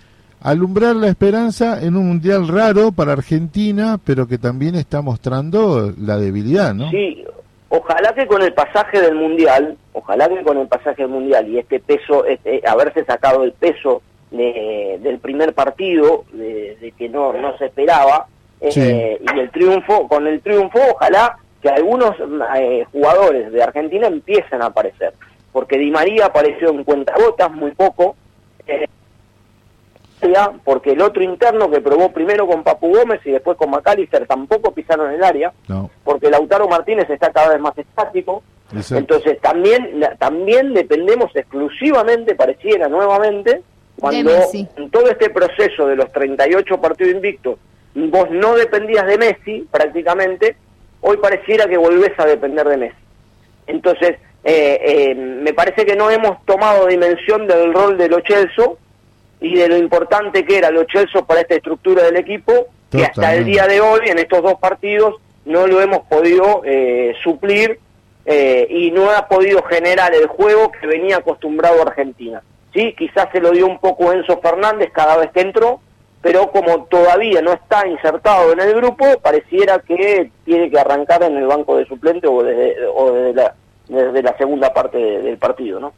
[0.42, 6.16] alumbrar la esperanza en un mundial raro para Argentina, pero que también está mostrando la
[6.16, 6.90] debilidad, ¿no?
[6.90, 7.24] Sí,
[7.68, 11.58] ojalá que con el pasaje del mundial, ojalá que con el pasaje del mundial y
[11.58, 17.66] este peso, este, haberse sacado el peso del primer partido, de, que no, no se
[17.66, 18.26] esperaba,
[18.60, 22.14] eh, y el triunfo, con el triunfo, ojalá que algunos
[22.56, 25.12] eh, jugadores de Argentina empiecen a aparecer,
[25.52, 28.16] porque Di María apareció en cuentagotas muy poco,
[28.66, 28.86] eh,
[30.64, 34.72] porque el otro interno que probó primero con Papu Gómez y después con McAllister tampoco
[34.72, 35.52] pisaron el área,
[36.04, 38.42] porque Lautaro Martínez está cada vez más estático,
[38.90, 43.62] entonces también, también dependemos exclusivamente, pareciera nuevamente,
[43.98, 47.58] cuando en todo este proceso de los 38 partidos invictos
[47.94, 50.56] vos no dependías de Messi prácticamente,
[51.00, 52.96] hoy pareciera que volvés a depender de Messi.
[53.66, 58.78] Entonces, eh, eh, me parece que no hemos tomado dimensión del rol de Lo Celso
[59.40, 62.52] y de lo importante que era Lo Celso para esta estructura del equipo,
[62.90, 67.14] que hasta el día de hoy, en estos dos partidos, no lo hemos podido eh,
[67.22, 67.78] suplir
[68.68, 72.42] y no ha podido generar el juego que venía acostumbrado Argentina.
[72.72, 75.80] Sí, quizás se lo dio un poco Enzo Fernández cada vez que entró,
[76.22, 81.36] pero como todavía no está insertado en el grupo, pareciera que tiene que arrancar en
[81.38, 83.54] el banco de suplente o desde, o desde, la,
[83.88, 85.92] desde la segunda parte de- del partido, ¿no?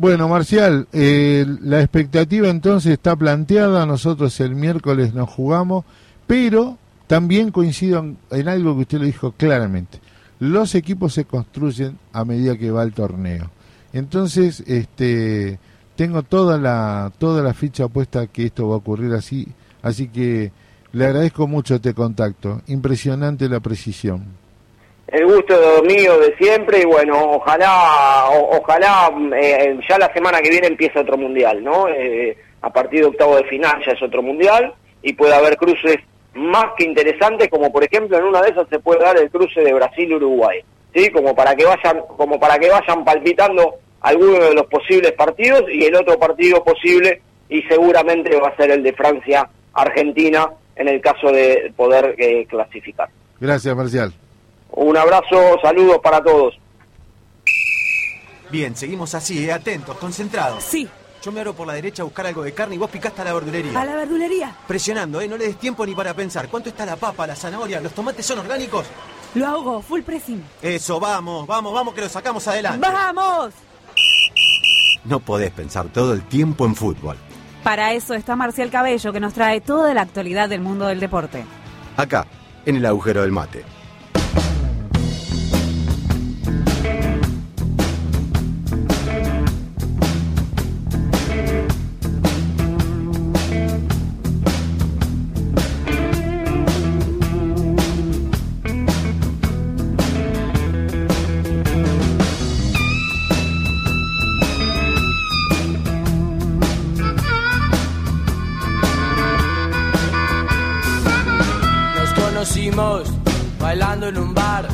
[0.00, 5.84] Bueno, Marcial, eh, la expectativa entonces está planteada, nosotros el miércoles nos jugamos,
[6.24, 9.98] pero también coincido en, en algo que usted lo dijo claramente.
[10.38, 13.50] Los equipos se construyen a medida que va el torneo.
[13.92, 15.58] Entonces, este,
[15.96, 19.48] tengo toda la toda la ficha puesta que esto va a ocurrir así,
[19.82, 20.52] así que
[20.92, 22.62] le agradezco mucho este contacto.
[22.68, 24.26] Impresionante la precisión.
[25.08, 25.54] El gusto
[25.84, 29.10] mío de siempre y bueno, ojalá, ojalá
[29.40, 31.88] eh, ya la semana que viene empiece otro mundial, ¿no?
[31.88, 35.96] Eh, a partir de octavo de final ya es otro mundial y puede haber cruces
[36.34, 39.62] más que interesantes, como por ejemplo en una de esas se puede dar el cruce
[39.62, 40.60] de Brasil-Uruguay,
[40.94, 41.08] ¿sí?
[41.10, 45.86] Como para que vayan, como para que vayan palpitando algunos de los posibles partidos y
[45.86, 51.32] el otro partido posible y seguramente va a ser el de Francia-Argentina en el caso
[51.32, 53.08] de poder eh, clasificar.
[53.40, 54.12] Gracias, Marcial.
[54.70, 56.58] Un abrazo, saludos para todos.
[58.50, 60.64] Bien, seguimos así, eh, atentos, concentrados.
[60.64, 60.88] Sí.
[61.22, 63.24] Yo me abro por la derecha a buscar algo de carne y vos picaste a
[63.24, 63.78] la verdulería.
[63.78, 64.54] A la verdulería.
[64.66, 65.28] Presionando, ¿eh?
[65.28, 66.48] No le des tiempo ni para pensar.
[66.48, 67.80] ¿Cuánto está la papa, la zanahoria?
[67.80, 68.86] ¿Los tomates son orgánicos?
[69.34, 70.42] Lo hago, full pressing.
[70.62, 72.78] Eso, vamos, vamos, vamos, que lo sacamos adelante.
[72.80, 73.52] ¡Vamos!
[75.04, 77.16] No podés pensar todo el tiempo en fútbol.
[77.64, 81.44] Para eso está Marcial Cabello, que nos trae toda la actualidad del mundo del deporte.
[81.96, 82.26] Acá,
[82.64, 83.64] en el agujero del mate.
[114.08, 114.66] En un bar.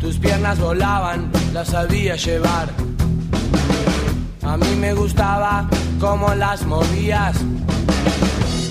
[0.00, 2.68] Tus piernas volaban, las sabía llevar.
[4.42, 5.68] A mí me gustaba
[6.00, 7.36] cómo las movías.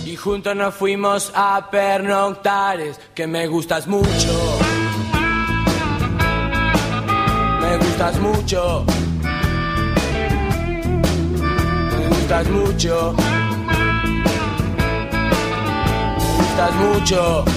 [0.05, 4.59] Y juntos nos fuimos a pernoctares, que me gustas mucho.
[7.61, 8.85] Me gustas mucho.
[11.97, 13.15] Me gustas mucho.
[16.17, 17.56] Me gustas mucho.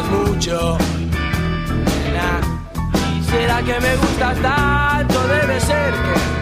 [0.00, 0.78] Mucho.
[2.04, 2.40] Nena.
[3.18, 5.28] ¿Y será que me gustas tanto?
[5.28, 6.41] Debe ser que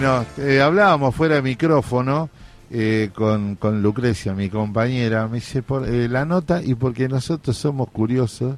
[0.00, 2.30] Bueno, eh, hablábamos fuera de micrófono
[2.70, 7.56] eh, con, con Lucrecia, mi compañera, me dice por, eh, la nota y porque nosotros
[7.56, 8.54] somos curiosos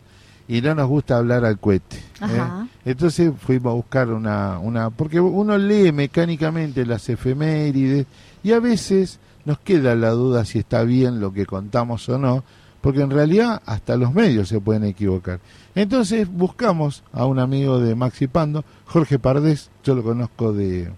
[0.46, 1.96] y no nos gusta hablar al cohete.
[1.96, 2.66] ¿eh?
[2.84, 8.04] Entonces fuimos a buscar una, una, porque uno lee mecánicamente las efemérides
[8.42, 12.44] y a veces nos queda la duda si está bien lo que contamos o no,
[12.82, 15.40] porque en realidad hasta los medios se pueden equivocar.
[15.74, 20.90] Entonces buscamos a un amigo de Maxi Pando, Jorge Pardés, yo lo conozco de,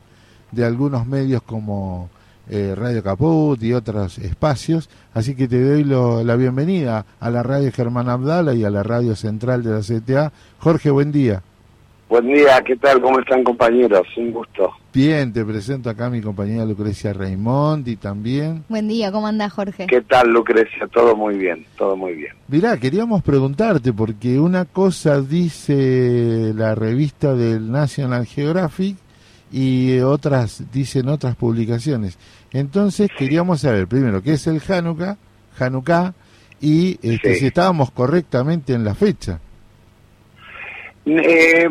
[0.52, 2.08] de algunos medios como
[2.48, 7.42] eh, Radio Caput y otros espacios, así que te doy lo- la bienvenida a la
[7.42, 10.32] radio Germán Abdala y a la radio central de la CTA.
[10.58, 11.42] Jorge, buen día.
[12.08, 13.00] Buen día, ¿qué tal?
[13.00, 14.06] ¿Cómo están compañeros?
[14.18, 14.70] Un gusto.
[14.92, 18.64] Bien, te presento acá a mi compañera Lucrecia Raimondi también.
[18.68, 19.86] Buen día, ¿cómo anda Jorge?
[19.86, 20.86] ¿Qué tal, Lucrecia?
[20.92, 22.34] Todo muy bien, todo muy bien.
[22.48, 28.96] Mirá, queríamos preguntarte, porque una cosa dice la revista del National Geographic
[29.52, 32.16] y otras dicen otras publicaciones.
[32.52, 35.16] Entonces queríamos saber primero qué es el Hanukkah,
[35.58, 36.14] Hanukkah
[36.60, 37.40] y este, Sí.
[37.40, 39.38] si estábamos correctamente en la fecha.
[41.04, 41.68] Eh,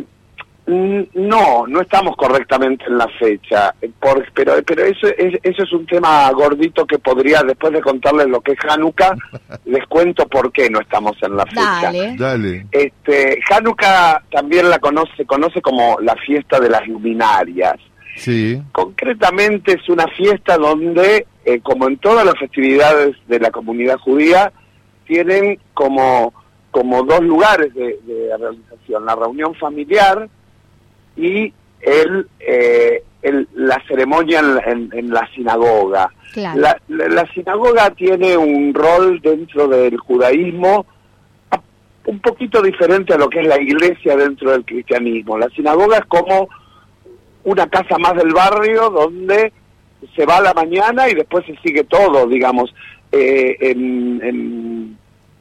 [0.72, 5.72] no, no estamos correctamente en la fecha, eh, por- pero pero eso es, eso es
[5.74, 9.16] un tema gordito que podría, después de contarles lo que es Hanukkah,
[9.66, 11.82] les cuento por qué no estamos en la fecha.
[11.84, 12.16] Dale.
[12.18, 12.66] Dale.
[12.72, 17.76] Este, Hanukkah también la conoce, se conoce como la fiesta de las luminarias.
[18.16, 23.98] Sí, Concretamente es una fiesta donde, eh, como en todas las festividades de la comunidad
[24.00, 24.52] judía,
[25.08, 26.34] tienen como,
[26.72, 30.30] como dos lugares de, de realización, la reunión familiar
[31.16, 36.12] y el, eh, el- la ceremonia en, la- en- en la sinagoga.
[36.34, 36.60] Claro.
[36.60, 40.86] La, la- la sinagoga tiene un rol dentro del judaísmo
[42.06, 45.38] un poquito diferente a lo que es la iglesia dentro del cristianismo.
[45.38, 46.50] La sinagoga es como
[47.44, 49.54] una casa más del barrio donde
[50.16, 52.74] se va a la mañana y después se sigue todo, digamos.
[53.12, 54.98] Eh, en- en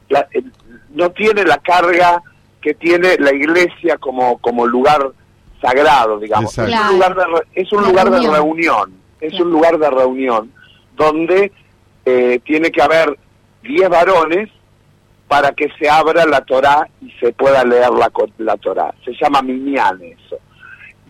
[0.09, 0.51] la- en-
[0.93, 2.21] no tiene la carga
[2.61, 5.11] que tiene la iglesia como, como lugar
[5.61, 6.57] sagrado, digamos.
[6.57, 8.33] Es un lugar de, re- es un lugar de reunión.
[8.33, 9.45] reunión, es Claro.
[9.45, 10.51] un lugar de reunión
[10.95, 11.51] donde
[12.05, 13.17] eh, tiene que haber
[13.63, 14.49] 10 varones
[15.27, 18.93] para que se abra la Torá y se pueda leer la, co- la Torá.
[19.05, 20.37] Se llama minyan eso.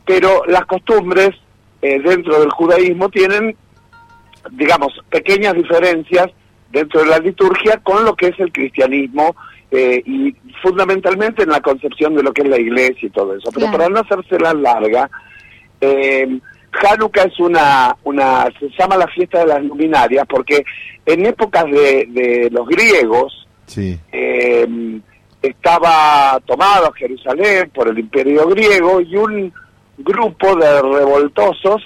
[0.05, 1.29] Pero las costumbres
[1.81, 3.55] eh, dentro del judaísmo tienen,
[4.51, 6.27] digamos, pequeñas diferencias
[6.71, 9.35] dentro de la liturgia con lo que es el cristianismo
[9.71, 13.49] eh, y fundamentalmente en la concepción de lo que es la iglesia y todo eso.
[13.53, 13.77] Pero Claro.
[13.77, 15.09] para no hacérsela larga,
[15.79, 16.39] eh,
[16.73, 20.63] Hanukkah es una, una, se llama la fiesta de las luminarias porque
[21.05, 23.97] en épocas de, de los griegos sí.
[24.11, 24.67] eh,
[25.41, 29.53] estaba tomado Jerusalén por el imperio griego y un
[29.97, 31.81] grupo de revoltosos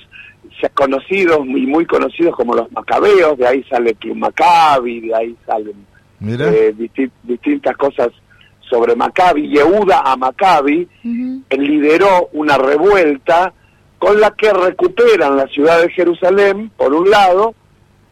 [0.74, 5.76] conocidos y muy conocidos como los macabeos, de ahí sale Club Maccabi, de ahí salen
[6.54, 8.10] eh, disti- distintas cosas
[8.70, 10.88] sobre Maccabi, Yehuda a Maccabi,
[11.50, 13.54] él lideró una revuelta
[14.00, 17.54] con la que recuperan la ciudad de Jerusalén, por un lado,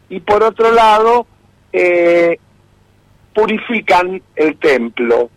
[0.09, 1.25] y por otro lado,
[1.71, 2.37] eh,
[3.33, 5.29] purifican el templo,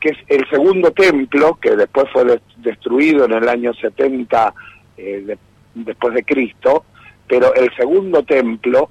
[0.00, 4.52] que es el segundo templo, que después fue des- destruido en el año 70
[4.96, 5.38] eh, de-
[5.74, 6.84] después de Cristo,
[7.26, 8.90] pero el segundo templo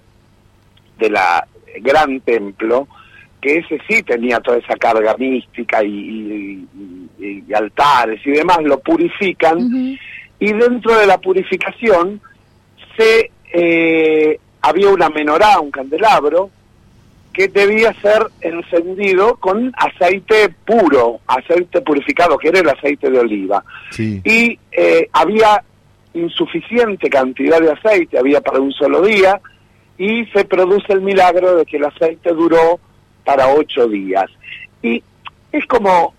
[0.97, 1.47] de la
[1.81, 2.87] gran templo,
[3.47, 6.67] que ese sí tenía toda esa carga mística y, y-
[7.19, 9.97] y- y altares y demás, lo purifican
[10.39, 12.21] y dentro de la purificación
[12.97, 16.49] se eh, había una menorá, un candelabro,
[17.33, 23.63] que debía ser encendido con aceite puro, aceite purificado, que era el aceite de oliva.
[23.91, 24.21] sí.
[24.25, 25.63] Y eh, había
[26.13, 29.39] insuficiente cantidad de aceite, había para un solo día,
[29.97, 32.79] y se produce el milagro de que el aceite duró
[33.27, 34.27] para ocho días.
[34.81, 35.03] Y
[35.51, 36.13] es como,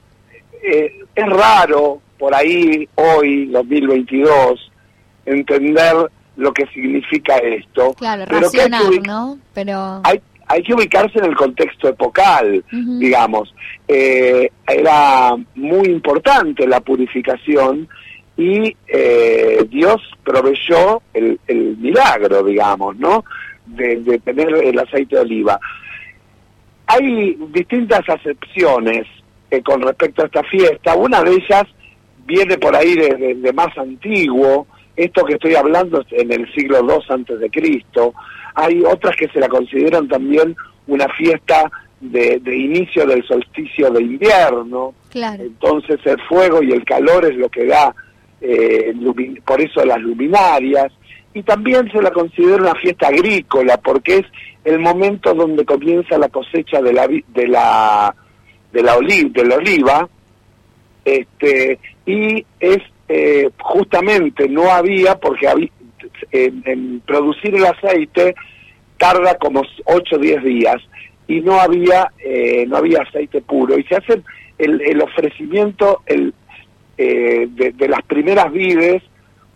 [0.63, 4.71] eh, es raro por ahí hoy, 2022,
[5.25, 5.95] entender
[6.37, 7.95] lo que significa esto.
[7.95, 9.39] Claro, pero hay ¿no?
[9.55, 10.03] Pero...
[10.05, 13.55] hay, hay que ubicarse en el contexto epocal, digamos.
[13.87, 17.89] Eh, era muy importante la purificación
[18.37, 23.25] y eh, Dios proveyó el, el milagro, digamos, ¿no?
[23.65, 25.59] De, de tener el aceite de oliva.
[26.89, 29.07] Hay distintas acepciones
[29.51, 30.95] eh, con respecto a esta fiesta.
[30.97, 31.65] Una de ellas
[32.27, 34.67] viene por ahí de, de- de más antiguo.
[34.97, 38.15] Esto que estoy hablando es en el siglo II antes de Cristo.
[38.55, 40.57] Hay otras que se la consideran también
[40.89, 41.71] una fiesta
[42.01, 44.95] de, de inicio del solsticio de invierno.
[45.11, 45.43] Claro.
[45.45, 47.95] Entonces el fuego y el calor es lo que da,
[48.41, 48.93] eh,
[49.47, 50.93] por eso las luminarias.
[51.39, 54.27] Y también se la considera una fiesta agrícola, porque es
[54.65, 58.13] el momento donde comienza la cosecha de la, de la,
[58.73, 60.09] de la, oli- de la oliva,
[61.05, 62.79] este, y es
[63.09, 65.47] eh, justamente no había, porque
[66.33, 68.35] en producir el aceite
[68.99, 70.77] tarda como 8 o 10 días,
[71.29, 74.23] y no había, eh, no había aceite puro, y se hace
[74.59, 76.35] el, el ofrecimiento el,
[76.99, 79.05] eh, de, de las primeras vides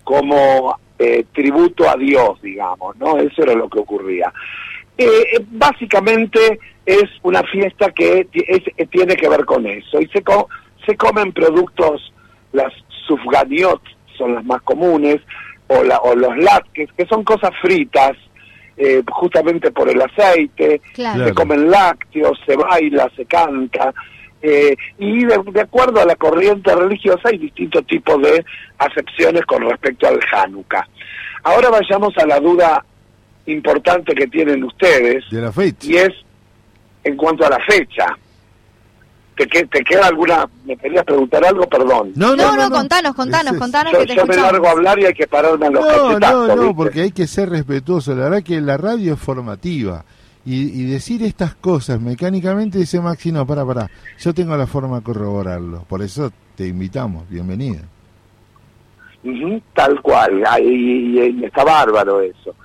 [0.05, 3.19] como eh, tributo a Dios, digamos, ¿no?
[3.19, 4.33] Eso era lo que ocurría.
[4.97, 10.01] Eh, eh, básicamente es una fiesta que ti- es- eh, tiene que ver con eso
[10.01, 10.49] y se, co-
[10.87, 12.13] se comen productos,
[12.53, 12.73] las
[13.07, 13.81] sufganiot
[14.19, 15.21] son las más comunes,
[15.69, 18.13] o, la, o los latkes, que son cosas fritas,
[18.77, 21.25] eh, justamente por el aceite, Claro.
[21.27, 23.93] se comen lácteos, se baila, se canta,
[24.43, 28.45] eh, y de, de acuerdo a la corriente religiosa hay distintos tipos de
[28.79, 30.87] acepciones con respecto al Hanukkah.
[31.45, 32.85] Ahora vayamos a la duda
[33.47, 35.79] importante que tienen ustedes, De la fecha.
[35.87, 36.11] y es
[37.05, 38.07] en cuanto a la fecha.
[39.37, 40.47] ¿Te, que- te queda alguna?
[40.65, 41.67] ¿Me querías preguntar algo?
[41.67, 42.13] Perdón.
[42.15, 44.99] No, No, no, contanos, contanos, es- contanos Yo, que te yo me largo a hablar
[45.01, 46.75] y hay que pararme a los No, no, no, ¿viste?
[46.77, 48.15] porque hay que ser respetuoso.
[48.15, 50.05] La verdad que la radio es formativa.
[50.45, 53.89] Y, y decir estas cosas mecánicamente, dice Maxi, no, para, para.
[54.19, 55.85] Yo tengo la forma de corroborarlo.
[55.89, 57.29] Por eso te invitamos.
[57.29, 57.81] Bienvenida.
[59.25, 60.65] Ujú, tal cual, y,
[61.21, 62.57] y- y está bárbaro eso.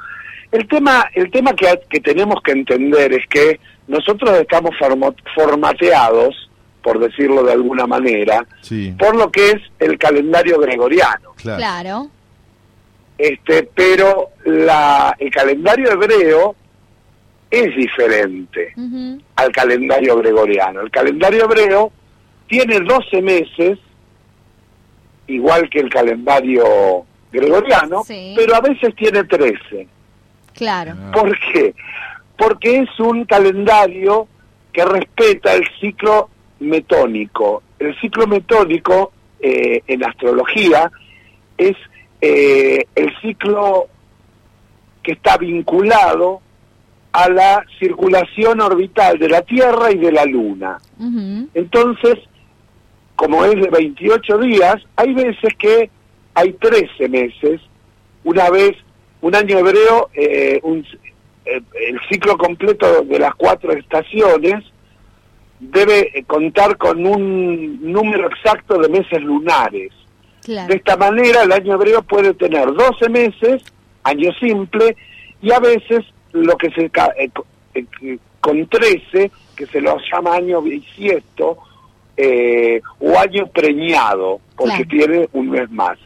[0.51, 4.71] El tema, el tema que, que tenemos que entender es que nosotros estamos
[5.35, 6.49] formateados,
[6.81, 11.31] por decirlo de alguna manera, Sí, por lo que es el calendario gregoriano.
[11.35, 11.57] claro.
[11.59, 12.07] Claro.
[13.19, 16.55] Este, pero la, el calendario hebreo
[17.49, 18.73] es diferente
[19.35, 20.81] al calendario gregoriano.
[20.81, 21.91] El calendario hebreo
[22.47, 23.79] tiene 12 meses,
[25.27, 28.33] igual que el calendario gregoriano, Sí.
[28.35, 29.87] pero a veces tiene 13.
[30.53, 30.95] Claro.
[31.13, 31.73] ¿Por qué?
[32.37, 34.27] Porque es un calendario
[34.73, 36.29] que respeta el ciclo
[36.59, 37.63] metónico.
[37.79, 40.91] El ciclo metónico eh, en astrología
[41.57, 41.75] es
[42.21, 43.87] eh, el ciclo
[45.03, 46.41] que está vinculado
[47.17, 50.77] a la circulación orbital de la Tierra y de la Luna.
[51.55, 52.15] Entonces,
[53.15, 55.89] como es de 28 días, hay veces que
[56.35, 57.59] hay 13 meses,
[58.23, 58.73] una vez,
[59.21, 60.85] un año hebreo, eh, un-
[61.45, 64.63] eh, el ciclo completo de las cuatro estaciones
[65.59, 69.91] debe eh, contar con un número exacto de meses lunares.
[70.67, 73.63] De esta manera, el año hebreo puede tener 12 meses,
[74.03, 74.95] año simple,
[75.41, 80.35] y a veces lo que se eh, co- eh, con 13, que se lo llama
[80.35, 81.57] año bisiesto,
[82.15, 84.89] eh, o año preñado, porque Claro.
[84.89, 85.97] tiene un mes más.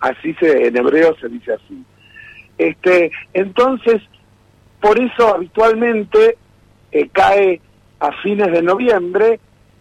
[0.00, 1.84] Así se, en hebreo se dice así.
[2.58, 4.02] Este, entonces,
[4.80, 6.36] por eso habitualmente
[6.92, 7.60] eh, cae
[8.00, 9.38] a fines de noviembre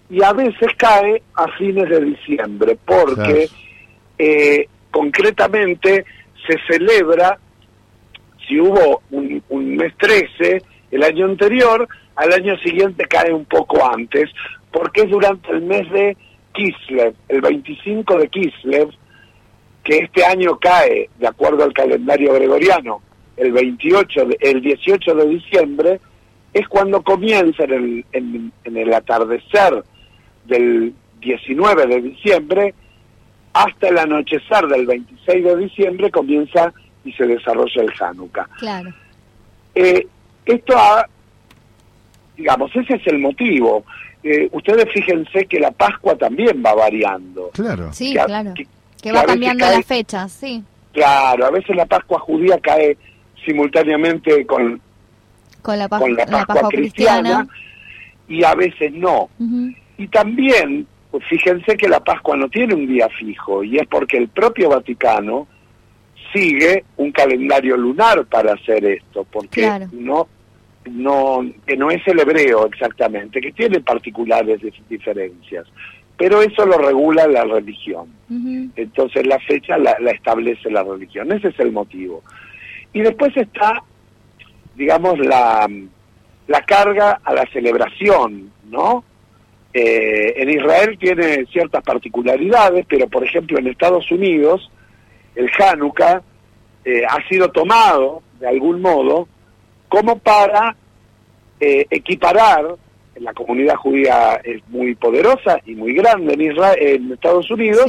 [0.09, 3.15] y a veces cae a fines de diciembre, porque
[3.47, 3.49] Claro.
[4.19, 6.05] eh, concretamente
[6.47, 7.37] se celebra,
[8.49, 10.61] si hubo un, un mes 13
[10.91, 14.29] el año anterior, al año siguiente cae un poco antes,
[14.71, 16.17] porque es durante el mes de
[16.53, 18.89] Kislev, el 25 de Kislev,
[19.83, 23.01] que este año cae, de acuerdo al calendario gregoriano,
[23.37, 25.99] el 28, de- el 18 de diciembre,
[26.53, 29.83] es cuando comienza en el, en el atardecer
[30.45, 32.73] del 19 de diciembre
[33.53, 36.73] hasta el anochecer del 26 de diciembre comienza
[37.05, 38.47] y se desarrolla el Hanukkah.
[38.59, 38.93] Claro.
[39.75, 40.05] Eh,
[40.45, 41.05] esto ha,
[42.37, 43.83] digamos, ese es el motivo.
[44.23, 47.49] Eh, ustedes fíjense que la Pascua también va variando.
[47.53, 47.91] Claro.
[47.93, 48.53] Sí, Que claro.
[49.01, 50.63] que- va cambiando cae- las fechas, sí.
[50.91, 52.97] Claro, a veces la Pascua judía cae
[53.45, 54.81] simultáneamente con,
[55.61, 57.47] Con la, pas- con la la Pascua, cristiana, cristiana.
[58.27, 59.29] y a veces no.
[59.97, 64.17] Y también, pues, fíjense que la Pascua no tiene un día fijo, y es porque
[64.17, 65.47] el propio Vaticano
[66.33, 69.87] sigue un calendario lunar para hacer esto, porque Claro.
[69.91, 70.27] no,
[70.89, 75.65] no, que no es el hebreo exactamente, que tiene particulares dif- diferencias,
[76.17, 78.07] pero eso lo regula la religión.
[78.75, 82.23] Entonces la fecha la, la establece la religión, ese es el motivo.
[82.93, 83.81] Y después está,
[84.75, 85.69] digamos, la,
[86.47, 89.03] la carga a la celebración, ¿no?
[89.73, 94.71] Eh, en Israel tiene ciertas particularidades, pero por ejemplo en Estados Unidos
[95.35, 96.21] el Hanukkah
[96.85, 99.27] eh, ha sido tomado de algún modo
[99.87, 100.75] como para
[101.59, 102.75] eh, equiparar,
[103.15, 107.85] la comunidad judía es muy poderosa y muy grande en, Israel, en Estados Unidos,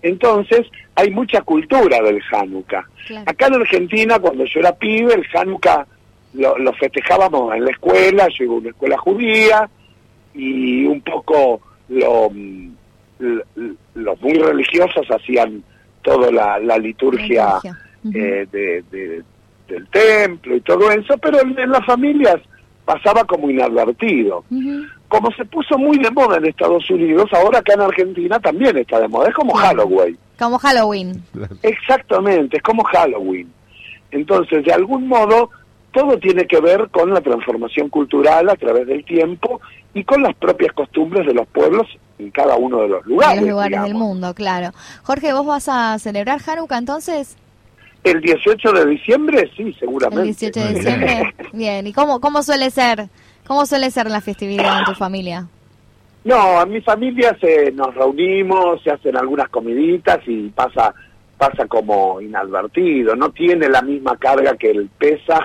[0.00, 0.62] entonces
[0.94, 2.88] hay mucha cultura del Hanukkah.
[3.26, 5.86] Acá en Argentina, cuando yo era pibe, el Hanukkah
[6.34, 9.68] lo, lo festejábamos en la escuela, yo iba a una escuela judía,
[10.34, 12.72] y un poco lo, mm,
[13.94, 15.62] los muy religiosos hacían
[16.02, 17.58] toda la, la liturgia
[18.14, 19.22] eh, de, de-
[19.68, 22.36] del templo y todo eso, pero en, en las familias
[22.84, 24.44] pasaba como inadvertido.
[25.08, 28.98] Como se puso muy de moda en Estados Unidos, ahora acá en Argentina también está
[29.00, 30.18] de moda, es como Halloween.
[30.38, 31.22] Como Halloween.
[31.62, 33.50] Exactamente, es como Halloween.
[34.10, 35.50] Entonces, de algún modo,
[35.92, 39.60] todo tiene que ver con la transformación cultural a través del tiempo
[39.94, 41.86] y con las propias costumbres de los pueblos
[42.18, 43.40] en cada uno de los En lugares.
[43.40, 43.88] los lugares digamos.
[43.88, 44.70] del mundo, claro.
[45.02, 47.36] Jorge, ¿vos vas a celebrar Hanukkah entonces?
[48.04, 50.22] El 18 de diciembre, sí, seguramente.
[50.22, 51.34] El 18 de diciembre.
[51.52, 53.08] Bien, ¿y cómo, cómo suele ser?
[53.46, 55.46] ¿Cómo suele ser la festividad en tu familia?
[56.24, 60.94] No, en mi familia se, nos reunimos, se hacen algunas comiditas y pasa
[61.36, 63.16] pasa como inadvertido.
[63.16, 65.42] No tiene la misma carga que el Pesaj,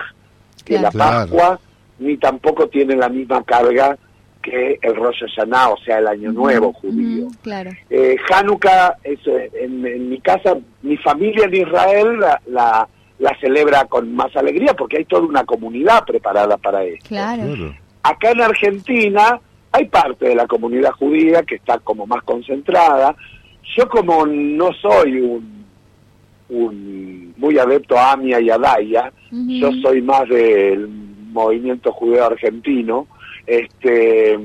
[0.67, 1.31] que la Claro.
[1.31, 1.59] Pascua,
[1.99, 3.97] ni tampoco tiene la misma carga
[4.41, 7.27] que el Rosh Hashanah, o sea, el Año Nuevo judío.
[7.41, 7.71] Claro.
[7.89, 12.87] Eh, Hanukkah, es, en, en mi casa, mi familia en Israel la, la,
[13.19, 17.09] la celebra con más alegría porque hay toda una comunidad preparada para esto.
[17.09, 17.43] Claro.
[18.03, 19.39] Acá en Argentina
[19.71, 23.15] hay parte de la comunidad judía que está como más concentrada.
[23.75, 25.56] Yo como no soy un,
[26.49, 33.07] un muy adepto a Amia y a Daya, yo soy más del movimiento judeo argentino,
[33.45, 34.39] este,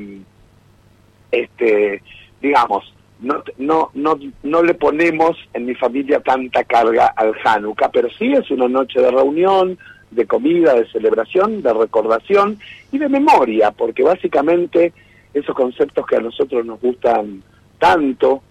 [1.31, 2.03] este,
[2.41, 8.09] digamos, no, no, no, no le ponemos en mi familia tanta carga al Hanukkah, pero
[8.11, 9.79] sí es una noche de reunión,
[10.11, 12.59] de comida, de celebración, de recordación
[12.91, 14.93] y de memoria, porque básicamente
[15.33, 17.43] esos conceptos que a nosotros nos gustan
[17.79, 18.43] tanto,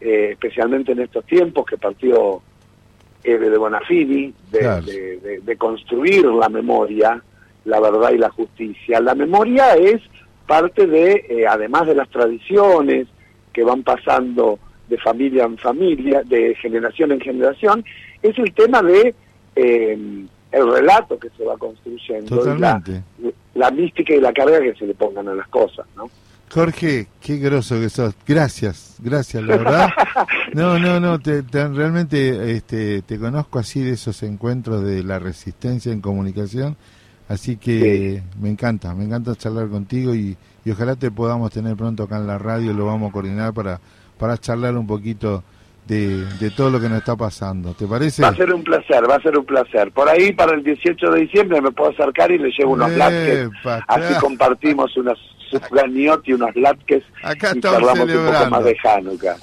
[0.00, 2.42] eh, especialmente en estos tiempos que partió
[3.24, 4.84] Eve de Bonafini, de, Claro.
[4.86, 7.22] de- de- de construir la memoria,
[7.64, 9.00] la verdad y la justicia.
[9.00, 10.00] La memoria es
[10.46, 13.06] parte de, eh, además de las tradiciones
[13.52, 17.84] que van pasando de familia en familia, de generación en generación,
[18.22, 19.14] es el tema de
[19.56, 19.98] eh,
[20.52, 22.82] el relato que se va construyendo, y la,
[23.54, 26.10] la mística y la carga que se le pongan a las cosas, ¿no?
[26.50, 28.14] Jorge, qué groso que sos.
[28.26, 29.88] Gracias, gracias, la verdad.
[30.54, 35.18] No, no, no, te, te- realmente este, te conozco así de esos encuentros de la
[35.18, 36.76] resistencia en comunicación,
[37.28, 42.04] así que me encanta, me encanta charlar contigo y, y ojalá te podamos tener pronto
[42.04, 43.80] acá en la radio, lo vamos a coordinar para,
[44.16, 45.42] para charlar un poquito
[45.88, 47.74] de, de todo lo que nos está pasando.
[47.74, 48.22] ¿Te parece?
[48.22, 49.90] Va a ser un placer, va a ser un placer.
[49.90, 53.84] Por ahí para el 18 de diciembre me puedo acercar y le llevo unos Epa,
[53.88, 55.18] así compartimos unas
[56.24, 58.50] y unos latkes Acá y estamos charlamos un poco celebrando.
[58.50, 59.36] más de Hanukkah.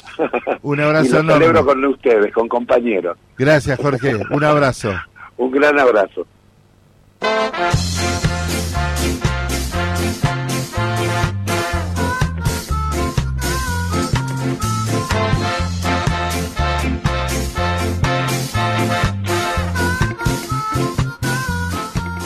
[0.61, 1.33] Un abrazo y lo enorme.
[1.45, 3.17] celebro con ustedes, con compañeros.
[3.37, 4.15] Gracias, Jorge.
[4.31, 4.93] Un abrazo.
[5.37, 6.25] Un gran abrazo.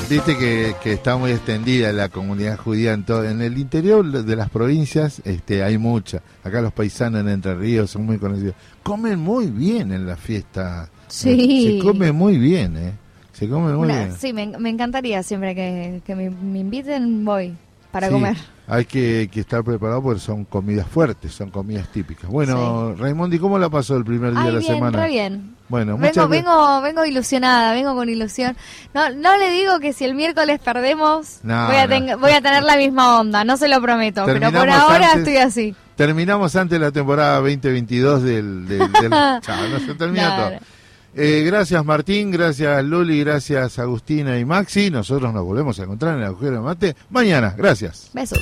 [0.09, 3.23] Viste que, que está muy extendida la comunidad judía en todo.
[3.23, 6.21] En el interior de las provincias este, hay mucha.
[6.43, 8.53] Acá los paisanos en Entre Ríos son muy conocidos.
[8.83, 10.89] Comen muy bien en la fiesta.
[11.07, 11.77] Sí.
[11.79, 12.93] Se come muy bien, ¿eh?
[13.33, 14.15] Se come muy Una- bien.
[14.17, 17.53] sí, me, me encantaría siempre que, que me, me inviten, voy
[17.91, 18.37] para Sí, comer.
[18.67, 22.29] Hay que, que estar preparado porque son comidas fuertes, son comidas típicas.
[22.29, 25.01] Bueno, Raimundi, ¿cómo la pasó el primer día Ay, de la bien, semana?
[25.03, 25.54] re bien.
[25.67, 28.55] Bueno, Vengo, vengo, vengo ilusionada, vengo con ilusión.
[28.93, 32.17] No, no le digo que si el miércoles perdemos, No, voy, a no.
[32.19, 35.17] voy a tener la misma onda, no se lo prometo, pero por ahora antes.
[35.19, 35.75] estoy así.
[35.95, 38.67] Terminamos antes la temporada 2022 del...
[38.67, 39.09] del, del-
[39.41, 40.51] Chao, no se termina todo.
[41.17, 44.91] Eh, gracias Martín, gracias Luli, gracias Agustina y Maxi.
[44.91, 47.55] Nosotros nos volvemos a encontrar en el agujero de mate mañana.
[47.57, 48.09] Gracias.
[48.13, 48.39] Besos.